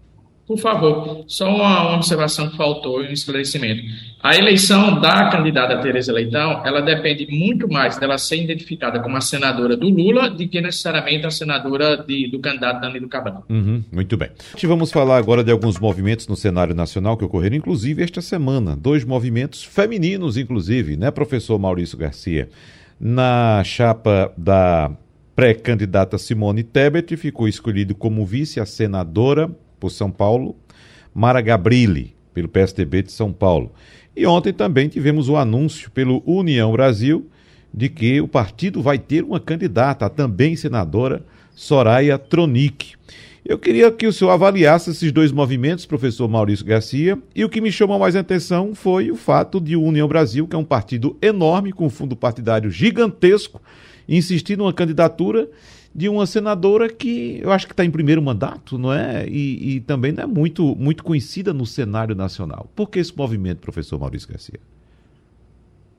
Por 0.45 0.58
favor, 0.58 1.23
só 1.25 1.47
uma 1.47 1.95
observação 1.95 2.49
que 2.49 2.58
faltou 2.58 3.01
e 3.01 3.08
um 3.08 3.12
esclarecimento. 3.12 3.82
A 4.21 4.36
eleição 4.36 4.99
da 4.99 5.29
candidata 5.29 5.77
Tereza 5.77 6.12
Leitão, 6.12 6.62
ela 6.65 6.82
depende 6.82 7.25
muito 7.29 7.67
mais 7.67 7.97
dela 7.97 8.17
ser 8.17 8.43
identificada 8.43 8.99
como 8.99 9.15
a 9.15 9.21
senadora 9.21 9.77
do 9.77 9.88
Lula 9.88 10.29
do 10.29 10.45
que 10.47 10.60
necessariamente 10.60 11.25
a 11.25 11.32
senadora 11.32 11.95
de, 11.95 12.29
do 12.29 12.39
candidato 12.39 12.82
Danilo 12.82 13.08
Cabral. 13.08 13.45
Uhum, 13.49 13.84
muito 13.89 14.17
bem. 14.17 14.29
Vamos 14.63 14.91
falar 14.91 15.17
agora 15.17 15.45
de 15.45 15.51
alguns 15.51 15.79
movimentos 15.79 16.27
no 16.27 16.36
cenário 16.36 16.75
nacional 16.75 17.15
que 17.15 17.23
ocorreram, 17.23 17.56
inclusive, 17.56 18.03
esta 18.03 18.21
semana. 18.21 18.75
Dois 18.75 19.06
movimentos 19.06 19.63
femininos, 19.63 20.36
inclusive, 20.36 20.97
né, 20.97 21.10
professor 21.10 21.58
Maurício 21.58 21.97
Garcia? 21.97 22.49
Na 22.99 23.63
chapa 23.63 24.34
da 24.38 24.91
pré-candidata 25.36 26.17
Simone 26.17 26.63
Tebet, 26.63 27.15
ficou 27.15 27.47
escolhido 27.47 27.95
como 27.95 28.25
vice 28.25 28.60
a 28.60 28.65
senadora 28.65 29.49
por 29.84 29.89
São 29.89 30.10
Paulo, 30.10 30.56
Mara 31.13 31.41
Gabrilli, 31.41 32.15
pelo 32.34 32.48
PSDB 32.48 33.04
de 33.04 33.12
São 33.12 33.34
Paulo. 33.34 33.74
E 34.15 34.26
ontem 34.26 34.54
também 34.54 34.88
tivemos 34.88 35.28
o 35.28 35.36
anúncio 35.36 35.91
pelo 35.91 36.24
União 36.26 36.72
Brasil 36.72 37.28
de 37.74 37.89
que 37.89 38.22
o 38.22 38.28
partido 38.28 38.82
vai 38.82 38.98
ter 38.98 39.26
uma 39.26 39.41
candidata, 39.41 40.10
também 40.10 40.56
senadora 40.56 41.26
Soraya 41.54 42.17
Tronic. 42.17 42.93
Eu 43.43 43.60
queria 43.60 43.91
que 43.91 44.08
o 44.08 44.13
senhor 44.13 44.32
avaliasse 44.32 44.89
esses 44.89 45.12
dois 45.12 45.34
movimentos, 45.34 45.86
professor 45.86 46.30
Maurício 46.30 46.65
Garcia, 46.65 47.19
e 47.36 47.43
o 47.43 47.50
que 47.50 47.60
me 47.60 47.69
chamou 47.69 48.00
mais 48.00 48.15
atenção 48.15 48.74
foi 48.74 49.12
o 49.12 49.17
fato 49.17 49.60
de 49.60 49.76
o 49.76 49.82
União 49.82 50.08
Brasil, 50.08 50.48
que 50.48 50.56
é 50.56 50.60
um 50.60 50.63
partido 50.63 51.17
enorme, 51.22 51.74
com 51.74 51.89
fundo 51.89 52.15
partidário 52.15 52.72
gigantesco, 52.72 53.62
insistir 54.08 54.58
numa 54.58 54.72
candidatura 54.72 55.50
de 55.95 56.10
uma 56.10 56.25
senadora 56.25 56.89
que 56.89 57.39
eu 57.41 57.51
acho 57.51 57.67
que 57.67 57.73
está 57.73 57.86
em 57.86 57.91
primeiro 57.91 58.21
mandato, 58.21 58.77
não 58.77 58.91
é? 58.91 59.27
E, 59.27 59.75
e, 59.75 59.79
também 59.82 60.12
não 60.12 60.23
é 60.23 60.25
muito, 60.25 60.75
muito 60.75 61.03
conhecida 61.03 61.53
no 61.53 61.65
cenário 61.65 62.15
nacional. 62.15 62.67
Por 62.75 62.89
que 62.89 62.99
esse 62.99 63.15
movimento, 63.15 63.60
professor 63.60 63.99
Maurício 63.99 64.27
Garcia? 64.27 64.60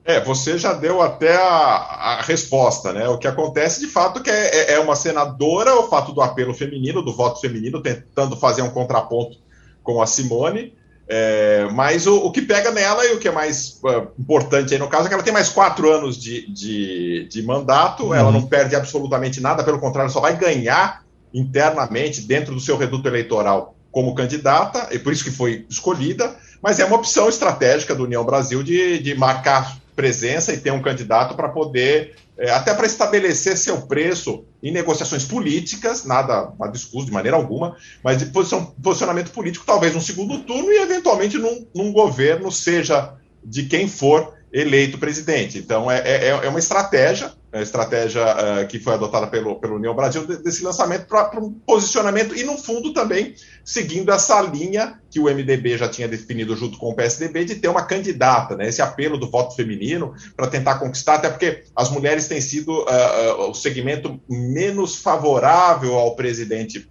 É, 0.04 0.20
você 0.20 0.58
já 0.58 0.72
deu 0.74 1.00
até 1.00 1.34
a, 1.34 1.46
a 1.46 2.22
resposta, 2.22 2.92
né? 2.92 3.08
O 3.08 3.18
que 3.18 3.26
acontece 3.26 3.80
de 3.80 3.86
fato 3.86 4.22
que 4.22 4.28
é, 4.28 4.72
é, 4.72 4.72
é 4.72 4.80
uma 4.80 4.96
senadora, 4.96 5.74
o 5.76 5.88
fato 5.88 6.12
do 6.12 6.20
apelo 6.20 6.52
feminino, 6.52 7.00
do 7.00 7.14
voto 7.14 7.40
feminino, 7.40 7.80
tentando 7.80 8.36
fazer 8.36 8.62
um 8.62 8.70
contraponto 8.70 9.38
com 9.82 10.02
a 10.02 10.06
Simone. 10.06 10.74
É, 11.06 11.68
mas 11.72 12.06
o, 12.06 12.16
o, 12.16 12.32
que 12.32 12.40
pega 12.40 12.70
nela 12.70 13.04
e 13.04 13.12
o 13.12 13.18
que 13.18 13.28
é 13.28 13.30
mais 13.30 13.78
uh, 13.84 14.08
importante 14.18 14.72
aí 14.72 14.80
no 14.80 14.88
caso 14.88 15.04
é 15.04 15.08
que 15.08 15.14
ela 15.14 15.22
tem 15.22 15.34
mais 15.34 15.50
quatro 15.50 15.92
anos 15.92 16.16
de, 16.16 16.50
de, 16.50 17.28
de 17.28 17.42
mandato, 17.42 18.04
uhum. 18.04 18.14
ela 18.14 18.32
não 18.32 18.46
perde 18.46 18.74
absolutamente 18.74 19.38
nada, 19.38 19.62
pelo 19.62 19.78
contrário, 19.78 20.10
só 20.10 20.20
vai 20.20 20.34
ganhar 20.34 21.04
internamente 21.32 22.22
dentro 22.22 22.54
do 22.54 22.60
seu 22.60 22.78
reduto 22.78 23.06
eleitoral 23.06 23.74
como 23.90 24.14
candidata, 24.14 24.88
e 24.92 24.98
por 24.98 25.12
isso 25.12 25.22
que 25.22 25.30
foi 25.30 25.66
escolhida, 25.68 26.34
mas 26.62 26.80
é 26.80 26.84
uma 26.84 26.96
opção 26.96 27.28
estratégica 27.28 27.94
do 27.94 28.04
União 28.04 28.24
Brasil 28.24 28.62
de, 28.62 28.98
de 28.98 29.14
marcar 29.14 29.76
presença 29.94 30.52
e 30.52 30.58
ter 30.58 30.72
um 30.72 30.82
candidato 30.82 31.34
para 31.34 31.48
poder, 31.48 32.16
é, 32.36 32.50
até 32.50 32.74
para 32.74 32.86
estabelecer 32.86 33.56
seu 33.56 33.82
preço 33.82 34.44
em 34.62 34.72
negociações 34.72 35.24
políticas, 35.24 36.04
nada 36.04 36.52
a 36.60 36.66
discurso 36.68 37.06
de 37.06 37.12
maneira 37.12 37.36
alguma, 37.36 37.76
mas 38.02 38.18
de 38.18 38.26
posição, 38.26 38.74
posicionamento 38.82 39.30
político, 39.30 39.64
talvez 39.64 39.94
no 39.94 40.00
segundo 40.00 40.40
turno 40.40 40.70
e 40.70 40.78
eventualmente 40.78 41.38
num, 41.38 41.66
num 41.74 41.92
governo, 41.92 42.50
seja 42.50 43.14
de 43.44 43.64
quem 43.64 43.86
for 43.86 44.34
eleito 44.52 44.98
presidente. 44.98 45.58
Então 45.58 45.90
é, 45.90 45.98
é, 46.00 46.28
é 46.28 46.48
uma 46.48 46.58
estratégia 46.58 47.32
a 47.54 47.62
estratégia 47.62 48.22
uh, 48.24 48.66
que 48.66 48.80
foi 48.80 48.94
adotada 48.94 49.28
pelo, 49.28 49.54
pelo 49.60 49.76
União 49.76 49.94
Brasil 49.94 50.26
desse 50.26 50.64
lançamento 50.64 51.06
para 51.06 51.38
um 51.38 51.52
posicionamento 51.52 52.36
e, 52.36 52.42
no 52.42 52.58
fundo, 52.58 52.92
também 52.92 53.34
seguindo 53.64 54.10
essa 54.10 54.40
linha 54.42 55.00
que 55.08 55.20
o 55.20 55.24
MDB 55.24 55.78
já 55.78 55.88
tinha 55.88 56.08
definido 56.08 56.56
junto 56.56 56.76
com 56.76 56.90
o 56.90 56.94
PSDB 56.96 57.44
de 57.44 57.54
ter 57.54 57.68
uma 57.68 57.84
candidata, 57.84 58.56
né, 58.56 58.68
esse 58.68 58.82
apelo 58.82 59.16
do 59.16 59.30
voto 59.30 59.54
feminino 59.54 60.14
para 60.36 60.48
tentar 60.48 60.80
conquistar, 60.80 61.14
até 61.14 61.30
porque 61.30 61.62
as 61.76 61.90
mulheres 61.90 62.26
têm 62.26 62.40
sido 62.40 62.70
uh, 62.82 63.46
uh, 63.46 63.50
o 63.50 63.54
segmento 63.54 64.20
menos 64.28 64.96
favorável 64.96 65.94
ao 65.94 66.16
presidente 66.16 66.90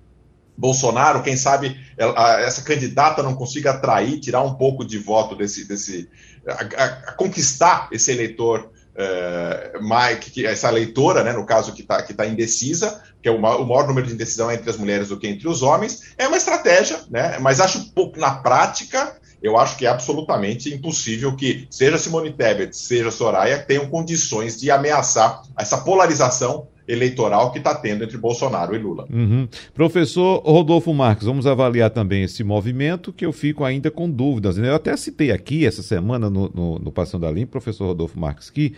Bolsonaro, 0.55 1.23
quem 1.23 1.35
sabe 1.35 1.75
essa 2.45 2.61
candidata 2.61 3.23
não 3.23 3.33
consiga 3.33 3.71
atrair, 3.71 4.19
tirar 4.19 4.43
um 4.43 4.53
pouco 4.53 4.85
de 4.85 4.99
voto 4.99 5.35
desse, 5.35 5.67
desse 5.67 6.07
a, 6.47 6.53
a, 6.53 6.85
a 6.85 7.11
conquistar 7.13 7.89
esse 7.91 8.11
eleitor 8.11 8.71
é, 8.95 10.15
que, 10.19 10.45
essa 10.45 10.69
leitora, 10.69 11.23
né, 11.23 11.33
no 11.33 11.45
caso 11.45 11.73
que 11.73 11.81
está 11.81 12.01
que 12.01 12.13
tá 12.13 12.25
indecisa, 12.25 13.01
que 13.21 13.27
é 13.27 13.31
o 13.31 13.39
maior, 13.39 13.61
o 13.61 13.65
maior, 13.65 13.87
número 13.87 14.07
de 14.07 14.13
indecisão 14.13 14.51
entre 14.51 14.69
as 14.69 14.77
mulheres 14.77 15.09
do 15.09 15.17
que 15.17 15.27
entre 15.27 15.47
os 15.47 15.61
homens, 15.61 16.13
é 16.17 16.27
uma 16.27 16.37
estratégia, 16.37 16.99
né, 17.09 17.37
mas 17.39 17.59
acho 17.59 17.91
pouco 17.93 18.19
na 18.19 18.35
prática, 18.35 19.15
eu 19.41 19.57
acho 19.57 19.77
que 19.77 19.85
é 19.85 19.89
absolutamente 19.89 20.73
impossível 20.73 21.35
que 21.35 21.67
seja 21.69 21.97
Simone 21.97 22.31
Tebet, 22.31 22.75
seja 22.75 23.11
Soraya, 23.11 23.59
tenham 23.59 23.87
condições 23.87 24.59
de 24.59 24.71
ameaçar 24.71 25.41
essa 25.57 25.79
polarização 25.79 26.67
eleitoral 26.87 27.51
que 27.51 27.59
está 27.59 27.75
tendo 27.75 28.03
entre 28.03 28.17
Bolsonaro 28.17 28.75
e 28.75 28.79
Lula. 28.79 29.05
Uhum. 29.11 29.47
Professor 29.73 30.41
Rodolfo 30.45 30.93
Marques, 30.93 31.25
vamos 31.25 31.47
avaliar 31.47 31.89
também 31.89 32.23
esse 32.23 32.43
movimento 32.43 33.13
que 33.13 33.25
eu 33.25 33.31
fico 33.31 33.63
ainda 33.63 33.89
com 33.89 34.09
dúvidas. 34.09 34.57
Eu 34.57 34.75
até 34.75 34.95
citei 34.97 35.31
aqui 35.31 35.65
essa 35.65 35.81
semana 35.81 36.29
no, 36.29 36.49
no, 36.53 36.79
no 36.79 36.91
Passando 36.91 37.25
a 37.25 37.33
professor 37.47 37.87
Rodolfo 37.87 38.19
Marques, 38.19 38.49
que 38.49 38.73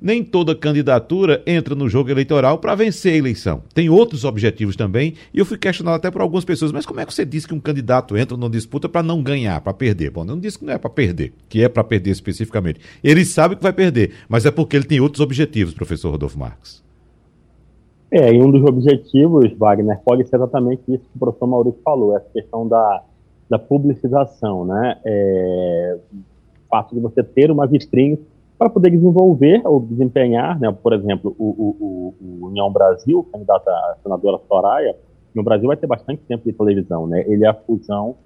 nem 0.00 0.22
toda 0.22 0.54
candidatura 0.54 1.42
entra 1.46 1.74
no 1.74 1.88
jogo 1.88 2.10
eleitoral 2.10 2.58
para 2.58 2.74
vencer 2.74 3.14
a 3.14 3.16
eleição. 3.16 3.62
Tem 3.74 3.88
outros 3.88 4.24
objetivos 4.24 4.76
também, 4.76 5.14
e 5.32 5.38
eu 5.38 5.44
fui 5.44 5.58
questionado 5.58 5.96
até 5.96 6.10
por 6.10 6.20
algumas 6.20 6.44
pessoas, 6.44 6.72
mas 6.72 6.86
como 6.86 7.00
é 7.00 7.06
que 7.06 7.12
você 7.12 7.24
diz 7.24 7.46
que 7.46 7.54
um 7.54 7.60
candidato 7.60 8.16
entra 8.16 8.36
numa 8.36 8.50
disputa 8.50 8.88
para 8.88 9.02
não 9.02 9.22
ganhar, 9.22 9.60
para 9.60 9.72
perder? 9.72 10.10
Bom, 10.10 10.24
não 10.24 10.38
disse 10.38 10.58
que 10.58 10.64
não 10.64 10.74
é 10.74 10.78
para 10.78 10.90
perder, 10.90 11.32
que 11.48 11.62
é 11.62 11.68
para 11.68 11.84
perder 11.84 12.10
especificamente. 12.10 12.80
Ele 13.02 13.24
sabe 13.24 13.56
que 13.56 13.62
vai 13.62 13.72
perder, 13.72 14.12
mas 14.28 14.46
é 14.46 14.50
porque 14.50 14.76
ele 14.76 14.84
tem 14.84 15.00
outros 15.00 15.20
objetivos, 15.20 15.74
professor 15.74 16.10
Rodolfo 16.10 16.38
Marques. 16.38 16.84
É, 18.10 18.32
e 18.32 18.40
um 18.40 18.50
dos 18.50 18.62
objetivos, 18.62 19.52
Wagner, 19.58 20.00
pode 20.04 20.24
ser 20.28 20.36
exatamente 20.36 20.82
isso 20.86 21.04
que 21.04 21.16
o 21.16 21.18
professor 21.18 21.46
Maurício 21.46 21.80
falou, 21.84 22.16
essa 22.16 22.28
questão 22.32 22.66
da, 22.66 23.02
da 23.48 23.58
publicização, 23.58 24.64
né? 24.64 24.98
É, 25.04 25.98
o 26.14 26.68
fato 26.68 26.94
de 26.94 27.00
você 27.00 27.22
ter 27.22 27.50
uma 27.50 27.66
vitrine 27.66 28.18
para 28.56 28.70
poder 28.70 28.90
desenvolver 28.90 29.60
ou 29.64 29.80
desempenhar, 29.80 30.58
né? 30.58 30.70
Por 30.70 30.92
exemplo, 30.92 31.34
o, 31.38 31.44
o, 31.44 32.14
o 32.20 32.46
União 32.46 32.70
Brasil, 32.70 33.26
candidato 33.32 33.68
a 33.68 33.96
senadora 34.02 34.38
Soraya, 34.48 34.96
no 35.34 35.42
Brasil 35.42 35.66
vai 35.66 35.76
ter 35.76 35.86
bastante 35.86 36.22
tempo 36.22 36.44
de 36.44 36.52
televisão, 36.52 37.06
né? 37.06 37.24
Ele 37.26 37.44
é 37.44 37.48
a 37.48 37.54
fusão 37.54 38.16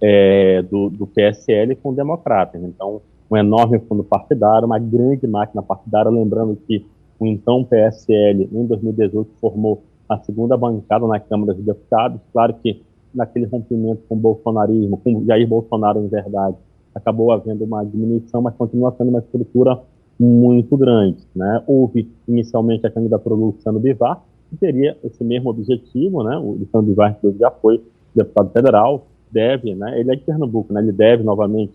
é, 0.00 0.62
do, 0.62 0.90
do 0.90 1.06
PSL 1.06 1.76
com 1.76 1.90
o 1.90 1.94
Democratas. 1.94 2.62
Então, 2.62 3.00
um 3.30 3.36
enorme 3.36 3.78
fundo 3.80 4.02
partidário, 4.02 4.66
uma 4.66 4.78
grande 4.78 5.26
máquina 5.26 5.62
partidária, 5.62 6.10
lembrando 6.10 6.56
que 6.66 6.84
o 7.18 7.26
então 7.26 7.64
PSL, 7.64 8.48
em 8.52 8.66
2018, 8.66 9.30
formou 9.40 9.82
a 10.08 10.18
segunda 10.18 10.56
bancada 10.56 11.06
na 11.06 11.18
Câmara 11.18 11.54
dos 11.54 11.64
Deputados. 11.64 12.20
Claro 12.32 12.54
que 12.62 12.82
naquele 13.14 13.46
rompimento 13.46 14.02
com 14.08 14.14
o 14.14 14.18
bolsonarismo, 14.18 14.98
com 14.98 15.24
Jair 15.24 15.48
Bolsonaro, 15.48 16.00
em 16.00 16.08
verdade, 16.08 16.56
acabou 16.94 17.32
havendo 17.32 17.64
uma 17.64 17.84
diminuição, 17.84 18.42
mas 18.42 18.54
continua 18.54 18.94
sendo 18.96 19.08
uma 19.08 19.20
estrutura 19.20 19.80
muito 20.18 20.76
grande. 20.76 21.18
Né? 21.34 21.62
Houve 21.66 22.10
inicialmente 22.28 22.86
a 22.86 22.90
candidatura 22.90 23.36
do 23.36 23.46
Luciano 23.46 23.80
Bivar, 23.80 24.22
que 24.50 24.56
teria 24.56 24.96
esse 25.02 25.24
mesmo 25.24 25.50
objetivo, 25.50 26.22
né? 26.22 26.36
o 26.36 26.52
Luciano 26.52 26.86
Bivar, 26.86 27.18
já 27.38 27.50
foi 27.50 27.82
deputado 28.14 28.50
federal, 28.50 29.06
deve, 29.30 29.74
né? 29.74 29.98
ele 30.00 30.12
é 30.12 30.16
de 30.16 30.22
Pernambuco, 30.22 30.72
né? 30.72 30.80
ele 30.80 30.92
deve 30.92 31.22
novamente 31.22 31.72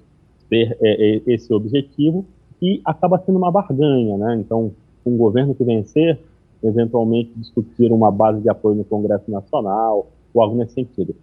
ter 0.50 0.78
é, 0.82 1.16
é, 1.18 1.22
esse 1.28 1.54
objetivo 1.54 2.26
e 2.62 2.82
acaba 2.86 3.20
sendo 3.20 3.38
uma 3.38 3.52
barganha. 3.52 4.18
Né? 4.18 4.38
Então, 4.40 4.72
um 5.06 5.18
governo 5.18 5.56
que 5.56 5.64
vencer, 5.64 6.20
eventualmente 6.64 7.32
discutir 7.36 7.92
uma 7.92 8.12
base 8.12 8.42
de 8.42 8.50
apoio 8.50 8.76
no 8.76 8.84
Congresso 8.84 9.30
Nacional, 9.30 10.08
ou 10.34 10.42
algo 10.42 10.56
nesse 10.56 10.74
sentido. 10.74 11.16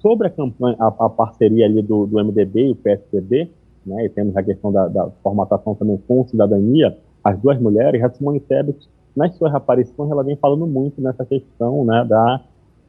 Sobre 0.00 0.28
a 0.28 0.30
campanha, 0.30 0.76
a, 0.78 0.86
a 0.86 1.08
parceria 1.08 1.66
ali 1.66 1.82
do, 1.82 2.06
do, 2.06 2.22
MDB 2.24 2.68
e 2.68 2.70
o 2.72 2.76
PSDB, 2.76 3.50
né, 3.84 4.06
e 4.06 4.08
temos 4.08 4.36
a 4.36 4.42
questão 4.42 4.72
da, 4.72 4.88
da, 4.88 5.10
formatação 5.22 5.74
também 5.74 5.98
com 6.06 6.26
cidadania, 6.26 6.96
as 7.22 7.38
duas 7.38 7.60
mulheres, 7.60 8.02
a 8.02 8.10
Simone 8.10 8.40
Tebet, 8.40 8.88
nas 9.14 9.34
suas 9.36 9.54
aparições, 9.54 10.10
ela 10.10 10.22
vem 10.22 10.36
falando 10.36 10.66
muito 10.66 11.00
nessa 11.00 11.24
questão 11.24 11.84
né, 11.84 12.04
da, 12.08 12.40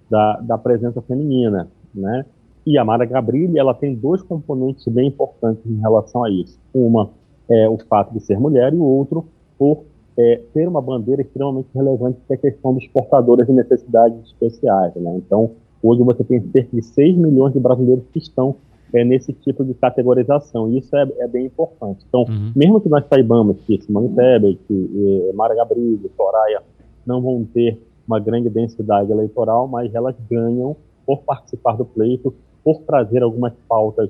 da, 0.09 0.39
da 0.41 0.57
presença 0.57 1.01
feminina, 1.01 1.67
né? 1.93 2.25
E 2.65 2.77
a 2.77 2.83
Mara 2.83 3.05
Gabrilli, 3.05 3.57
ela 3.57 3.73
tem 3.73 3.95
dois 3.95 4.21
componentes 4.21 4.85
bem 4.89 5.07
importantes 5.07 5.65
em 5.65 5.79
relação 5.79 6.21
a 6.25 6.29
isso. 6.29 6.59
Uma 6.73 7.09
é 7.49 7.69
o 7.69 7.77
fato 7.77 8.13
de 8.13 8.19
ser 8.19 8.37
mulher 8.37 8.73
e 8.73 8.75
o 8.75 8.83
outro 8.83 9.25
por 9.57 9.85
é, 10.17 10.41
ter 10.53 10.67
uma 10.67 10.81
bandeira 10.81 11.21
extremamente 11.21 11.67
relevante 11.73 12.19
que 12.25 12.33
é 12.33 12.35
a 12.35 12.39
questão 12.39 12.73
dos 12.73 12.87
portadores 12.87 13.45
de 13.45 13.53
necessidades 13.53 14.19
especiais. 14.25 14.93
Né? 14.95 15.15
Então, 15.17 15.51
Hoje 15.81 16.03
você 16.03 16.23
tem 16.23 16.41
cerca 16.51 16.75
de 16.75 16.81
6 16.81 17.17
milhões 17.17 17.53
de 17.53 17.59
brasileiros 17.59 18.03
que 18.11 18.19
estão 18.19 18.55
é, 18.93 19.03
nesse 19.03 19.33
tipo 19.33 19.63
de 19.63 19.73
categorização, 19.73 20.69
e 20.69 20.79
isso 20.79 20.95
é, 20.95 21.07
é 21.19 21.27
bem 21.27 21.45
importante. 21.45 22.03
Então, 22.07 22.21
uhum. 22.21 22.51
mesmo 22.55 22.81
que 22.81 22.89
nós 22.89 23.05
saibamos 23.07 23.57
que 23.65 23.81
Simone 23.81 24.09
Tebet, 24.09 24.59
que, 24.67 25.29
eh, 25.29 25.33
Mara 25.33 25.53
Gabrilli, 25.55 26.09
Soraya 26.15 26.61
não 27.05 27.21
vão 27.21 27.45
ter 27.53 27.77
uma 28.07 28.19
grande 28.19 28.49
densidade 28.49 29.11
eleitoral, 29.11 29.67
mas 29.67 29.93
elas 29.93 30.15
ganham 30.29 30.75
por 31.05 31.19
participar 31.19 31.77
do 31.77 31.85
pleito, 31.85 32.33
por 32.63 32.79
trazer 32.81 33.21
algumas 33.21 33.53
pautas 33.67 34.09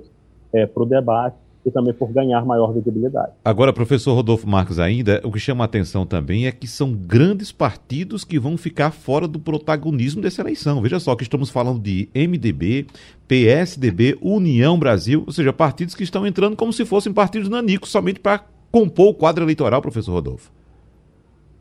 é, 0.54 0.66
para 0.66 0.84
o 0.84 0.86
debate 0.86 1.38
e 1.68 1.72
também 1.72 1.94
por 1.94 2.10
ganhar 2.14 2.46
maior 2.46 2.72
visibilidade. 2.72 3.34
Agora, 3.44 3.74
professor 3.74 4.14
Rodolfo 4.14 4.48
Marques, 4.48 4.80
ainda, 4.80 5.20
o 5.26 5.32
que 5.34 5.38
chama 5.38 5.66
a 5.66 5.66
atenção 5.66 6.06
também 6.06 6.48
é 6.48 6.52
que 6.52 6.66
são 6.66 6.94
grandes 6.94 7.52
partidos 7.52 8.24
que 8.24 8.40
vão 8.40 8.58
ficar 8.58 8.92
fora 8.92 9.28
do 9.28 9.38
protagonismo 9.38 10.22
dessa 10.22 10.42
eleição. 10.42 10.82
Veja 10.82 10.98
só 10.98 11.14
que 11.14 11.24
estamos 11.24 11.50
falando 11.50 11.78
de 11.78 12.08
MDB, 12.16 12.88
PSDB, 13.28 14.18
União 14.22 14.80
Brasil, 14.80 15.26
ou 15.28 15.34
seja, 15.34 15.52
partidos 15.52 15.94
que 15.94 16.04
estão 16.04 16.26
entrando 16.26 16.56
como 16.56 16.72
se 16.72 16.86
fossem 16.86 17.12
partidos 17.12 17.50
nanicos, 17.50 17.90
somente 17.90 18.22
para 18.22 18.46
compor 18.72 19.10
o 19.10 19.14
quadro 19.14 19.44
eleitoral, 19.44 19.82
professor 19.82 20.14
Rodolfo. 20.14 20.50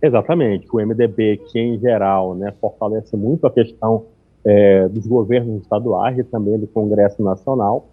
Exatamente. 0.01 0.69
O 0.73 0.77
MDB, 0.77 1.39
que 1.51 1.59
em 1.59 1.81
geral 1.81 2.37
né, 2.37 2.55
fortalece 2.61 3.17
muito 3.17 3.45
a 3.45 3.51
questão 3.51 4.05
é, 4.45 4.89
dos 4.89 5.05
governos 5.05 5.63
estaduais 5.63 6.17
e 6.17 6.23
também 6.23 6.57
do 6.57 6.69
Congresso 6.69 7.21
Nacional, 7.25 7.89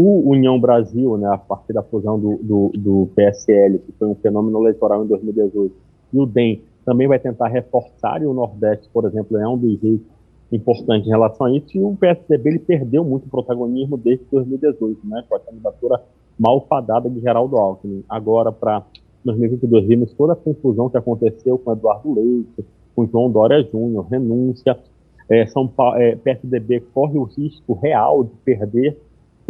o 0.00 0.30
União 0.30 0.58
Brasil, 0.58 1.18
né, 1.18 1.28
a 1.28 1.36
partir 1.36 1.74
da 1.74 1.82
fusão 1.82 2.18
do, 2.18 2.38
do, 2.42 2.72
do, 2.74 3.08
PSL, 3.14 3.78
que 3.78 3.92
foi 3.98 4.08
um 4.08 4.14
fenômeno 4.14 4.58
eleitoral 4.58 5.04
em 5.04 5.06
2018, 5.06 5.74
e 6.14 6.18
o 6.18 6.24
DEM 6.24 6.62
também 6.86 7.06
vai 7.06 7.18
tentar 7.18 7.48
reforçar, 7.48 8.22
e 8.22 8.26
o 8.26 8.32
Nordeste, 8.32 8.88
por 8.92 9.04
exemplo, 9.04 9.36
é 9.36 9.46
um 9.46 9.58
dos 9.58 9.78
jeitos 9.78 10.06
importantes 10.50 11.06
em 11.06 11.10
relação 11.10 11.46
a 11.46 11.52
isso, 11.52 11.66
e 11.74 11.82
o 11.82 11.94
PSDB 11.94 12.48
ele 12.48 12.58
perdeu 12.60 13.04
muito 13.04 13.28
protagonismo 13.28 13.98
desde 13.98 14.24
2018, 14.30 15.06
né, 15.06 15.22
com 15.28 15.36
a 15.36 15.40
candidatura 15.40 16.02
malfadada 16.38 17.10
de 17.10 17.20
Geraldo 17.20 17.58
Alckmin. 17.58 18.02
Agora, 18.08 18.50
para 18.50 18.82
2022, 19.22 19.86
vimos 19.86 20.14
toda 20.14 20.32
a 20.32 20.36
confusão 20.36 20.88
que 20.88 20.96
aconteceu 20.96 21.58
com 21.58 21.72
Eduardo 21.72 22.14
Leite, 22.14 22.64
com 22.96 23.06
João 23.06 23.30
Dória 23.30 23.62
Júnior, 23.70 24.06
renúncia. 24.10 24.78
É, 25.28 25.46
São 25.46 25.68
Paulo, 25.68 25.98
é, 25.98 26.16
PSDB 26.16 26.80
corre 26.94 27.18
o 27.18 27.24
risco 27.24 27.74
real 27.74 28.24
de 28.24 28.34
perder 28.44 28.96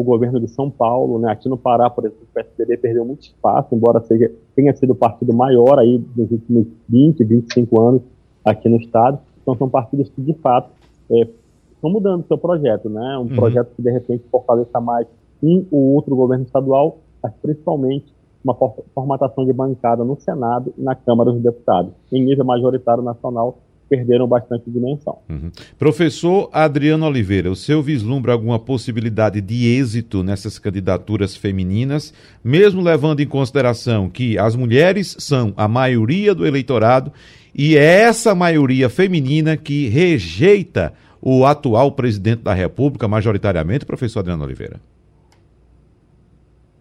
o 0.00 0.04
governo 0.04 0.40
de 0.40 0.48
São 0.48 0.70
Paulo, 0.70 1.18
né? 1.18 1.30
Aqui 1.30 1.48
no 1.48 1.56
Pará, 1.56 1.90
por 1.90 2.04
exemplo, 2.04 2.24
o 2.24 2.34
PSDB 2.34 2.76
perdeu 2.78 3.04
muito 3.04 3.22
espaço, 3.22 3.74
embora 3.74 4.00
seja, 4.00 4.30
tenha 4.54 4.74
sido 4.74 4.90
o 4.90 4.94
partido 4.94 5.32
maior 5.32 5.78
aí 5.78 6.02
nos 6.16 6.30
últimos 6.30 6.66
20, 6.88 7.24
25 7.24 7.80
anos 7.80 8.02
aqui 8.44 8.68
no 8.68 8.76
estado. 8.76 9.18
Então 9.42 9.54
são 9.56 9.68
partidos 9.68 10.08
que, 10.08 10.22
de 10.22 10.34
fato, 10.34 10.70
é, 11.10 11.28
estão 11.72 11.90
mudando 11.90 12.22
o 12.22 12.26
seu 12.26 12.38
projeto, 12.38 12.88
né? 12.88 13.18
Um 13.18 13.22
uhum. 13.22 13.28
projeto 13.28 13.70
que, 13.76 13.82
de 13.82 13.90
repente, 13.90 14.24
fortaleça 14.30 14.80
mais 14.80 15.06
um 15.42 15.64
ou 15.70 15.94
outro 15.94 16.14
governo 16.16 16.44
estadual, 16.44 16.98
mas 17.22 17.32
principalmente 17.40 18.12
uma 18.42 18.54
formatação 18.94 19.44
de 19.44 19.52
bancada 19.52 20.02
no 20.02 20.18
Senado 20.18 20.72
e 20.76 20.82
na 20.82 20.94
Câmara 20.94 21.30
dos 21.30 21.42
Deputados. 21.42 21.92
Em 22.10 22.24
nível 22.24 22.44
majoritário 22.44 23.02
nacional, 23.02 23.58
perderam 23.90 24.28
bastante 24.28 24.70
dimensão. 24.70 25.18
Uhum. 25.28 25.50
Professor 25.76 26.48
Adriano 26.52 27.04
Oliveira, 27.04 27.50
o 27.50 27.56
senhor 27.56 27.82
vislumbra 27.82 28.32
alguma 28.32 28.58
possibilidade 28.58 29.40
de 29.40 29.66
êxito 29.66 30.22
nessas 30.22 30.60
candidaturas 30.60 31.34
femininas, 31.36 32.14
mesmo 32.42 32.80
levando 32.80 33.18
em 33.18 33.26
consideração 33.26 34.08
que 34.08 34.38
as 34.38 34.54
mulheres 34.54 35.16
são 35.18 35.52
a 35.56 35.66
maioria 35.66 36.32
do 36.32 36.46
eleitorado 36.46 37.12
e 37.52 37.76
é 37.76 38.02
essa 38.02 38.32
maioria 38.32 38.88
feminina 38.88 39.56
que 39.56 39.88
rejeita 39.88 40.94
o 41.20 41.44
atual 41.44 41.90
presidente 41.92 42.42
da 42.42 42.54
República, 42.54 43.08
majoritariamente, 43.08 43.84
professor 43.84 44.20
Adriano 44.20 44.44
Oliveira? 44.44 44.80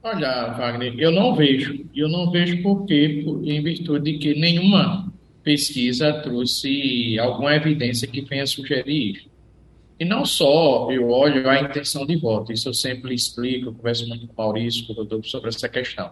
Olha, 0.03 0.53
Wagner, 0.53 0.93
eu 0.97 1.11
não 1.11 1.35
vejo. 1.35 1.85
Eu 1.93 2.07
não 2.07 2.31
vejo 2.31 2.61
por 2.61 2.85
quê, 2.85 3.25
em 3.43 3.61
virtude 3.61 4.13
de 4.13 4.17
que 4.19 4.39
nenhuma 4.39 5.11
pesquisa 5.49 6.13
trouxe 6.13 7.17
alguma 7.17 7.55
evidência 7.55 8.07
que 8.07 8.21
venha 8.21 8.45
sugerir. 8.45 9.27
E 9.99 10.05
não 10.05 10.23
só 10.23 10.91
eu 10.91 11.09
olho 11.09 11.49
a 11.49 11.59
intenção 11.59 12.05
de 12.05 12.15
voto, 12.15 12.53
isso 12.53 12.69
eu 12.69 12.73
sempre 12.73 13.15
explico, 13.15 13.69
eu 13.69 13.73
converso 13.73 14.07
muito 14.07 14.27
com 14.27 14.33
o 14.33 14.45
Maurício, 14.45 14.85
com 14.85 14.93
o 14.93 14.95
doutor, 14.95 15.25
sobre 15.25 15.49
essa 15.49 15.67
questão. 15.67 16.12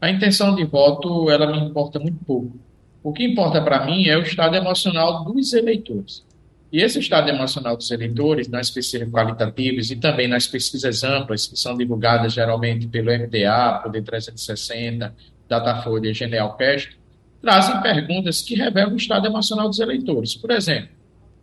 A 0.00 0.10
intenção 0.10 0.54
de 0.54 0.64
voto, 0.64 1.30
ela 1.30 1.52
me 1.52 1.68
importa 1.68 1.98
muito 1.98 2.24
pouco. 2.24 2.58
O 3.02 3.12
que 3.12 3.24
importa 3.24 3.60
para 3.60 3.84
mim 3.84 4.06
é 4.06 4.16
o 4.16 4.22
estado 4.22 4.56
emocional 4.56 5.22
dos 5.22 5.52
eleitores. 5.52 6.24
E 6.72 6.80
esse 6.80 6.98
estado 6.98 7.28
emocional 7.28 7.76
dos 7.76 7.90
eleitores, 7.90 8.48
nas 8.48 8.70
pesquisas 8.70 9.10
qualitativas 9.10 9.90
e 9.90 9.96
também 9.96 10.28
nas 10.28 10.46
pesquisas 10.46 11.04
amplas, 11.04 11.46
que 11.46 11.58
são 11.58 11.76
divulgadas 11.76 12.32
geralmente 12.32 12.86
pelo 12.88 13.10
MDA, 13.10 13.80
Poder 13.82 14.02
360, 14.02 15.14
Datafolha 15.46 16.08
e 16.08 16.14
Genial 16.14 16.56
Cast, 16.56 16.97
trazem 17.40 17.80
perguntas 17.80 18.42
que 18.42 18.54
revelam 18.54 18.92
o 18.92 18.96
estado 18.96 19.26
emocional 19.26 19.68
dos 19.68 19.80
eleitores. 19.80 20.34
Por 20.34 20.50
exemplo, 20.50 20.88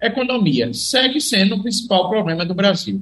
economia 0.02 0.74
segue 0.74 1.20
sendo 1.22 1.56
o 1.56 1.62
principal 1.62 2.10
problema 2.10 2.46
do 2.46 2.54
Brasil. 2.54 3.02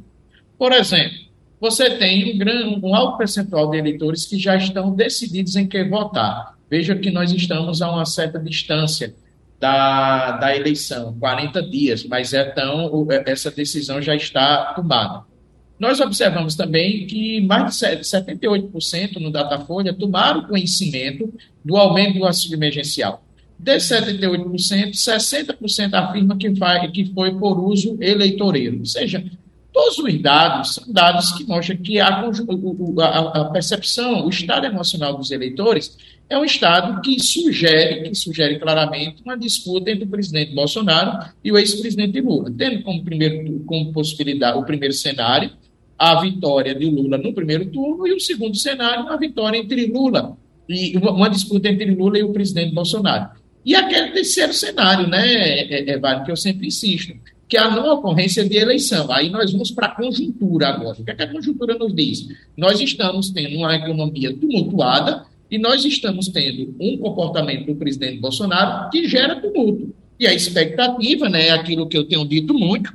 Por 0.57 0.71
exemplo, 0.71 1.17
você 1.59 1.91
tem 1.91 2.33
um, 2.33 2.37
grande, 2.37 2.85
um 2.85 2.93
alto 2.93 3.17
percentual 3.17 3.69
de 3.69 3.77
eleitores 3.77 4.25
que 4.25 4.37
já 4.37 4.55
estão 4.55 4.93
decididos 4.93 5.55
em 5.55 5.67
que 5.67 5.83
votar. 5.83 6.57
Veja 6.69 6.95
que 6.95 7.11
nós 7.11 7.31
estamos 7.31 7.81
a 7.81 7.91
uma 7.91 8.05
certa 8.05 8.39
distância 8.39 9.13
da, 9.59 10.31
da 10.31 10.55
eleição, 10.55 11.15
40 11.19 11.61
dias, 11.63 12.03
mas 12.03 12.33
é 12.33 12.43
tão, 12.43 13.07
essa 13.25 13.49
decisão 13.49 14.01
já 14.01 14.15
está 14.15 14.73
tomada. 14.73 15.23
Nós 15.79 15.99
observamos 15.99 16.55
também 16.55 17.05
que 17.07 17.41
mais 17.41 17.77
de 17.77 18.03
78% 18.03 19.17
no 19.19 19.31
Datafolha 19.31 19.93
tomaram 19.93 20.43
conhecimento 20.43 21.33
do 21.63 21.75
aumento 21.75 22.19
do 22.19 22.25
auxílio 22.25 22.55
emergencial. 22.55 23.23
Desses 23.57 23.89
78%, 23.89 24.91
60% 24.91 25.93
afirma 25.93 26.37
que, 26.37 26.51
que 26.91 27.13
foi 27.13 27.33
por 27.35 27.59
uso 27.59 27.97
eleitoreiro. 28.01 28.79
Ou 28.79 28.85
seja, 28.85 29.23
todos 29.71 29.97
os 29.97 30.21
dados 30.21 30.75
são 30.75 30.91
dados 30.91 31.31
que 31.31 31.45
mostram 31.45 31.77
que 31.77 31.99
a, 31.99 32.07
a, 32.07 33.41
a 33.41 33.45
percepção, 33.45 34.25
o 34.25 34.29
estado 34.29 34.65
emocional 34.65 35.17
dos 35.17 35.31
eleitores 35.31 35.97
é 36.29 36.37
um 36.37 36.45
estado 36.45 37.01
que 37.01 37.21
sugere, 37.21 38.09
que 38.09 38.15
sugere 38.15 38.59
claramente 38.59 39.21
uma 39.23 39.37
disputa 39.37 39.91
entre 39.91 40.05
o 40.05 40.09
presidente 40.09 40.53
Bolsonaro 40.53 41.29
e 41.43 41.51
o 41.51 41.57
ex-presidente 41.57 42.21
Lula, 42.21 42.51
tendo 42.55 42.83
como 42.83 43.03
primeiro 43.03 43.59
como 43.65 43.91
possibilidade 43.91 44.57
o 44.57 44.63
primeiro 44.63 44.93
cenário 44.93 45.51
a 46.11 46.21
vitória 46.21 46.75
de 46.75 46.85
Lula 46.85 47.17
no 47.17 47.33
primeiro 47.33 47.65
turno 47.67 48.05
e 48.05 48.13
o 48.13 48.19
segundo 48.19 48.57
cenário 48.57 49.07
a 49.07 49.15
vitória 49.15 49.57
entre 49.57 49.85
Lula 49.85 50.37
e 50.67 50.97
uma, 50.97 51.29
disputa 51.29 51.69
entre 51.69 51.93
Lula 51.93 52.17
e 52.17 52.23
o 52.23 52.33
presidente 52.33 52.73
Bolsonaro. 52.73 53.29
E 53.65 53.75
aquele 53.75 54.11
terceiro 54.11 54.53
cenário, 54.53 55.07
né, 55.07 55.25
é, 55.25 55.91
é, 55.91 55.95
é 55.95 56.19
que 56.25 56.31
eu 56.31 56.35
sempre 56.35 56.67
insisto, 56.67 57.13
que 57.47 57.55
é 57.55 57.61
a 57.61 57.69
não 57.69 57.93
ocorrência 57.93 58.43
de 58.43 58.57
eleição. 58.57 59.09
Aí 59.11 59.29
nós 59.29 59.51
vamos 59.51 59.71
para 59.71 59.87
a 59.87 59.95
conjuntura 59.95 60.69
agora. 60.69 60.99
O 60.99 61.05
que, 61.05 61.11
é 61.11 61.15
que 61.15 61.23
a 61.23 61.31
conjuntura 61.31 61.77
nos 61.77 61.95
diz? 61.95 62.27
Nós 62.57 62.79
estamos 62.81 63.29
tendo 63.29 63.57
uma 63.57 63.75
economia 63.75 64.35
tumultuada 64.35 65.25
e 65.49 65.57
nós 65.57 65.85
estamos 65.85 66.27
tendo 66.27 66.75
um 66.79 66.97
comportamento 66.97 67.67
do 67.67 67.75
presidente 67.75 68.19
Bolsonaro 68.19 68.89
que 68.89 69.07
gera 69.07 69.39
tumulto. 69.39 69.93
E 70.19 70.27
a 70.27 70.33
expectativa, 70.33 71.29
né, 71.29 71.47
é 71.47 71.51
aquilo 71.51 71.87
que 71.87 71.97
eu 71.97 72.05
tenho 72.05 72.25
dito 72.25 72.53
muito, 72.53 72.91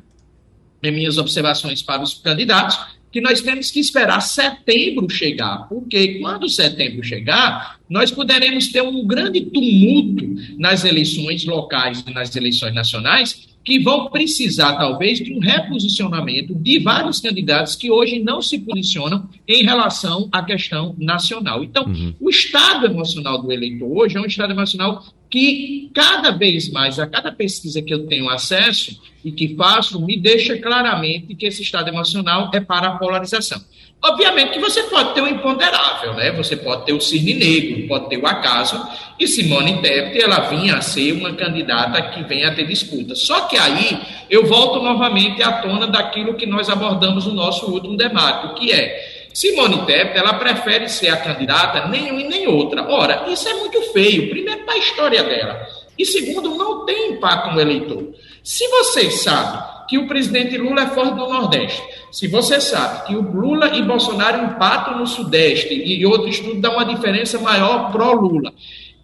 em 0.82 0.92
minhas 0.92 1.18
observações 1.18 1.82
para 1.82 2.02
os 2.02 2.14
candidatos, 2.14 2.97
que 3.10 3.20
nós 3.20 3.40
temos 3.40 3.70
que 3.70 3.80
esperar 3.80 4.20
setembro 4.20 5.08
chegar, 5.08 5.68
porque 5.68 6.18
quando 6.18 6.48
setembro 6.48 7.02
chegar, 7.02 7.78
nós 7.88 8.10
poderemos 8.10 8.68
ter 8.68 8.82
um 8.82 9.06
grande 9.06 9.40
tumulto 9.40 10.24
nas 10.58 10.84
eleições 10.84 11.44
locais 11.44 12.04
e 12.06 12.12
nas 12.12 12.34
eleições 12.36 12.74
nacionais, 12.74 13.48
que 13.64 13.78
vão 13.78 14.08
precisar, 14.08 14.76
talvez, 14.76 15.18
de 15.18 15.30
um 15.32 15.40
reposicionamento 15.40 16.54
de 16.54 16.78
vários 16.78 17.20
candidatos 17.20 17.76
que 17.76 17.90
hoje 17.90 18.18
não 18.18 18.40
se 18.40 18.58
posicionam 18.58 19.28
em 19.46 19.62
relação 19.62 20.26
à 20.32 20.42
questão 20.42 20.94
nacional. 20.98 21.62
Então, 21.62 21.84
uhum. 21.84 22.14
o 22.18 22.30
estado 22.30 22.86
emocional 22.86 23.42
do 23.42 23.52
eleitor 23.52 23.86
hoje 23.86 24.16
é 24.16 24.20
um 24.20 24.24
estado 24.24 24.54
emocional 24.54 25.04
que, 25.30 25.90
cada 25.94 26.30
vez 26.30 26.70
mais, 26.70 26.98
a 26.98 27.06
cada 27.06 27.30
pesquisa 27.30 27.82
que 27.82 27.92
eu 27.92 28.06
tenho 28.06 28.28
acesso 28.28 28.98
e 29.24 29.32
que 29.32 29.54
faço, 29.54 30.00
me 30.00 30.16
deixa 30.16 30.56
claramente 30.56 31.34
que 31.34 31.46
esse 31.46 31.62
estado 31.62 31.88
emocional 31.88 32.50
é 32.54 32.60
para 32.60 32.88
a 32.88 32.98
polarização. 32.98 33.62
Obviamente 34.00 34.53
que 34.53 34.61
você 34.61 34.84
pode 34.84 35.12
ter 35.12 35.20
o 35.20 35.26
imponderável, 35.26 36.14
né? 36.14 36.30
Você 36.32 36.57
pode 36.57 36.86
ter 36.86 36.92
o 36.92 37.00
cisne 37.00 37.34
negro, 37.34 37.88
pode 37.88 38.09
ter 38.09 38.16
o 38.16 38.26
acaso, 38.26 38.80
e 39.18 39.26
Simone 39.26 39.82
Tebet, 39.82 40.22
ela 40.22 40.48
vinha 40.48 40.76
a 40.76 40.80
ser 40.80 41.12
uma 41.12 41.32
candidata 41.32 42.00
que 42.11 42.22
vem 42.22 42.44
a 42.44 42.55
ter 42.55 42.64
disputa. 42.64 43.16
Só 43.16 43.42
que 43.42 43.59
aí 43.59 44.00
eu 44.30 44.46
volto 44.46 44.80
novamente 44.80 45.42
à 45.42 45.53
tona 45.55 45.88
daquilo 45.88 46.34
que 46.34 46.46
nós 46.46 46.70
abordamos 46.70 47.26
no 47.26 47.34
nosso 47.34 47.66
último 47.66 47.96
debate, 47.96 48.61
que 48.61 48.72
é 48.72 49.07
Simone 49.33 49.87
Tebet, 49.87 50.16
ela 50.16 50.35
prefere 50.35 50.89
ser 50.89 51.09
a 51.09 51.16
candidata 51.16 51.89
nem 51.89 52.11
uma 52.11 52.20
e 52.20 52.29
nem 52.29 52.49
outra. 52.49 52.89
Ora, 52.89 53.26
isso 53.29 53.49
é 53.49 53.55
muito 53.55 53.81
feio, 53.93 54.29
primeiro 54.31 54.64
para 54.64 54.74
a 54.74 54.79
história 54.79 55.22
dela, 55.22 55.66
e 55.99 56.05
segundo, 56.05 56.55
não 56.57 56.85
tem 56.85 57.12
impacto 57.12 57.53
no 57.53 57.61
eleitor. 57.61 58.14
Se 58.43 58.66
vocês 58.68 59.22
sabem 59.22 59.79
que 59.89 59.97
o 59.97 60.07
presidente 60.07 60.57
Lula 60.59 60.83
é 60.83 60.87
forte 60.89 61.16
no 61.16 61.29
Nordeste. 61.29 61.83
Se 62.12 62.29
você 62.29 62.61
sabe 62.61 63.07
que 63.07 63.16
o 63.16 63.22
Lula 63.22 63.74
e 63.74 63.83
Bolsonaro 63.83 64.45
empatam 64.45 64.99
no 64.99 65.07
Sudeste 65.07 65.72
e 65.72 66.05
outro 66.05 66.29
estudo 66.29 66.61
dá 66.61 66.70
uma 66.70 66.85
diferença 66.85 67.39
maior 67.39 67.91
pró-Lula, 67.91 68.53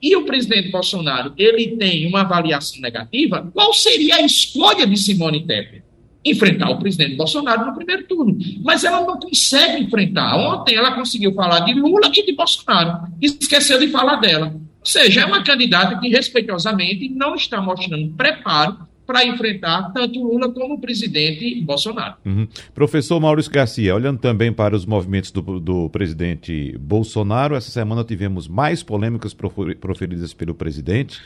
e 0.01 0.15
o 0.15 0.27
presidente 0.27 0.71
Bolsonaro 0.71 1.33
ele 1.39 1.77
tem 1.79 2.07
uma 2.07 2.21
avaliação 2.21 2.81
negativa, 2.83 3.51
qual 3.55 3.73
seria 3.73 4.17
a 4.17 4.23
escolha 4.23 4.87
de 4.87 4.99
Simone 4.99 5.47
Tebet? 5.47 5.84
Enfrentar 6.25 6.71
o 6.71 6.79
presidente 6.79 7.17
Bolsonaro 7.17 7.67
no 7.67 7.75
primeiro 7.75 8.05
turno. 8.05 8.37
Mas 8.63 8.83
ela 8.85 9.01
não 9.01 9.19
consegue 9.19 9.85
enfrentar. 9.85 10.37
Ontem 10.37 10.75
ela 10.75 10.93
conseguiu 10.93 11.35
falar 11.35 11.61
de 11.61 11.75
Lula 11.75 12.09
e 12.15 12.25
de 12.25 12.33
Bolsonaro. 12.33 13.09
Esqueceu 13.21 13.79
de 13.79 13.89
falar 13.89 14.17
dela. 14.17 14.47
Ou 14.47 14.87
seja, 14.87 15.23
é 15.23 15.25
uma 15.25 15.43
candidata 15.43 15.99
que, 15.99 16.09
respeitosamente, 16.09 17.09
não 17.09 17.35
está 17.35 17.61
mostrando 17.61 18.15
preparo 18.15 18.79
para 19.07 19.25
enfrentar 19.27 19.93
tanto 19.93 20.23
Lula 20.23 20.51
como 20.51 20.75
o 20.75 20.81
presidente 20.81 21.61
Bolsonaro. 21.61 22.17
Uhum. 22.25 22.49
Professor 22.75 23.21
Maurício 23.21 23.53
Garcia, 23.53 23.95
olhando 23.95 24.19
também 24.19 24.53
para 24.53 24.75
os 24.75 24.87
movimentos 24.87 25.31
do, 25.31 25.61
do, 25.61 25.91
presidente 25.91 26.77
Bolsonaro, 26.79 27.55
essa 27.55 27.71
semana 27.71 28.05
tivemos 28.05 28.49
mais 28.49 28.83
polêmicas 28.83 29.35
proferidas 29.35 30.33
pelo 30.33 30.55
presidente. 30.55 31.21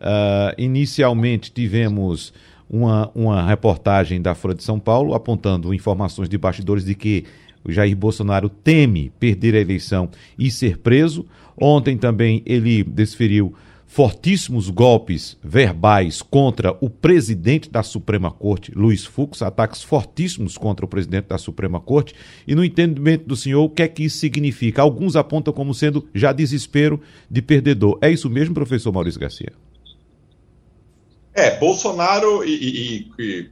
Uh, 0.00 0.54
inicialmente 0.56 1.50
tivemos 1.50 2.32
uma, 2.68 3.10
uma 3.14 3.46
reportagem 3.46 4.20
da 4.20 4.34
Folha 4.34 4.54
de 4.54 4.62
São 4.62 4.78
Paulo 4.78 5.14
apontando 5.14 5.74
informações 5.74 6.28
de 6.28 6.38
bastidores 6.38 6.84
de 6.84 6.94
que 6.94 7.24
o 7.64 7.72
Jair 7.72 7.96
Bolsonaro 7.96 8.48
teme 8.48 9.10
perder 9.18 9.54
a 9.54 9.60
eleição 9.60 10.08
e 10.38 10.50
ser 10.50 10.78
preso. 10.78 11.26
Ontem 11.60 11.96
também 11.96 12.42
ele 12.46 12.84
desferiu 12.84 13.54
fortíssimos 13.86 14.68
golpes 14.68 15.36
verbais 15.42 16.20
contra 16.20 16.76
o 16.80 16.90
presidente 16.90 17.70
da 17.70 17.82
Suprema 17.82 18.30
Corte, 18.30 18.70
Luiz 18.76 19.04
Fux, 19.04 19.40
ataques 19.40 19.82
fortíssimos 19.82 20.58
contra 20.58 20.84
o 20.84 20.88
presidente 20.88 21.26
da 21.28 21.38
Suprema 21.38 21.80
Corte. 21.80 22.14
E 22.46 22.54
no 22.54 22.64
entendimento 22.64 23.26
do 23.26 23.34
senhor, 23.34 23.64
o 23.64 23.70
que 23.70 23.82
é 23.82 23.88
que 23.88 24.04
isso 24.04 24.18
significa? 24.18 24.82
Alguns 24.82 25.16
apontam 25.16 25.54
como 25.54 25.74
sendo 25.74 26.06
já 26.14 26.32
desespero 26.32 27.00
de 27.30 27.40
perdedor. 27.40 27.98
É 28.02 28.10
isso 28.10 28.28
mesmo, 28.28 28.54
professor 28.54 28.92
Maurício 28.92 29.18
Garcia? 29.18 29.52
É, 31.38 31.56
Bolsonaro 31.56 32.44
e, 32.44 32.50
e, 32.50 33.22
e 33.22 33.50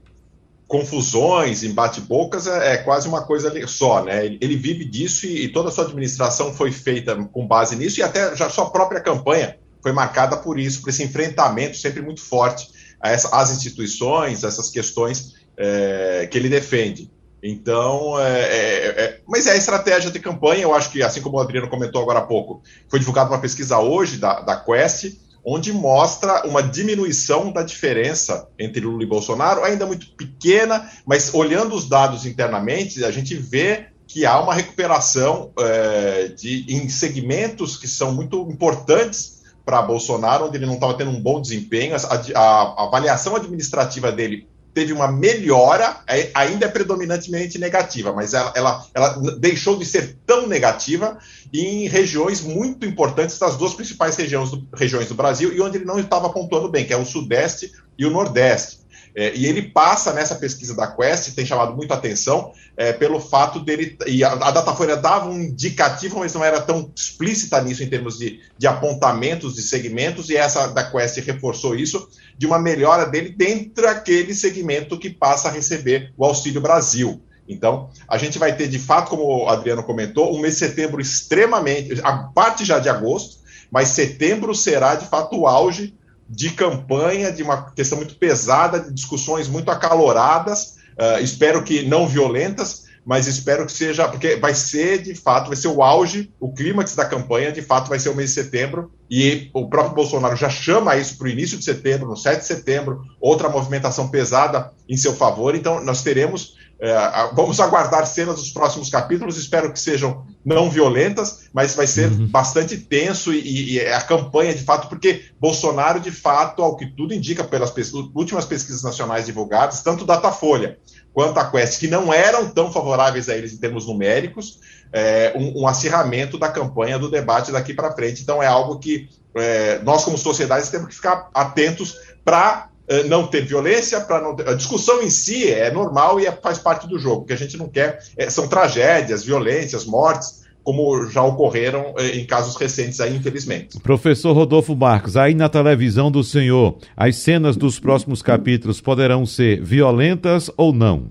confusões, 0.67 1.63
embate-bocas 1.63 2.47
é, 2.47 2.75
é, 2.75 2.77
quase 2.79 3.07
uma 3.07 3.23
coisa 3.23 3.53
só, 3.69 4.03
né? 4.03 4.27
Ele, 4.27 4.39
ele 4.41 4.57
vive 4.57 4.85
disso 4.85 5.27
e, 5.27 5.45
e, 5.45 5.49
toda 5.49 5.69
a 5.69 5.73
sua 5.73 5.85
administração 5.85 6.53
foi 6.53 6.73
feita 6.73 7.15
com 7.33 7.47
base 7.47 7.77
nisso 7.77 8.01
e 8.01 8.03
até 8.03 8.35
já 8.35 8.51
sua 8.51 8.71
própria 8.71 9.01
campanha 9.01 9.57
foi 9.81 9.93
marcada 9.93 10.37
por 10.37 10.59
isso, 10.59 10.81
por 10.81 10.91
esse 10.91 11.05
enfrentamento 11.05 11.77
sempre 11.77 12.03
muito 12.03 12.21
forte 12.21 12.69
às 13.01 13.53
instituições, 13.53 14.43
essas 14.43 14.69
questões 14.69 15.37
é, 15.57 16.27
que 16.29 16.37
ele 16.37 16.49
defende. 16.49 17.09
Então, 17.41 18.19
é, 18.19 18.41
é, 18.41 18.87
é, 18.87 19.21
mas 19.29 19.47
é 19.47 19.53
a 19.53 19.57
estratégia 19.57 20.11
de 20.11 20.19
campanha, 20.19 20.63
eu 20.63 20.75
acho 20.75 20.91
que, 20.91 21.03
assim 21.03 21.21
como 21.21 21.37
o 21.37 21.41
Adriano 21.41 21.69
comentou 21.69 22.03
agora 22.03 22.19
há 22.19 22.23
pouco, 22.23 22.63
foi 22.89 22.99
divulgada 22.99 23.31
uma 23.31 23.41
pesquisa 23.41 23.79
hoje 23.79 24.17
da, 24.17 24.41
da 24.41 24.57
Quest, 24.57 25.15
onde 25.47 25.73
mostra 25.73 26.45
uma 26.45 26.61
diminuição 26.61 27.53
da 27.53 27.63
diferença 27.63 28.49
entre 28.59 28.81
Lula 28.81 29.05
e 29.05 29.07
Bolsonaro, 29.07 29.63
ainda 29.63 29.87
muito 29.87 30.09
pequena, 30.17 30.91
mas 31.07 31.33
olhando 31.33 31.77
os 31.77 31.89
dados 31.89 32.27
internamente, 32.27 33.05
a 33.05 33.13
gente 33.13 33.37
vê 33.37 33.87
que 34.09 34.27
há 34.27 34.41
uma 34.41 34.53
recuperação 34.53 35.53
é, 35.57 36.29
de, 36.37 36.67
em 36.69 36.89
segmentos 36.89 37.77
que 37.77 37.87
são 37.87 38.13
muito 38.13 38.41
importantes 38.51 39.37
para 39.65 39.83
Bolsonaro, 39.83 40.47
onde 40.47 40.57
ele 40.57 40.67
não 40.67 40.75
estava 40.75 40.95
tendo 40.95 41.11
um 41.11 41.21
bom 41.21 41.41
desempenho. 41.41 41.95
A, 41.95 41.99
a, 41.99 42.41
a, 42.41 42.85
avaliação 42.85 43.37
administrativa 43.37 44.11
dele 44.11 44.49
teve 44.77 44.93
uma 44.93 45.11
melhora, 45.11 46.01
é, 46.07 46.29
ainda 46.35 46.67
é 46.67 46.69
predominantemente 46.69 47.59
negativa, 47.59 48.13
mas 48.13 48.35
ela, 48.35 48.53
ela, 48.55 48.87
ela, 48.93 49.09
deixou 49.39 49.79
de 49.79 49.87
ser 49.87 50.19
tão 50.27 50.47
negativa 50.47 51.17
em 51.51 51.89
regiões 51.89 52.43
muito 52.43 52.85
importantes 52.85 53.39
das 53.39 53.57
duas 53.57 53.73
principais 53.73 54.15
regiões 54.17 54.51
do, 54.51 54.69
regiões 54.77 55.09
do 55.09 55.15
Brasil 55.15 55.51
e 55.51 55.63
onde 55.63 55.79
ele 55.79 55.87
não 55.87 55.99
estava 55.99 56.29
pontuando 56.29 56.69
bem, 56.69 56.85
que 56.85 56.93
é 56.93 56.97
o 56.97 57.07
Sudeste 57.07 57.73
e 57.97 58.05
o 58.05 58.11
Nordeste. 58.11 58.81
É, 59.19 59.35
e 59.35 59.47
ele 59.47 59.63
passa 59.63 60.13
nessa 60.13 60.35
pesquisa 60.35 60.77
da 60.77 60.89
Quest, 60.89 61.35
tem 61.35 61.47
chamado 61.47 61.75
muito 61.75 61.91
atenção, 61.95 62.53
é, 62.77 62.93
pelo 62.93 63.19
fato 63.19 63.59
dele. 63.61 63.97
E 64.07 64.23
a, 64.23 64.33
a 64.33 64.51
Datafolha 64.51 64.95
dava 64.95 65.31
um 65.31 65.41
indicativo, 65.41 66.19
mas 66.19 66.35
não 66.35 66.45
era 66.45 66.61
tão 66.61 66.93
explícita 66.95 67.59
nisso 67.63 67.83
em 67.83 67.89
termos 67.89 68.19
de, 68.19 68.41
de 68.59 68.67
apontamentos 68.67 69.55
de 69.55 69.63
segmentos, 69.63 70.29
e 70.29 70.37
essa 70.37 70.67
da 70.67 70.85
Quest 70.85 71.17
reforçou 71.21 71.75
isso, 71.75 72.07
de 72.37 72.47
uma 72.47 72.59
melhora 72.59 73.07
dele 73.07 73.31
dentro 73.31 73.85
daquele 73.85 74.35
segmento 74.35 74.99
que 74.99 75.09
passa 75.09 75.49
a 75.49 75.51
receber 75.53 76.13
o 76.15 76.23
Auxílio 76.27 76.61
Brasil. 76.61 77.23
Então, 77.49 77.89
a 78.07 78.19
gente 78.19 78.39
vai 78.39 78.55
ter, 78.55 78.69
de 78.69 78.79
fato, 78.79 79.09
como 79.09 79.23
o 79.23 79.49
Adriano 79.49 79.83
comentou, 79.83 80.37
um 80.37 80.41
mês 80.41 80.55
de 80.55 80.61
setembro 80.61 81.01
extremamente. 81.01 81.99
A 82.03 82.19
parte 82.19 82.67
já 82.67 82.79
de 82.79 82.91
agosto, 82.91 83.39
mas 83.71 83.89
setembro 83.89 84.55
será, 84.55 84.95
de 84.95 85.07
fato, 85.07 85.39
o 85.39 85.47
auge 85.47 85.95
de 86.29 86.51
campanha, 86.51 87.33
de 87.33 87.43
uma 87.43 87.71
questão 87.71 87.99
muito 87.99 88.17
pesada, 88.17 88.81
de 88.81 88.93
discussões 88.93 89.49
muito 89.49 89.71
acaloradas, 89.71 90.77
uh, 90.99 91.23
espero 91.23 91.63
que 91.63 91.83
não 91.83 92.07
violentas, 92.07 92.87
mas 93.05 93.29
espero 93.29 93.65
que 93.65 93.73
seja, 93.73 94.09
porque 94.09 94.35
vai 94.35 94.53
ser 94.53 95.01
de 95.01 95.15
fato, 95.15 95.47
vai 95.47 95.57
ser 95.57 95.69
o 95.69 95.81
auge, 95.81 96.33
o 96.41 96.53
clímax 96.53 96.97
da 96.97 97.05
campanha, 97.05 97.53
de 97.53 97.63
fato 97.63 97.89
vai 97.89 98.01
ser 98.01 98.09
o 98.09 98.17
mês 98.17 98.31
de 98.31 98.35
setembro, 98.35 98.91
e 99.09 99.49
o 99.55 99.69
próprio 99.69 99.95
Bolsonaro 99.95 100.35
já 100.35 100.51
chama 100.51 100.97
isso 100.97 101.17
para 101.17 101.29
o 101.29 101.31
início 101.31 101.57
de 101.57 101.65
setembro, 101.65 102.09
no 102.09 102.17
7 102.17 102.41
de 102.41 102.47
setembro, 102.47 103.03
outra 103.21 103.49
movimentação 103.49 104.09
pesada 104.09 104.73
em 104.89 104.97
seu 104.97 105.15
favor, 105.15 105.55
então 105.55 105.85
nós 105.85 106.03
teremos 106.03 106.57
é, 106.79 106.95
vamos 107.33 107.59
aguardar 107.59 108.07
cenas 108.07 108.37
dos 108.37 108.51
próximos 108.51 108.91
capítulos, 108.91 109.39
espero 109.39 109.73
que 109.73 109.81
sejam 109.81 110.27
não 110.45 110.71
violentas, 110.71 111.49
mas 111.53 111.75
vai 111.75 111.87
ser 111.87 112.11
uhum. 112.11 112.27
bastante 112.27 112.77
tenso 112.77 113.33
e, 113.33 113.75
e, 113.75 113.81
a 113.81 114.01
campanha, 114.03 114.55
de 114.55 114.63
fato, 114.63 114.89
porque 114.89 115.25
Bolsonaro, 115.41 115.99
de 115.99 116.11
fato, 116.11 116.63
ao 116.63 116.77
que 116.77 116.87
tudo 116.87 117.15
indica 117.15 117.43
pelas 117.43 117.73
últimas 118.15 118.45
pesquisas 118.45 118.83
nacionais 118.83 119.25
divulgadas, 119.25 119.83
tanto 119.83 120.05
Datafolha 120.05 120.79
quanto 121.15 121.39
a 121.39 121.51
Quest, 121.51 121.81
que 121.81 121.89
não 121.89 122.13
eram 122.13 122.51
tão 122.51 122.71
favoráveis 122.71 123.31
a 123.31 123.37
eles 123.37 123.55
em 123.55 123.57
termos 123.57 123.87
numéricos, 123.87 124.61
é, 124.93 125.33
um, 125.35 125.63
um, 125.63 125.67
acirramento 125.67 126.37
da 126.37 126.51
campanha, 126.51 126.99
do 126.99 127.11
debate 127.11 127.51
daqui 127.51 127.73
para 127.73 127.93
frente. 127.93 128.23
Então, 128.23 128.43
é 128.43 128.47
algo 128.47 128.79
que 128.79 129.09
é, 129.35 129.79
nós, 129.83 130.05
como 130.05 130.19
sociedade, 130.19 130.71
temos 130.71 130.89
que 130.89 130.95
ficar 130.95 131.31
atentos 131.33 131.97
para 132.23 132.69
não 133.09 133.27
ter 133.27 133.45
violência, 133.45 134.01
para 134.01 134.21
não 134.21 134.35
ter... 134.35 134.49
a 134.49 134.55
discussão 134.55 135.03
em 135.03 135.11
si 135.11 135.51
é 135.51 135.71
normal 135.71 136.21
e 136.21 136.27
é, 136.27 136.33
faz 136.33 136.59
parte 136.59 136.87
do 136.87 136.99
jogo. 136.99 137.23
O 137.23 137.25
que 137.25 137.33
a 137.33 137.37
gente 137.37 137.57
não 137.57 137.69
quer 137.69 138.01
é, 138.17 138.31
são 138.31 138.49
tragédias, 138.49 139.25
violências, 139.25 139.85
mortes, 139.85 140.47
como 140.67 141.07
já 141.07 141.23
ocorreram 141.23 141.95
eh, 141.97 142.19
em 142.19 142.27
casos 142.27 142.57
recentes 142.57 143.01
aí, 143.01 143.17
infelizmente. 143.17 143.79
Professor 143.79 144.33
Rodolfo 144.33 144.75
Marcos, 144.75 145.17
aí 145.17 145.33
na 145.33 145.49
televisão 145.49 146.11
do 146.11 146.25
senhor, 146.25 146.79
as 146.97 147.15
cenas 147.17 147.57
dos 147.57 147.79
próximos 147.79 148.21
capítulos 148.21 148.81
poderão 148.81 149.25
ser 149.25 149.63
violentas 149.63 150.51
ou 150.57 150.73
não? 150.73 151.05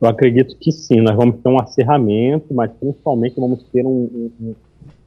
Eu 0.00 0.08
acredito 0.08 0.56
que 0.58 0.72
sim, 0.72 1.00
nós 1.00 1.14
vamos 1.14 1.36
ter 1.40 1.48
um 1.48 1.60
acirramento, 1.60 2.52
mas 2.52 2.72
principalmente 2.72 3.36
vamos 3.36 3.62
ter 3.72 3.86
um, 3.86 4.32
um, 4.40 4.54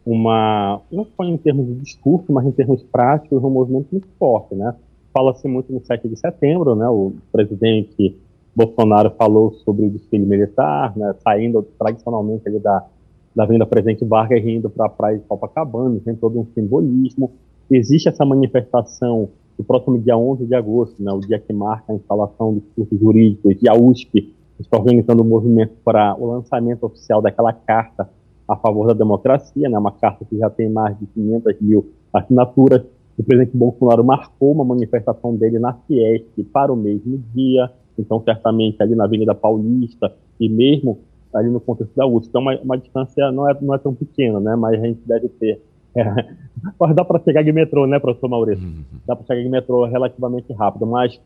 uma, 0.05 0.80
não 0.89 1.05
só 1.18 1.26
em 1.26 1.36
termos 1.36 1.68
de 1.68 1.74
discurso, 1.82 2.32
mas 2.32 2.45
em 2.45 2.51
termos 2.51 2.82
práticos, 2.84 3.43
um 3.43 3.49
movimento 3.49 3.88
muito 3.91 4.07
forte, 4.18 4.55
né? 4.55 4.74
Fala-se 5.16 5.47
muito 5.47 5.72
no 5.72 5.80
7 5.80 6.09
de 6.09 6.18
setembro, 6.18 6.76
né? 6.76 6.89
O 6.89 7.13
presidente 7.32 8.20
Bolsonaro 8.53 9.11
falou 9.11 9.53
sobre 9.63 9.86
o 9.86 9.89
desfile 9.89 10.26
militar, 10.26 10.95
né? 10.97 11.16
Saindo 11.24 11.66
tradicionalmente 11.80 12.45
ali 12.49 12.59
da, 12.59 12.86
da 13.34 13.43
Avenida 13.43 13.66
Presidente 13.66 14.03
Vargas 14.03 14.43
e 14.43 14.51
indo 14.51 14.70
para 14.70 14.88
a 14.88 14.89
praia 14.89 15.18
de 15.18 15.24
Copacabana, 15.24 16.01
tem 16.03 16.13
todo 16.16 16.38
um 16.38 16.45
simbolismo. 16.53 17.32
Existe 17.72 18.09
essa 18.09 18.26
manifestação 18.26 19.30
no 19.57 19.63
próximo 19.63 19.97
dia 19.97 20.18
11 20.18 20.45
de 20.45 20.53
agosto, 20.53 21.01
né? 21.01 21.13
O 21.13 21.22
dia 21.22 21.39
que 21.39 21.53
marca 21.53 21.93
a 21.93 21.95
instalação 21.95 22.55
dos 22.55 22.63
cursos 22.76 22.99
jurídicos 22.99 23.55
e 23.63 23.70
a 23.70 23.74
USP 23.74 24.34
está 24.59 24.78
organizando 24.78 25.24
um 25.24 25.28
movimento 25.28 25.76
para 25.86 26.13
o 26.20 26.26
lançamento 26.26 26.86
oficial 26.86 27.22
daquela 27.22 27.53
carta 27.53 28.09
a 28.45 28.57
favor 28.57 28.88
da 28.88 28.93
democracia, 28.93 29.70
né? 29.70 29.80
Uma 29.80 29.93
carta 29.93 30.26
que 30.26 30.38
já 30.38 30.49
tem 30.49 30.70
mais 30.70 30.99
de 30.99 31.05
500 31.05 31.61
mil 31.61 31.86
assinaturas 32.11 32.84
o 33.18 33.24
presidente 33.24 33.55
Bolsonaro 33.55 34.03
marcou 34.03 34.51
uma 34.51 34.66
manifestação 34.66 35.36
dele 35.36 35.59
na 35.59 35.74
Fiesp 35.74 36.43
para 36.51 36.72
o 36.72 36.76
mesmo 36.76 37.24
dia, 37.34 37.70
então 37.97 38.22
certamente 38.22 38.82
ali 38.82 38.95
na 38.95 39.05
Avenida 39.05 39.34
Paulista 39.34 40.13
e 40.39 40.49
mesmo 40.49 40.99
ali 41.34 41.49
no 41.49 41.59
contexto 41.59 41.95
da 41.95 42.05
USP. 42.05 42.30
Então 42.30 42.41
uma, 42.41 42.59
uma 42.59 42.78
distância 42.78 43.32
não 43.32 43.49
é, 43.49 43.57
não 43.61 43.74
é 43.74 43.78
tão 43.78 43.93
pequena, 43.93 44.39
né? 44.39 44.55
Mas 44.55 44.82
a 44.82 44.86
gente 44.86 44.99
deve 45.05 45.30
ter 45.30 45.61
é, 45.95 46.03
dá 46.93 47.05
para 47.05 47.20
chegar 47.20 47.41
de 47.41 47.53
metrô, 47.53 47.88
né, 47.88 47.99
professor 47.99 48.30
Maurício? 48.30 48.68
Uhum. 48.68 48.84
Dá 49.07 49.16
para 49.16 49.26
chegar 49.26 49.41
de 49.41 49.49
metrô 49.49 49.86
relativamente 49.86 50.51
rápido, 50.53 50.86
mas 50.86 51.20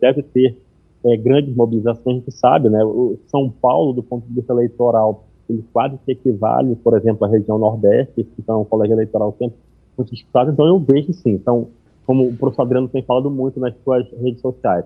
deve 0.00 0.22
ter 0.22 0.56
é, 1.04 1.16
grandes 1.16 1.54
mobilizações, 1.54 2.16
a 2.16 2.18
gente 2.20 2.32
sabe, 2.32 2.70
né? 2.70 2.82
O 2.82 3.18
São 3.26 3.50
Paulo, 3.50 3.92
do 3.92 4.02
ponto 4.02 4.26
de 4.26 4.34
vista 4.34 4.54
eleitoral, 4.54 5.24
ele 5.48 5.62
quase 5.72 5.98
que 5.98 6.12
equivale, 6.12 6.74
por 6.76 6.96
exemplo, 6.96 7.26
à 7.26 7.28
região 7.28 7.58
Nordeste, 7.58 8.26
então 8.38 8.62
o 8.62 8.64
colégio 8.64 8.94
eleitoral 8.94 9.34
sempre 9.38 9.56
muito 9.96 10.10
disputado, 10.10 10.50
então 10.50 10.66
eu 10.66 10.78
vejo 10.78 11.12
sim. 11.12 11.32
Então, 11.32 11.68
como 12.06 12.28
o 12.28 12.36
professor 12.36 12.62
Adriano 12.62 12.88
tem 12.88 13.02
falado 13.02 13.30
muito 13.30 13.58
nas 13.60 13.74
suas 13.82 14.06
redes 14.20 14.40
sociais, 14.40 14.84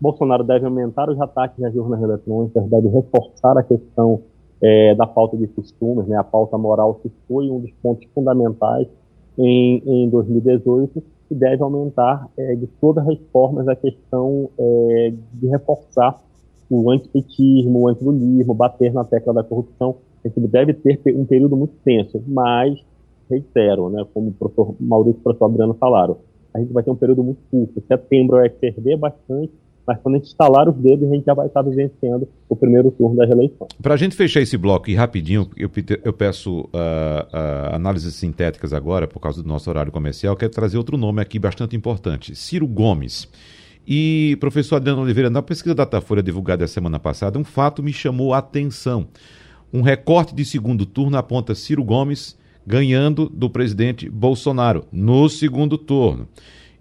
Bolsonaro 0.00 0.44
deve 0.44 0.64
aumentar 0.64 1.10
os 1.10 1.20
ataques 1.20 1.62
às 1.64 1.74
urnas 1.74 2.00
eletrônicas, 2.00 2.64
deve 2.68 2.88
reforçar 2.88 3.58
a 3.58 3.62
questão 3.62 4.20
é, 4.62 4.94
da 4.94 5.06
falta 5.06 5.36
de 5.36 5.46
costumes, 5.48 6.06
né, 6.06 6.16
a 6.16 6.24
pauta 6.24 6.56
moral 6.56 6.94
que 6.94 7.10
foi 7.26 7.50
um 7.50 7.60
dos 7.60 7.70
pontos 7.82 8.06
fundamentais 8.14 8.86
em, 9.36 9.82
em 9.86 10.08
2018 10.08 11.02
e 11.30 11.34
deve 11.34 11.62
aumentar 11.62 12.28
é, 12.36 12.54
de 12.54 12.66
todas 12.80 13.06
as 13.06 13.18
formas 13.32 13.68
a 13.68 13.76
questão 13.76 14.48
é, 14.58 15.12
de 15.34 15.46
reforçar 15.46 16.20
o 16.70 16.90
antipetismo, 16.90 17.80
o 17.80 17.88
antilulismo, 17.88 18.54
bater 18.54 18.92
na 18.92 19.04
tecla 19.04 19.32
da 19.32 19.42
corrupção. 19.42 19.96
A 20.24 20.28
gente 20.28 20.40
deve 20.48 20.74
ter 20.74 21.00
um 21.14 21.24
período 21.24 21.56
muito 21.56 21.74
tenso, 21.84 22.22
mas, 22.26 22.78
reitero, 23.30 23.88
né, 23.90 24.04
como 24.12 24.28
o 24.28 24.32
professor 24.32 24.74
Maurício 24.80 25.18
e 25.18 25.20
o 25.20 25.22
professor 25.22 25.46
Adriano 25.46 25.74
falaram, 25.74 26.18
a 26.54 26.58
gente 26.58 26.72
vai 26.72 26.82
ter 26.82 26.90
um 26.90 26.96
período 26.96 27.22
muito 27.22 27.40
curto. 27.50 27.82
Setembro 27.86 28.36
vai 28.36 28.48
perder 28.48 28.96
bastante, 28.96 29.52
mas 29.86 29.98
quando 30.00 30.16
a 30.16 30.18
gente 30.18 30.28
estalar 30.28 30.68
os 30.68 30.76
dedos, 30.76 31.10
a 31.10 31.14
gente 31.14 31.24
já 31.24 31.34
vai 31.34 31.46
estar 31.46 31.62
vivenciando 31.62 32.28
o 32.48 32.56
primeiro 32.56 32.90
turno 32.90 33.16
das 33.16 33.30
eleições. 33.30 33.68
Para 33.80 33.94
a 33.94 33.96
gente 33.96 34.14
fechar 34.14 34.40
esse 34.40 34.56
bloco 34.56 34.90
e 34.90 34.94
rapidinho, 34.94 35.48
eu, 35.56 35.70
eu 36.04 36.12
peço 36.12 36.60
uh, 36.60 36.64
uh, 36.64 37.74
análises 37.74 38.14
sintéticas 38.14 38.72
agora, 38.72 39.06
por 39.06 39.20
causa 39.20 39.42
do 39.42 39.48
nosso 39.48 39.68
horário 39.70 39.92
comercial, 39.92 40.36
quero 40.36 40.52
trazer 40.52 40.76
outro 40.76 40.96
nome 40.96 41.22
aqui 41.22 41.38
bastante 41.38 41.76
importante, 41.76 42.34
Ciro 42.34 42.66
Gomes. 42.66 43.28
E, 43.86 44.36
professor 44.40 44.76
Adriano 44.76 45.00
Oliveira, 45.00 45.30
na 45.30 45.40
pesquisa 45.40 45.74
Datafolha 45.74 46.22
divulgada 46.22 46.62
a 46.62 46.68
semana 46.68 46.98
passada, 46.98 47.38
um 47.38 47.44
fato 47.44 47.82
me 47.82 47.92
chamou 47.92 48.34
a 48.34 48.38
atenção. 48.38 49.08
Um 49.72 49.80
recorte 49.80 50.34
de 50.34 50.44
segundo 50.44 50.84
turno 50.84 51.16
aponta 51.16 51.54
Ciro 51.54 51.82
Gomes 51.82 52.37
ganhando 52.68 53.30
do 53.30 53.48
presidente 53.48 54.10
Bolsonaro 54.10 54.86
no 54.92 55.26
segundo 55.30 55.78
turno. 55.78 56.28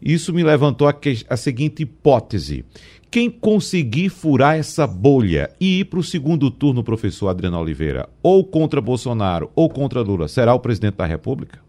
Isso 0.02 0.34
me 0.34 0.44
levantou 0.44 0.86
a, 0.86 0.94
que, 0.94 1.24
a 1.30 1.38
seguinte 1.38 1.84
hipótese: 1.84 2.66
quem 3.10 3.30
conseguir 3.30 4.10
furar 4.10 4.58
essa 4.58 4.86
bolha 4.86 5.50
e 5.60 5.80
ir 5.80 5.86
para 5.86 6.00
o 6.00 6.04
segundo 6.04 6.52
turno, 6.52 6.84
professor 6.84 7.30
Adriano 7.30 7.58
Oliveira, 7.58 8.10
ou 8.22 8.44
contra 8.44 8.82
Bolsonaro 8.82 9.50
ou 9.56 9.70
contra 9.70 10.02
Lula, 10.02 10.28
será 10.28 10.54
o 10.54 10.60
presidente 10.60 10.96
da 10.96 11.06
República? 11.06 11.66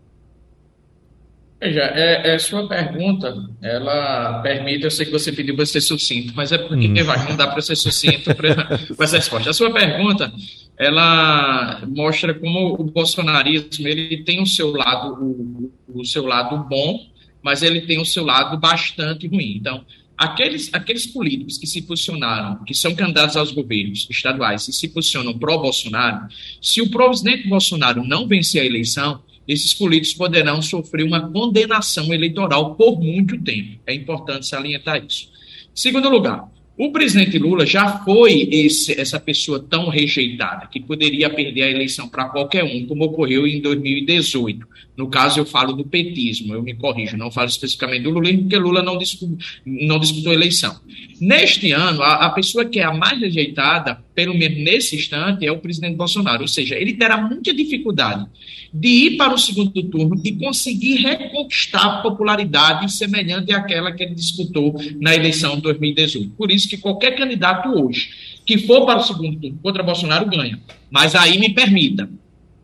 Veja, 1.61 1.83
é, 1.83 2.35
é, 2.35 2.39
sua 2.39 2.69
pergunta, 2.69 3.35
ela 3.61 4.41
permite, 4.43 4.85
eu 4.85 4.91
sei 4.93 5.07
que 5.07 5.13
você 5.13 5.33
pediu 5.33 5.57
para 5.57 5.67
ser 5.67 5.81
sucinto, 5.81 6.33
mas 6.37 6.53
é 6.53 6.59
porque 6.59 6.87
hum. 6.87 7.05
vai, 7.05 7.29
não 7.29 7.37
dá 7.37 7.49
para 7.49 7.61
ser 7.61 7.75
sucinto 7.75 8.33
para 8.35 8.79
essa 9.01 9.17
resposta. 9.17 9.51
A 9.51 9.53
sua 9.53 9.73
pergunta, 9.73 10.33
ela 10.79 11.83
mostra 11.89 12.33
como 12.33 12.75
o 12.75 12.85
bolsonarismo 12.85 13.89
ele 13.89 14.19
tem 14.19 14.41
o 14.41 14.47
seu 14.47 14.71
lado, 14.71 15.15
o, 15.21 15.73
o 16.01 16.05
seu 16.05 16.25
lado 16.25 16.65
bom, 16.69 17.05
mas 17.43 17.63
ele 17.63 17.81
tem 17.81 18.01
o 18.01 18.05
seu 18.05 18.25
lado 18.25 18.57
bastante 18.57 19.27
ruim. 19.27 19.57
Então, 19.57 19.85
aqueles, 20.17 20.73
aqueles 20.73 21.07
políticos 21.07 21.59
que 21.59 21.67
se 21.67 21.83
posicionaram, 21.83 22.65
que 22.65 22.75
são 22.75 22.95
candidatos 22.95 23.37
aos 23.37 23.51
governos 23.51 24.07
estaduais 24.09 24.69
e 24.69 24.73
se 24.73 24.89
posicionam 24.89 25.37
pró-Bolsonaro, 25.37 26.29
se 26.63 26.81
o 26.81 26.91
presidente 26.91 27.49
Bolsonaro 27.49 28.05
não 28.05 28.29
vencer 28.29 28.63
a 28.63 28.67
eleição, 28.67 29.21
esses 29.49 29.75
políticos 29.75 30.17
poderão 30.17 30.63
sofrer 30.63 31.05
uma 31.05 31.29
condenação 31.31 32.13
eleitoral 32.13 32.75
por 32.77 33.01
muito 33.01 33.41
tempo. 33.43 33.81
É 33.87 33.95
importante 33.95 34.47
salientar 34.47 35.03
isso. 35.05 35.31
Segundo 35.75 36.09
lugar, 36.11 36.49
o 36.79 36.93
presidente 36.93 37.37
Lula 37.39 37.67
já 37.67 37.99
foi 38.05 38.49
esse, 38.53 38.99
essa 38.99 39.19
pessoa 39.19 39.59
tão 39.59 39.89
rejeitada 39.89 40.69
que 40.69 40.79
poderia 40.79 41.29
perder 41.29 41.65
a 41.65 41.71
eleição 41.71 42.09
para 42.09 42.27
qualquer 42.27 42.63
um, 42.63 42.87
como 42.87 43.05
ocorreu 43.05 43.49
em 43.49 43.61
2018. 43.61 44.65
No 44.97 45.09
caso, 45.09 45.41
eu 45.41 45.45
falo 45.45 45.73
do 45.73 45.85
petismo, 45.85 46.55
eu 46.55 46.63
me 46.63 46.75
corrijo, 46.75 47.17
não 47.17 47.33
falo 47.33 47.49
especificamente 47.49 48.05
do 48.05 48.11
Lula, 48.11 48.33
porque 48.33 48.57
Lula 48.57 48.81
não, 48.81 48.97
disputou, 48.97 49.37
não 49.67 49.99
disputou 49.99 50.33
eleição. 50.33 50.79
Neste 51.21 51.73
ano, 51.73 52.01
a, 52.01 52.27
a, 52.27 52.31
pessoa 52.31 52.65
que 52.65 52.79
é 52.79 52.85
a 52.85 52.95
mais 52.95 53.19
rejeitada, 53.19 54.01
pelo 54.19 54.35
menos 54.35 54.59
nesse 54.59 54.97
instante, 54.97 55.47
é 55.47 55.53
o 55.53 55.61
presidente 55.61 55.95
Bolsonaro. 55.95 56.43
Ou 56.43 56.49
seja, 56.49 56.75
ele 56.75 56.95
terá 56.95 57.17
muita 57.17 57.55
dificuldade 57.55 58.27
de 58.75 58.89
ir 58.89 59.17
para 59.17 59.33
o 59.33 59.39
segundo 59.39 59.81
turno 59.85 60.21
e 60.25 60.33
conseguir 60.33 60.97
reconquistar 60.97 62.03
popularidade 62.03 62.93
semelhante 62.93 63.53
àquela 63.53 63.93
que 63.93 64.03
ele 64.03 64.17
disputou 64.17 64.75
na 65.01 65.15
eleição 65.15 65.55
de 65.55 65.63
2018. 65.63 66.31
Por 66.31 66.51
isso 66.51 66.69
que 66.69 66.77
qualquer 66.77 67.13
candidato 67.13 67.69
hoje 67.69 68.11
que 68.45 68.59
for 68.59 68.85
para 68.85 68.99
o 68.99 69.05
segundo 69.05 69.39
turno 69.39 69.61
contra 69.63 69.85
Bolsonaro 69.85 70.29
ganha. 70.29 70.59
Mas 70.91 71.15
aí 71.15 71.39
me 71.39 71.51
permita, 71.51 72.11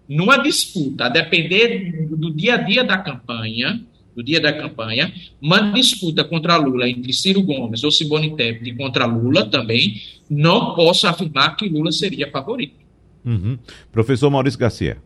numa 0.09 0.39
disputa, 0.39 1.05
a 1.05 1.09
depender 1.09 2.09
do 2.11 2.35
dia 2.35 2.55
a 2.55 2.57
dia 2.57 2.83
da 2.83 2.99
campanha, 2.99 3.81
do 4.15 4.23
dia 4.23 4.41
da 4.41 4.53
campanha, 4.53 5.13
uma 5.41 5.73
disputa 5.73 6.25
contra 6.25 6.57
Lula 6.57 6.89
entre 6.89 7.13
Ciro 7.13 7.43
Gomes 7.43 7.83
ou 7.83 7.91
Simone 7.91 8.37
Tebet 8.37 8.75
contra 8.77 9.07
Lula 9.07 9.47
também, 9.47 10.01
não 10.29 10.75
posso 10.75 11.07
afirmar 11.07 11.57
que 11.57 11.69
Lula 11.69 11.93
seria 11.93 12.31
favorito. 12.31 12.77
Uhum. 13.25 13.59
Professor 13.91 14.31
Maurício 14.31 14.59
Garcia. 14.59 14.99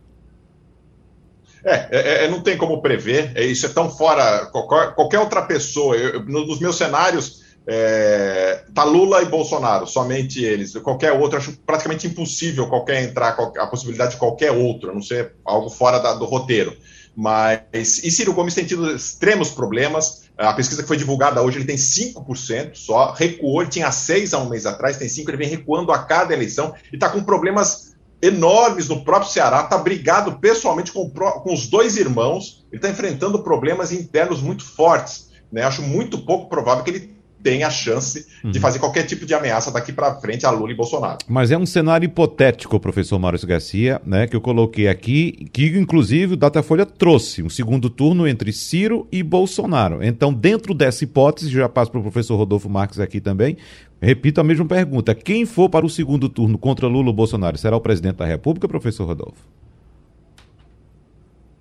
É, 1.65 1.89
é, 1.91 2.25
é, 2.25 2.31
não 2.31 2.41
tem 2.41 2.57
como 2.57 2.81
prever, 2.81 3.33
é, 3.35 3.45
isso 3.45 3.67
é 3.67 3.69
tão 3.69 3.91
fora. 3.91 4.47
Qualquer, 4.47 4.95
qualquer 4.95 5.19
outra 5.19 5.43
pessoa, 5.43 5.97
eu, 5.97 6.25
nos 6.25 6.61
meus 6.61 6.77
cenários, 6.77 7.43
é, 7.67 8.65
tá 8.75 8.85
Lula 8.85 9.23
e 9.23 9.27
Bolsonaro, 9.27 9.87
somente 9.87 10.43
eles. 10.43 10.73
Qualquer 10.79 11.13
outro, 11.13 11.37
acho 11.37 11.59
praticamente 11.67 12.07
impossível 12.07 12.67
qualquer 12.69 13.03
entrar, 13.03 13.37
a 13.59 13.67
possibilidade 13.67 14.13
de 14.13 14.17
qualquer 14.17 14.53
outro, 14.53 14.91
a 14.91 14.95
não 14.95 15.03
ser 15.03 15.35
algo 15.45 15.69
fora 15.69 15.99
da, 15.99 16.15
do 16.15 16.25
roteiro. 16.25 16.75
Mas, 17.21 18.05
e 18.05 18.13
Ciro 18.13 18.33
Gomes 18.33 18.55
tem 18.55 18.65
tido 18.65 18.95
extremos 18.95 19.51
problemas. 19.51 20.29
A 20.39 20.53
pesquisa 20.53 20.83
que 20.83 20.87
foi 20.87 20.97
divulgada 20.97 21.43
hoje, 21.43 21.59
ele 21.59 21.65
tem 21.65 21.75
5% 21.75 22.77
só, 22.77 23.11
recuou, 23.11 23.61
ele 23.61 23.73
tinha 23.73 23.91
6 23.91 24.35
há 24.35 24.39
um 24.39 24.49
mês 24.49 24.65
atrás, 24.65 24.99
tem 24.99 25.09
5, 25.09 25.29
ele 25.29 25.37
vem 25.37 25.49
recuando 25.49 25.91
a 25.91 25.99
cada 25.99 26.33
eleição 26.33 26.73
e 26.93 26.95
está 26.95 27.09
com 27.09 27.21
problemas 27.25 27.97
enormes 28.23 28.89
no 28.89 29.03
próprio 29.03 29.33
Ceará, 29.33 29.63
está 29.63 29.77
brigado 29.77 30.39
pessoalmente 30.39 30.93
com, 30.93 31.11
com 31.11 31.53
os 31.53 31.67
dois 31.67 31.97
irmãos, 31.97 32.65
ele 32.71 32.79
está 32.79 32.89
enfrentando 32.89 33.43
problemas 33.43 33.91
internos 33.91 34.41
muito 34.41 34.65
fortes. 34.65 35.31
Né? 35.51 35.63
Acho 35.63 35.83
muito 35.83 36.19
pouco 36.19 36.49
provável 36.49 36.85
que 36.85 36.91
ele 36.91 37.18
tem 37.49 37.65
a 37.65 37.71
chance 37.71 38.27
uhum. 38.45 38.51
de 38.51 38.61
fazer 38.61 38.79
qualquer 38.79 39.05
tipo 39.05 39.25
de 39.25 39.33
ameaça 39.33 39.73
daqui 39.73 39.91
para 39.91 40.15
frente 40.17 40.45
a 40.45 40.51
Lula 40.51 40.71
e 40.71 40.75
Bolsonaro. 40.75 41.17
Mas 41.27 41.51
é 41.51 41.57
um 41.57 41.65
cenário 41.65 42.05
hipotético, 42.05 42.79
professor 42.79 43.19
Maurício 43.19 43.49
Garcia, 43.49 44.03
né, 44.05 44.27
que 44.27 44.37
eu 44.37 44.41
coloquei 44.41 44.87
aqui, 44.87 45.49
que 45.51 45.67
inclusive 45.79 46.35
o 46.35 46.37
Datafolha 46.37 46.85
trouxe 46.85 47.43
um 47.43 47.49
segundo 47.49 47.89
turno 47.89 48.29
entre 48.29 48.53
Ciro 48.53 49.09
e 49.11 49.23
Bolsonaro. 49.23 50.05
Então, 50.05 50.31
dentro 50.31 50.75
dessa 50.75 51.05
hipótese, 51.05 51.49
já 51.49 51.71
passo 51.71 51.91
para 51.91 52.01
o 52.01 52.03
professor 52.03 52.37
Rodolfo 52.37 52.69
Marques 52.69 53.01
aqui 53.01 53.19
também, 53.19 53.57
repito 53.99 54.43
a 54.43 54.45
mesma 54.45 54.67
pergunta: 54.67 55.15
quem 55.15 55.47
for 55.47 55.71
para 55.71 55.87
o 55.87 55.91
segundo 55.91 56.29
turno 56.29 56.59
contra 56.59 56.87
Lula 56.87 57.07
ou 57.07 57.15
Bolsonaro 57.15 57.57
será 57.57 57.75
o 57.75 57.81
presidente 57.81 58.17
da 58.17 58.27
República, 58.27 58.69
professor 58.69 59.07
Rodolfo? 59.07 59.41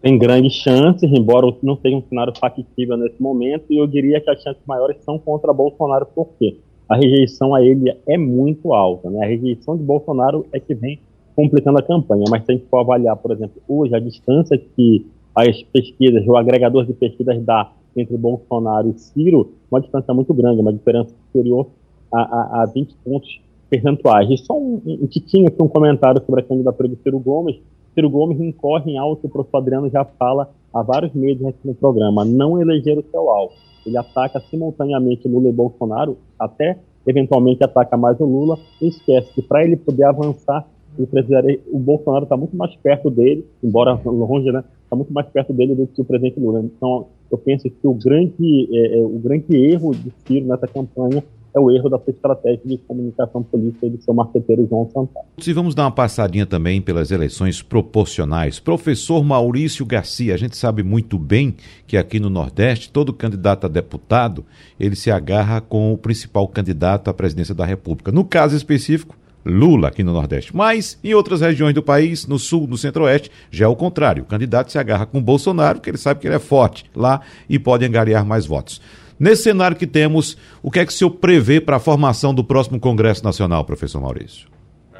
Tem 0.07 0.17
grandes 0.17 0.53
chances, 0.53 1.11
embora 1.11 1.53
não 1.61 1.75
seja 1.75 1.97
um 1.97 2.01
cenário 2.01 2.31
factível 2.39 2.95
nesse 2.95 3.21
momento, 3.21 3.65
e 3.69 3.77
eu 3.77 3.85
diria 3.85 4.21
que 4.21 4.29
as 4.29 4.41
chances 4.41 4.63
maiores 4.65 4.95
são 5.03 5.19
contra 5.19 5.51
Bolsonaro, 5.51 6.07
porque 6.15 6.55
a 6.87 6.95
rejeição 6.95 7.53
a 7.53 7.61
ele 7.61 7.93
é 8.07 8.17
muito 8.17 8.73
alta. 8.73 9.09
Né? 9.09 9.25
A 9.25 9.27
rejeição 9.27 9.75
de 9.75 9.83
Bolsonaro 9.83 10.45
é 10.53 10.61
que 10.61 10.73
vem 10.73 10.97
complicando 11.35 11.79
a 11.79 11.83
campanha, 11.83 12.23
mas 12.29 12.45
se 12.45 12.53
a 12.53 12.55
gente 12.55 12.67
for 12.69 12.79
avaliar, 12.79 13.17
por 13.17 13.33
exemplo, 13.33 13.61
hoje 13.67 13.93
a 13.93 13.99
distância 13.99 14.57
que 14.57 15.05
as 15.35 15.61
pesquisas, 15.63 16.25
o 16.25 16.37
agregador 16.37 16.85
de 16.85 16.93
pesquisas 16.93 17.43
dá 17.43 17.69
entre 17.93 18.15
Bolsonaro 18.15 18.89
e 18.89 18.97
Ciro, 18.97 19.51
uma 19.69 19.81
distância 19.81 20.13
muito 20.13 20.33
grande, 20.33 20.61
uma 20.61 20.71
diferença 20.71 21.13
superior 21.25 21.67
a, 22.13 22.21
a, 22.21 22.63
a 22.63 22.65
20 22.65 22.95
pontos 23.03 23.41
percentuais. 23.69 24.29
E 24.31 24.37
só 24.37 24.57
um, 24.57 24.81
um 24.85 25.07
tiquinho 25.07 25.49
aqui, 25.49 25.61
um 25.61 25.67
comentário 25.67 26.23
sobre 26.25 26.39
a 26.39 26.43
candidatura 26.45 26.87
de 26.87 26.95
Ciro 26.95 27.19
Gomes, 27.19 27.57
Ciro 27.97 28.11
Gomes 28.11 28.39
incorre 28.39 28.91
em 28.91 28.97
algo 28.99 29.15
que 29.15 29.25
o 29.25 29.29
professor 29.29 29.57
Adriano 29.57 29.89
já 29.89 30.05
fala 30.05 30.51
há 30.71 30.83
vários 30.83 31.11
meses 31.15 31.43
aqui 31.43 31.57
no 31.65 31.73
programa, 31.73 32.23
não 32.23 32.61
eleger 32.61 32.95
o 32.95 33.03
seu 33.09 33.27
alvo. 33.27 33.53
Ele 33.83 33.97
ataca 33.97 34.39
simultaneamente 34.39 35.27
Lula 35.27 35.49
e 35.49 35.51
Bolsonaro, 35.51 36.15
até 36.37 36.77
eventualmente 37.07 37.63
ataca 37.63 37.97
mais 37.97 38.19
o 38.19 38.25
Lula, 38.25 38.59
e 38.79 38.89
esquece 38.89 39.33
que 39.33 39.41
para 39.41 39.63
ele 39.63 39.75
poder 39.75 40.03
avançar, 40.03 40.67
o 40.99 41.79
Bolsonaro 41.79 42.23
está 42.23 42.37
muito 42.37 42.55
mais 42.55 42.75
perto 42.75 43.09
dele, 43.09 43.43
embora 43.63 43.99
longe, 44.05 44.51
né? 44.51 44.63
Está 44.83 44.95
muito 44.95 45.11
mais 45.11 45.27
perto 45.27 45.51
dele 45.51 45.73
do 45.73 45.87
que 45.87 46.01
o 46.01 46.05
presidente 46.05 46.39
Lula. 46.39 46.61
Então, 46.61 47.07
eu 47.31 47.37
penso 47.37 47.67
que 47.69 47.87
o 47.87 47.93
grande, 47.93 48.69
é, 48.71 48.99
é 48.99 49.03
o 49.03 49.19
grande 49.19 49.55
erro 49.55 49.91
de 49.91 50.11
Ciro 50.25 50.45
nessa 50.45 50.67
campanha 50.67 51.23
é 51.57 51.59
o 51.59 51.71
erro 51.71 51.89
da 51.89 51.97
sua 51.97 52.11
estratégia 52.11 52.61
de 52.63 52.77
comunicação 52.77 53.43
política 53.43 53.87
e 53.87 53.89
do 53.89 54.01
seu 54.01 54.13
marqueteiro 54.13 54.67
João 54.69 54.85
Santana. 54.85 55.25
Se 55.39 55.51
vamos 55.51 55.73
dar 55.73 55.83
uma 55.83 55.91
passadinha 55.91 56.45
também 56.45 56.81
pelas 56.81 57.11
eleições 57.11 57.61
proporcionais. 57.61 58.59
Professor 58.59 59.23
Maurício 59.23 59.85
Garcia, 59.85 60.33
a 60.33 60.37
gente 60.37 60.55
sabe 60.55 60.83
muito 60.83 61.17
bem 61.17 61.55
que 61.85 61.97
aqui 61.97 62.19
no 62.19 62.29
Nordeste, 62.29 62.91
todo 62.91 63.11
candidato 63.11 63.65
a 63.65 63.67
deputado, 63.67 64.45
ele 64.79 64.95
se 64.95 65.09
agarra 65.09 65.59
com 65.59 65.91
o 65.91 65.97
principal 65.97 66.47
candidato 66.47 67.09
à 67.09 67.13
presidência 67.13 67.55
da 67.55 67.65
República. 67.65 68.11
No 68.11 68.23
caso 68.23 68.55
específico, 68.55 69.17
Lula 69.43 69.87
aqui 69.87 70.03
no 70.03 70.11
Nordeste. 70.11 70.55
Mas 70.55 70.99
em 71.03 71.13
outras 71.13 71.41
regiões 71.41 71.73
do 71.73 71.81
país, 71.81 72.27
no 72.27 72.37
Sul, 72.37 72.67
no 72.67 72.77
Centro-Oeste, 72.77 73.31
já 73.49 73.65
é 73.65 73.67
o 73.67 73.75
contrário. 73.75 74.23
O 74.23 74.25
candidato 74.25 74.71
se 74.71 74.77
agarra 74.77 75.05
com 75.05 75.21
Bolsonaro, 75.21 75.79
porque 75.79 75.89
ele 75.89 75.97
sabe 75.97 76.19
que 76.19 76.27
ele 76.27 76.35
é 76.35 76.39
forte 76.39 76.85
lá 76.93 77.21
e 77.49 77.57
pode 77.57 77.85
angariar 77.85 78.25
mais 78.25 78.45
votos. 78.45 78.81
Nesse 79.20 79.43
cenário 79.43 79.76
que 79.76 79.88
temos, 79.88 80.38
o 80.61 80.70
que 80.70 80.80
é 80.80 80.86
que 80.86 80.91
o 80.91 80.95
senhor 80.95 81.11
prevê 81.11 81.59
para 81.59 81.78
a 81.78 81.80
formação 81.80 82.34
do 82.34 82.43
próximo 82.43 82.80
Congresso 82.80 83.24
Nacional, 83.24 83.65
professor 83.65 83.99
Maurício? 83.99 84.47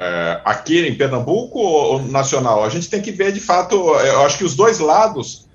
É, 0.00 0.40
aqui 0.44 0.86
em 0.86 0.94
Pernambuco 0.94 1.58
ou 1.58 2.02
nacional? 2.02 2.64
A 2.64 2.68
gente 2.68 2.88
tem 2.88 3.02
que 3.02 3.10
ver, 3.10 3.32
de 3.32 3.40
fato, 3.40 3.74
eu 3.76 4.22
acho 4.22 4.38
que 4.38 4.44
os 4.44 4.54
dois 4.54 4.78
lados 4.78 5.48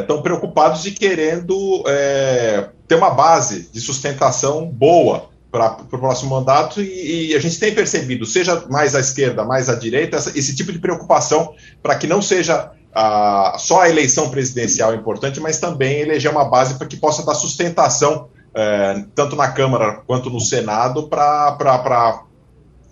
estão 0.00 0.18
é, 0.18 0.22
preocupados 0.22 0.84
e 0.86 0.92
querendo 0.92 1.82
é, 1.86 2.68
ter 2.86 2.94
uma 2.94 3.10
base 3.10 3.68
de 3.72 3.80
sustentação 3.80 4.66
boa 4.66 5.28
para 5.50 5.78
o 5.80 5.98
próximo 5.98 6.30
mandato 6.30 6.82
e, 6.82 7.30
e, 7.30 7.34
a 7.34 7.38
gente 7.38 7.58
tem 7.58 7.74
percebido, 7.74 8.26
seja 8.26 8.64
mais 8.68 8.94
à 8.94 9.00
esquerda, 9.00 9.44
mais 9.44 9.68
à 9.68 9.74
direita, 9.74 10.16
essa, 10.16 10.38
esse 10.38 10.54
tipo 10.54 10.72
de 10.72 10.78
preocupação 10.78 11.54
para 11.82 11.94
que 11.94 12.06
não 12.06 12.20
seja 12.20 12.70
a, 12.98 13.56
só 13.58 13.82
a 13.82 13.90
eleição 13.90 14.30
presidencial 14.30 14.94
importante, 14.94 15.38
mas 15.38 15.58
também 15.58 16.00
eleger 16.00 16.30
uma 16.30 16.46
base 16.46 16.78
para 16.78 16.86
que 16.86 16.96
possa 16.96 17.22
dar 17.26 17.34
sustentação 17.34 18.28
é, 18.54 19.04
tanto 19.14 19.36
na 19.36 19.48
Câmara 19.48 20.00
quanto 20.06 20.30
no 20.30 20.40
Senado 20.40 21.06
para 21.06 22.22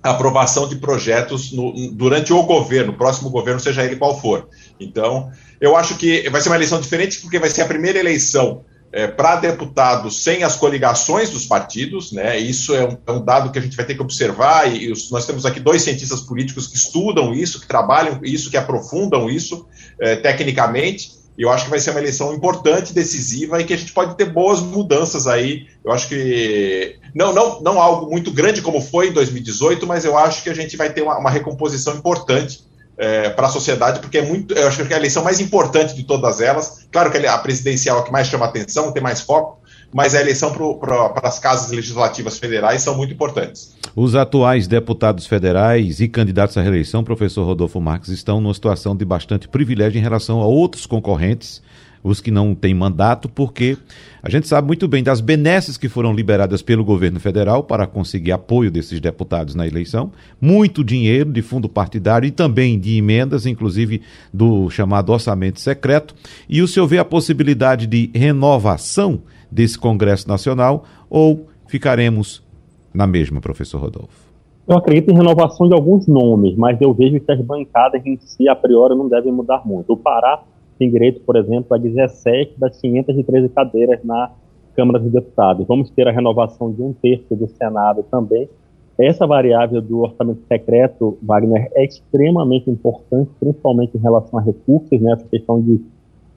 aprovação 0.02 0.68
de 0.68 0.76
projetos 0.76 1.52
no, 1.52 1.72
durante 1.92 2.34
o 2.34 2.42
governo, 2.42 2.92
o 2.92 2.96
próximo 2.96 3.30
governo, 3.30 3.58
seja 3.58 3.82
ele 3.82 3.96
qual 3.96 4.20
for. 4.20 4.46
Então, 4.78 5.30
eu 5.58 5.74
acho 5.74 5.96
que 5.96 6.28
vai 6.28 6.42
ser 6.42 6.50
uma 6.50 6.56
eleição 6.56 6.78
diferente 6.78 7.20
porque 7.20 7.38
vai 7.38 7.48
ser 7.48 7.62
a 7.62 7.66
primeira 7.66 7.98
eleição 7.98 8.62
é, 8.94 9.08
para 9.08 9.34
deputados 9.34 10.22
sem 10.22 10.44
as 10.44 10.54
coligações 10.54 11.28
dos 11.28 11.46
partidos, 11.46 12.12
né? 12.12 12.38
Isso 12.38 12.72
é 12.72 12.84
um, 12.84 12.96
é 13.04 13.10
um, 13.10 13.24
dado 13.24 13.50
que 13.50 13.58
a 13.58 13.62
gente 13.62 13.76
vai 13.76 13.84
ter 13.84 13.96
que 13.96 14.00
observar, 14.00 14.72
e, 14.72 14.92
os, 14.92 15.10
nós 15.10 15.26
temos 15.26 15.44
aqui 15.44 15.58
dois 15.58 15.82
cientistas 15.82 16.20
políticos 16.20 16.68
que 16.68 16.76
estudam 16.76 17.34
isso, 17.34 17.60
que 17.60 17.66
trabalham 17.66 18.20
isso, 18.22 18.48
que 18.48 18.56
aprofundam 18.56 19.28
isso 19.28 19.66
é, 20.00 20.14
tecnicamente. 20.14 21.24
E 21.36 21.42
eu 21.42 21.50
acho 21.50 21.64
que 21.64 21.70
vai 21.70 21.80
ser 21.80 21.90
uma 21.90 21.98
eleição 21.98 22.32
importante, 22.32 22.94
decisiva 22.94 23.60
e 23.60 23.64
que 23.64 23.74
a 23.74 23.76
gente 23.76 23.92
pode 23.92 24.16
ter 24.16 24.26
boas 24.26 24.60
mudanças 24.60 25.26
aí. 25.26 25.66
Eu 25.84 25.90
acho 25.90 26.08
que 26.08 26.94
não, 27.12 27.32
não, 27.32 27.60
não 27.62 27.82
algo 27.82 28.08
muito 28.08 28.30
grande 28.30 28.62
como 28.62 28.80
foi 28.80 29.08
em 29.08 29.12
2018, 29.12 29.84
mas 29.88 30.04
eu 30.04 30.16
acho 30.16 30.44
que 30.44 30.50
a 30.50 30.54
gente 30.54 30.76
vai 30.76 30.92
ter 30.92 31.02
uma, 31.02 31.18
uma 31.18 31.30
recomposição 31.30 31.96
importante 31.96 32.62
é, 32.96 33.30
para 33.30 33.46
a 33.46 33.50
sociedade, 33.50 34.00
porque 34.00 34.18
é 34.18 34.22
muito, 34.22 34.54
eu 34.54 34.68
acho 34.68 34.84
que 34.84 34.92
é 34.92 34.96
a 34.96 34.98
eleição 34.98 35.24
mais 35.24 35.40
importante 35.40 35.94
de 35.94 36.04
todas 36.04 36.40
elas. 36.40 36.86
Claro 36.92 37.10
que 37.10 37.18
a 37.26 37.38
presidencial 37.38 37.98
é 37.98 38.00
a 38.00 38.02
que 38.04 38.12
mais 38.12 38.28
chama 38.28 38.46
atenção, 38.46 38.92
tem 38.92 39.02
mais 39.02 39.20
foco, 39.20 39.58
mas 39.92 40.14
a 40.14 40.20
eleição 40.20 40.52
para 40.78 41.28
as 41.28 41.38
casas 41.38 41.70
legislativas 41.70 42.38
federais 42.38 42.82
são 42.82 42.96
muito 42.96 43.12
importantes. 43.12 43.74
Os 43.94 44.14
atuais 44.14 44.66
deputados 44.66 45.26
federais 45.26 46.00
e 46.00 46.08
candidatos 46.08 46.56
à 46.56 46.62
reeleição, 46.62 47.04
professor 47.04 47.44
Rodolfo 47.44 47.80
Marques, 47.80 48.08
estão 48.08 48.40
numa 48.40 48.54
situação 48.54 48.96
de 48.96 49.04
bastante 49.04 49.46
privilégio 49.46 49.98
em 49.98 50.02
relação 50.02 50.40
a 50.40 50.46
outros 50.46 50.86
concorrentes 50.86 51.62
os 52.04 52.20
que 52.20 52.30
não 52.30 52.54
têm 52.54 52.74
mandato, 52.74 53.30
porque 53.30 53.78
a 54.22 54.28
gente 54.28 54.46
sabe 54.46 54.66
muito 54.66 54.86
bem 54.86 55.02
das 55.02 55.22
benesses 55.22 55.78
que 55.78 55.88
foram 55.88 56.12
liberadas 56.12 56.60
pelo 56.60 56.84
governo 56.84 57.18
federal 57.18 57.64
para 57.64 57.86
conseguir 57.86 58.30
apoio 58.30 58.70
desses 58.70 59.00
deputados 59.00 59.54
na 59.54 59.66
eleição, 59.66 60.12
muito 60.38 60.84
dinheiro 60.84 61.32
de 61.32 61.40
fundo 61.40 61.66
partidário 61.66 62.26
e 62.26 62.30
também 62.30 62.78
de 62.78 62.98
emendas, 62.98 63.46
inclusive 63.46 64.02
do 64.32 64.68
chamado 64.68 65.10
orçamento 65.10 65.58
secreto, 65.58 66.14
e 66.46 66.60
o 66.60 66.68
senhor 66.68 66.86
vê 66.86 66.98
a 66.98 67.04
possibilidade 67.04 67.86
de 67.86 68.10
renovação 68.14 69.22
desse 69.50 69.78
Congresso 69.78 70.28
Nacional 70.28 70.84
ou 71.08 71.48
ficaremos 71.66 72.42
na 72.92 73.06
mesma, 73.06 73.40
professor 73.40 73.80
Rodolfo? 73.80 74.24
Eu 74.66 74.76
acredito 74.76 75.10
em 75.10 75.14
renovação 75.14 75.68
de 75.68 75.74
alguns 75.74 76.06
nomes, 76.06 76.56
mas 76.56 76.80
eu 76.80 76.92
vejo 76.94 77.20
que 77.20 77.32
as 77.32 77.40
bancadas 77.40 78.04
em 78.04 78.18
si, 78.18 78.48
a 78.48 78.56
priori, 78.56 78.94
não 78.94 79.08
devem 79.08 79.32
mudar 79.32 79.62
muito. 79.64 79.92
O 79.92 79.96
Pará 79.96 80.42
tem 80.78 80.90
direito, 80.90 81.20
por 81.20 81.36
exemplo, 81.36 81.74
a 81.74 81.78
17 81.78 82.58
das 82.58 82.80
513 82.80 83.48
cadeiras 83.48 84.02
na 84.04 84.30
Câmara 84.74 84.98
dos 84.98 85.12
Deputados. 85.12 85.66
Vamos 85.66 85.90
ter 85.90 86.08
a 86.08 86.12
renovação 86.12 86.72
de 86.72 86.82
um 86.82 86.92
terço 86.92 87.34
do 87.34 87.48
Senado 87.48 88.04
também. 88.10 88.48
Essa 88.98 89.26
variável 89.26 89.80
do 89.80 90.00
orçamento 90.00 90.40
secreto, 90.46 91.18
Wagner, 91.22 91.68
é 91.74 91.84
extremamente 91.84 92.70
importante, 92.70 93.30
principalmente 93.40 93.96
em 93.96 94.00
relação 94.00 94.38
a 94.38 94.42
recursos, 94.42 95.00
né? 95.00 95.12
essa 95.12 95.26
questão 95.26 95.60
de 95.60 95.80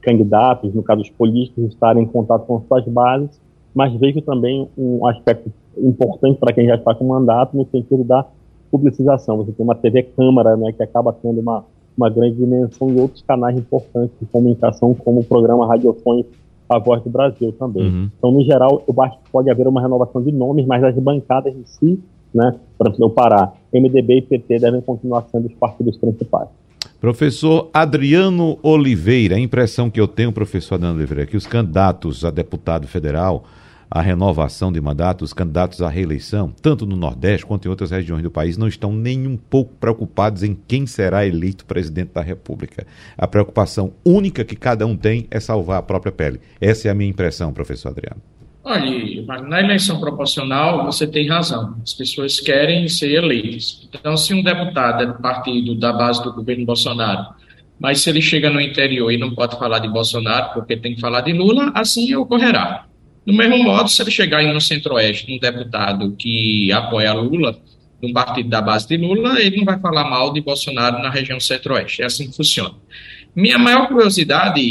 candidatos, 0.02 0.74
no 0.74 0.82
caso 0.82 1.02
os 1.02 1.10
políticos, 1.10 1.66
estarem 1.66 2.04
em 2.04 2.08
contato 2.08 2.46
com 2.46 2.62
suas 2.62 2.86
bases, 2.86 3.40
mas 3.76 3.94
vejo 3.94 4.22
também 4.22 4.68
um 4.78 5.06
aspecto 5.06 5.52
importante 5.78 6.40
para 6.40 6.54
quem 6.54 6.66
já 6.66 6.76
está 6.76 6.96
com 6.96 7.06
mandato, 7.06 7.56
no 7.56 7.66
sentido 7.66 8.04
da 8.04 8.26
publicização. 8.72 9.38
Você 9.38 9.52
tem 9.52 9.64
uma 9.64 9.76
TV 9.76 10.04
Câmara, 10.04 10.58
né, 10.58 10.72
que 10.72 10.82
acaba 10.82 11.14
tendo 11.14 11.40
uma 11.40 11.64
uma 11.98 12.10
grande 12.10 12.36
dimensão 12.36 12.90
e 12.90 13.00
outros 13.00 13.24
canais 13.24 13.58
importantes 13.58 14.16
de 14.20 14.26
comunicação, 14.28 14.94
como 14.94 15.22
o 15.22 15.24
programa 15.24 15.68
Radiofônico 15.68 16.30
A 16.70 16.78
Voz 16.78 17.04
do 17.04 17.10
Brasil 17.10 17.52
também. 17.54 17.88
Uhum. 17.88 18.10
Então, 18.18 18.32
no 18.32 18.44
geral, 18.44 18.84
eu 18.88 19.02
acho 19.02 19.18
que 19.18 19.32
pode 19.32 19.50
haver 19.50 19.68
uma 19.68 19.82
renovação 19.82 20.22
de 20.22 20.32
nomes, 20.32 20.66
mas 20.66 20.84
as 20.84 20.96
bancadas 20.96 21.54
em 21.54 21.66
si, 21.66 22.00
né, 22.34 22.56
para 22.78 22.92
o 22.92 23.10
Pará, 23.10 23.52
MDB 23.74 24.18
e 24.18 24.22
PT 24.22 24.60
devem 24.60 24.82
continuar 24.82 25.26
sendo 25.32 25.48
os 25.48 25.54
partidos 25.56 25.98
principais. 25.98 26.48
Professor 27.02 27.70
Adriano 27.74 28.58
Oliveira, 28.64 29.36
a 29.36 29.40
impressão 29.40 29.90
que 29.90 30.00
eu 30.00 30.08
tenho, 30.08 30.32
professor 30.32 30.76
Adriano 30.76 30.98
Oliveira, 30.98 31.24
é 31.24 31.26
que 31.26 31.38
os 31.38 31.46
candidatos 31.46 32.26
a 32.26 32.32
deputado 32.32 32.88
federal 32.88 33.44
a 33.90 34.02
renovação 34.02 34.72
de 34.72 34.82
mandatos, 34.82 35.30
os 35.30 35.34
candidatos 35.34 35.82
à 35.82 35.90
reeleição, 35.90 36.54
tanto 36.62 36.86
no 36.86 36.96
Nordeste 36.96 37.46
quanto 37.46 37.66
em 37.66 37.70
outras 37.70 37.92
regiões 37.92 38.24
do 38.24 38.32
país, 38.32 38.58
não 38.58 38.68
estão 38.68 38.92
nem 38.92 39.28
um 39.28 39.38
pouco 39.38 39.74
preocupados 39.80 40.44
em 40.44 40.58
quem 40.68 40.86
será 40.86 41.26
eleito 41.26 41.66
presidente 41.66 42.12
da 42.14 42.22
República. 42.22 42.86
A 43.18 43.28
preocupação 43.28 43.94
única 44.06 44.44
que 44.44 44.56
cada 44.56 44.86
um 44.86 44.96
tem 44.96 45.28
é 45.32 45.40
salvar 45.40 45.80
a 45.80 45.84
própria 45.84 46.12
pele. 46.12 46.40
Essa 46.60 46.90
é 46.90 46.92
a 46.92 46.94
minha 46.94 47.10
impressão, 47.10 47.54
professor 47.54 47.90
Adriano. 47.90 48.22
Olha, 48.70 49.42
na 49.44 49.62
eleição 49.62 49.98
proporcional, 49.98 50.84
você 50.86 51.08
tem 51.08 51.30
razão. 51.30 51.78
As 51.82 51.94
pessoas 51.94 52.42
querem 52.42 52.90
ser 52.90 53.14
eleitas. 53.14 53.88
Então, 53.90 54.18
se 54.18 54.34
um 54.34 54.44
deputado 54.44 55.04
é 55.04 55.06
do 55.06 55.14
partido 55.14 55.74
da 55.76 55.94
base 55.94 56.22
do 56.22 56.34
governo 56.34 56.66
Bolsonaro, 56.66 57.28
mas 57.80 58.02
se 58.02 58.10
ele 58.10 58.22
chega 58.22 58.50
no 58.50 58.60
interior 58.60 59.10
e 59.10 59.18
não 59.18 59.34
pode 59.34 59.58
falar 59.58 59.80
de 59.80 59.88
Bolsonaro 59.88 60.54
porque 60.54 60.76
tem 60.76 60.96
que 60.96 61.00
falar 61.00 61.22
de 61.22 61.32
Lula, 61.32 61.72
assim 61.74 62.14
ocorrerá. 62.16 62.87
Do 63.28 63.34
mesmo 63.34 63.62
modo, 63.62 63.90
se 63.90 64.02
ele 64.02 64.10
chegar 64.10 64.42
no 64.42 64.62
Centro-Oeste, 64.62 65.30
um 65.30 65.38
deputado 65.38 66.16
que 66.18 66.72
apoia 66.72 67.12
Lula, 67.12 67.60
um 68.02 68.14
partido 68.14 68.48
da 68.48 68.62
base 68.62 68.88
de 68.88 68.96
Lula, 68.96 69.42
ele 69.42 69.58
não 69.58 69.66
vai 69.66 69.78
falar 69.78 70.10
mal 70.10 70.32
de 70.32 70.40
Bolsonaro 70.40 71.00
na 71.00 71.10
região 71.10 71.38
Centro-Oeste. 71.38 72.02
É 72.02 72.06
assim 72.06 72.30
que 72.30 72.38
funciona. 72.38 72.76
Minha 73.36 73.58
maior 73.58 73.90
curiosidade 73.90 74.62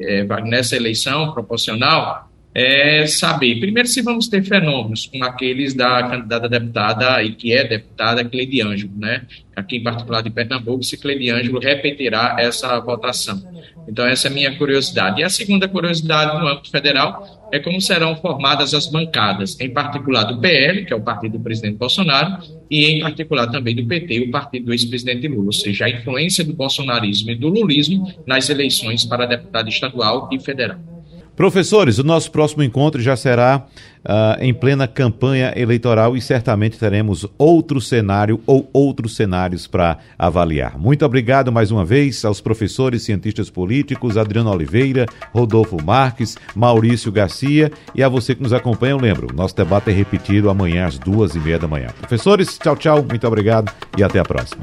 é, 0.00 0.24
nessa 0.42 0.74
eleição 0.74 1.32
proporcional 1.32 2.28
é 2.52 3.06
saber, 3.06 3.60
primeiro, 3.60 3.88
se 3.88 4.02
vamos 4.02 4.26
ter 4.26 4.42
fenômenos 4.42 5.06
como 5.06 5.24
aqueles 5.24 5.72
da 5.72 6.02
candidata 6.02 6.48
deputada 6.48 7.22
e 7.22 7.36
que 7.36 7.52
é 7.52 7.68
deputada 7.68 8.24
Cleide 8.24 8.62
Ângelo, 8.62 8.92
né? 8.96 9.22
Aqui 9.54 9.76
em 9.76 9.82
particular 9.82 10.22
de 10.22 10.28
Pernambuco, 10.28 10.82
se 10.82 10.98
Cleide 10.98 11.30
Ângelo 11.30 11.60
repetirá 11.60 12.34
essa 12.36 12.80
votação. 12.80 13.40
Então, 13.88 14.04
essa 14.04 14.26
é 14.26 14.30
a 14.30 14.34
minha 14.34 14.58
curiosidade. 14.58 15.20
E 15.20 15.24
a 15.24 15.30
segunda 15.30 15.68
curiosidade 15.68 16.36
no 16.36 16.48
âmbito 16.48 16.68
federal 16.68 17.41
é 17.52 17.58
como 17.58 17.80
serão 17.82 18.16
formadas 18.16 18.72
as 18.72 18.86
bancadas, 18.86 19.60
em 19.60 19.68
particular 19.68 20.24
do 20.24 20.40
PL, 20.40 20.86
que 20.86 20.92
é 20.92 20.96
o 20.96 21.02
partido 21.02 21.36
do 21.36 21.44
presidente 21.44 21.76
Bolsonaro, 21.76 22.42
e 22.70 22.86
em 22.86 23.00
particular 23.00 23.46
também 23.48 23.76
do 23.76 23.86
PT, 23.86 24.20
o 24.20 24.30
partido 24.30 24.66
do 24.66 24.72
ex-presidente 24.72 25.28
Lula, 25.28 25.46
ou 25.46 25.52
seja, 25.52 25.84
a 25.84 25.90
influência 25.90 26.42
do 26.42 26.54
bolsonarismo 26.54 27.30
e 27.30 27.34
do 27.34 27.48
lulismo 27.48 28.10
nas 28.26 28.48
eleições 28.48 29.04
para 29.04 29.26
deputado 29.26 29.68
estadual 29.68 30.30
e 30.32 30.40
federal. 30.40 30.91
Professores, 31.34 31.98
o 31.98 32.04
nosso 32.04 32.30
próximo 32.30 32.62
encontro 32.62 33.00
já 33.00 33.16
será 33.16 33.64
uh, 34.04 34.40
em 34.40 34.52
plena 34.52 34.86
campanha 34.86 35.52
eleitoral 35.56 36.14
e 36.16 36.20
certamente 36.20 36.78
teremos 36.78 37.26
outro 37.38 37.80
cenário 37.80 38.40
ou 38.46 38.68
outros 38.72 39.16
cenários 39.16 39.66
para 39.66 39.98
avaliar. 40.18 40.78
Muito 40.78 41.04
obrigado 41.04 41.50
mais 41.50 41.70
uma 41.70 41.84
vez 41.84 42.22
aos 42.24 42.40
professores, 42.40 43.02
cientistas 43.02 43.48
políticos, 43.48 44.18
Adriano 44.18 44.50
Oliveira, 44.50 45.06
Rodolfo 45.32 45.82
Marques, 45.82 46.36
Maurício 46.54 47.10
Garcia 47.10 47.72
e 47.94 48.02
a 48.02 48.08
você 48.08 48.34
que 48.34 48.42
nos 48.42 48.52
acompanha. 48.52 48.92
Eu 48.92 49.00
lembro, 49.00 49.34
nosso 49.34 49.56
debate 49.56 49.90
é 49.90 49.92
repetido 49.92 50.50
amanhã 50.50 50.86
às 50.86 50.98
duas 50.98 51.34
e 51.34 51.38
meia 51.38 51.58
da 51.58 51.66
manhã. 51.66 51.88
Professores, 51.98 52.58
tchau, 52.58 52.76
tchau, 52.76 53.06
muito 53.08 53.26
obrigado 53.26 53.72
e 53.96 54.02
até 54.02 54.18
a 54.18 54.24
próxima. 54.24 54.62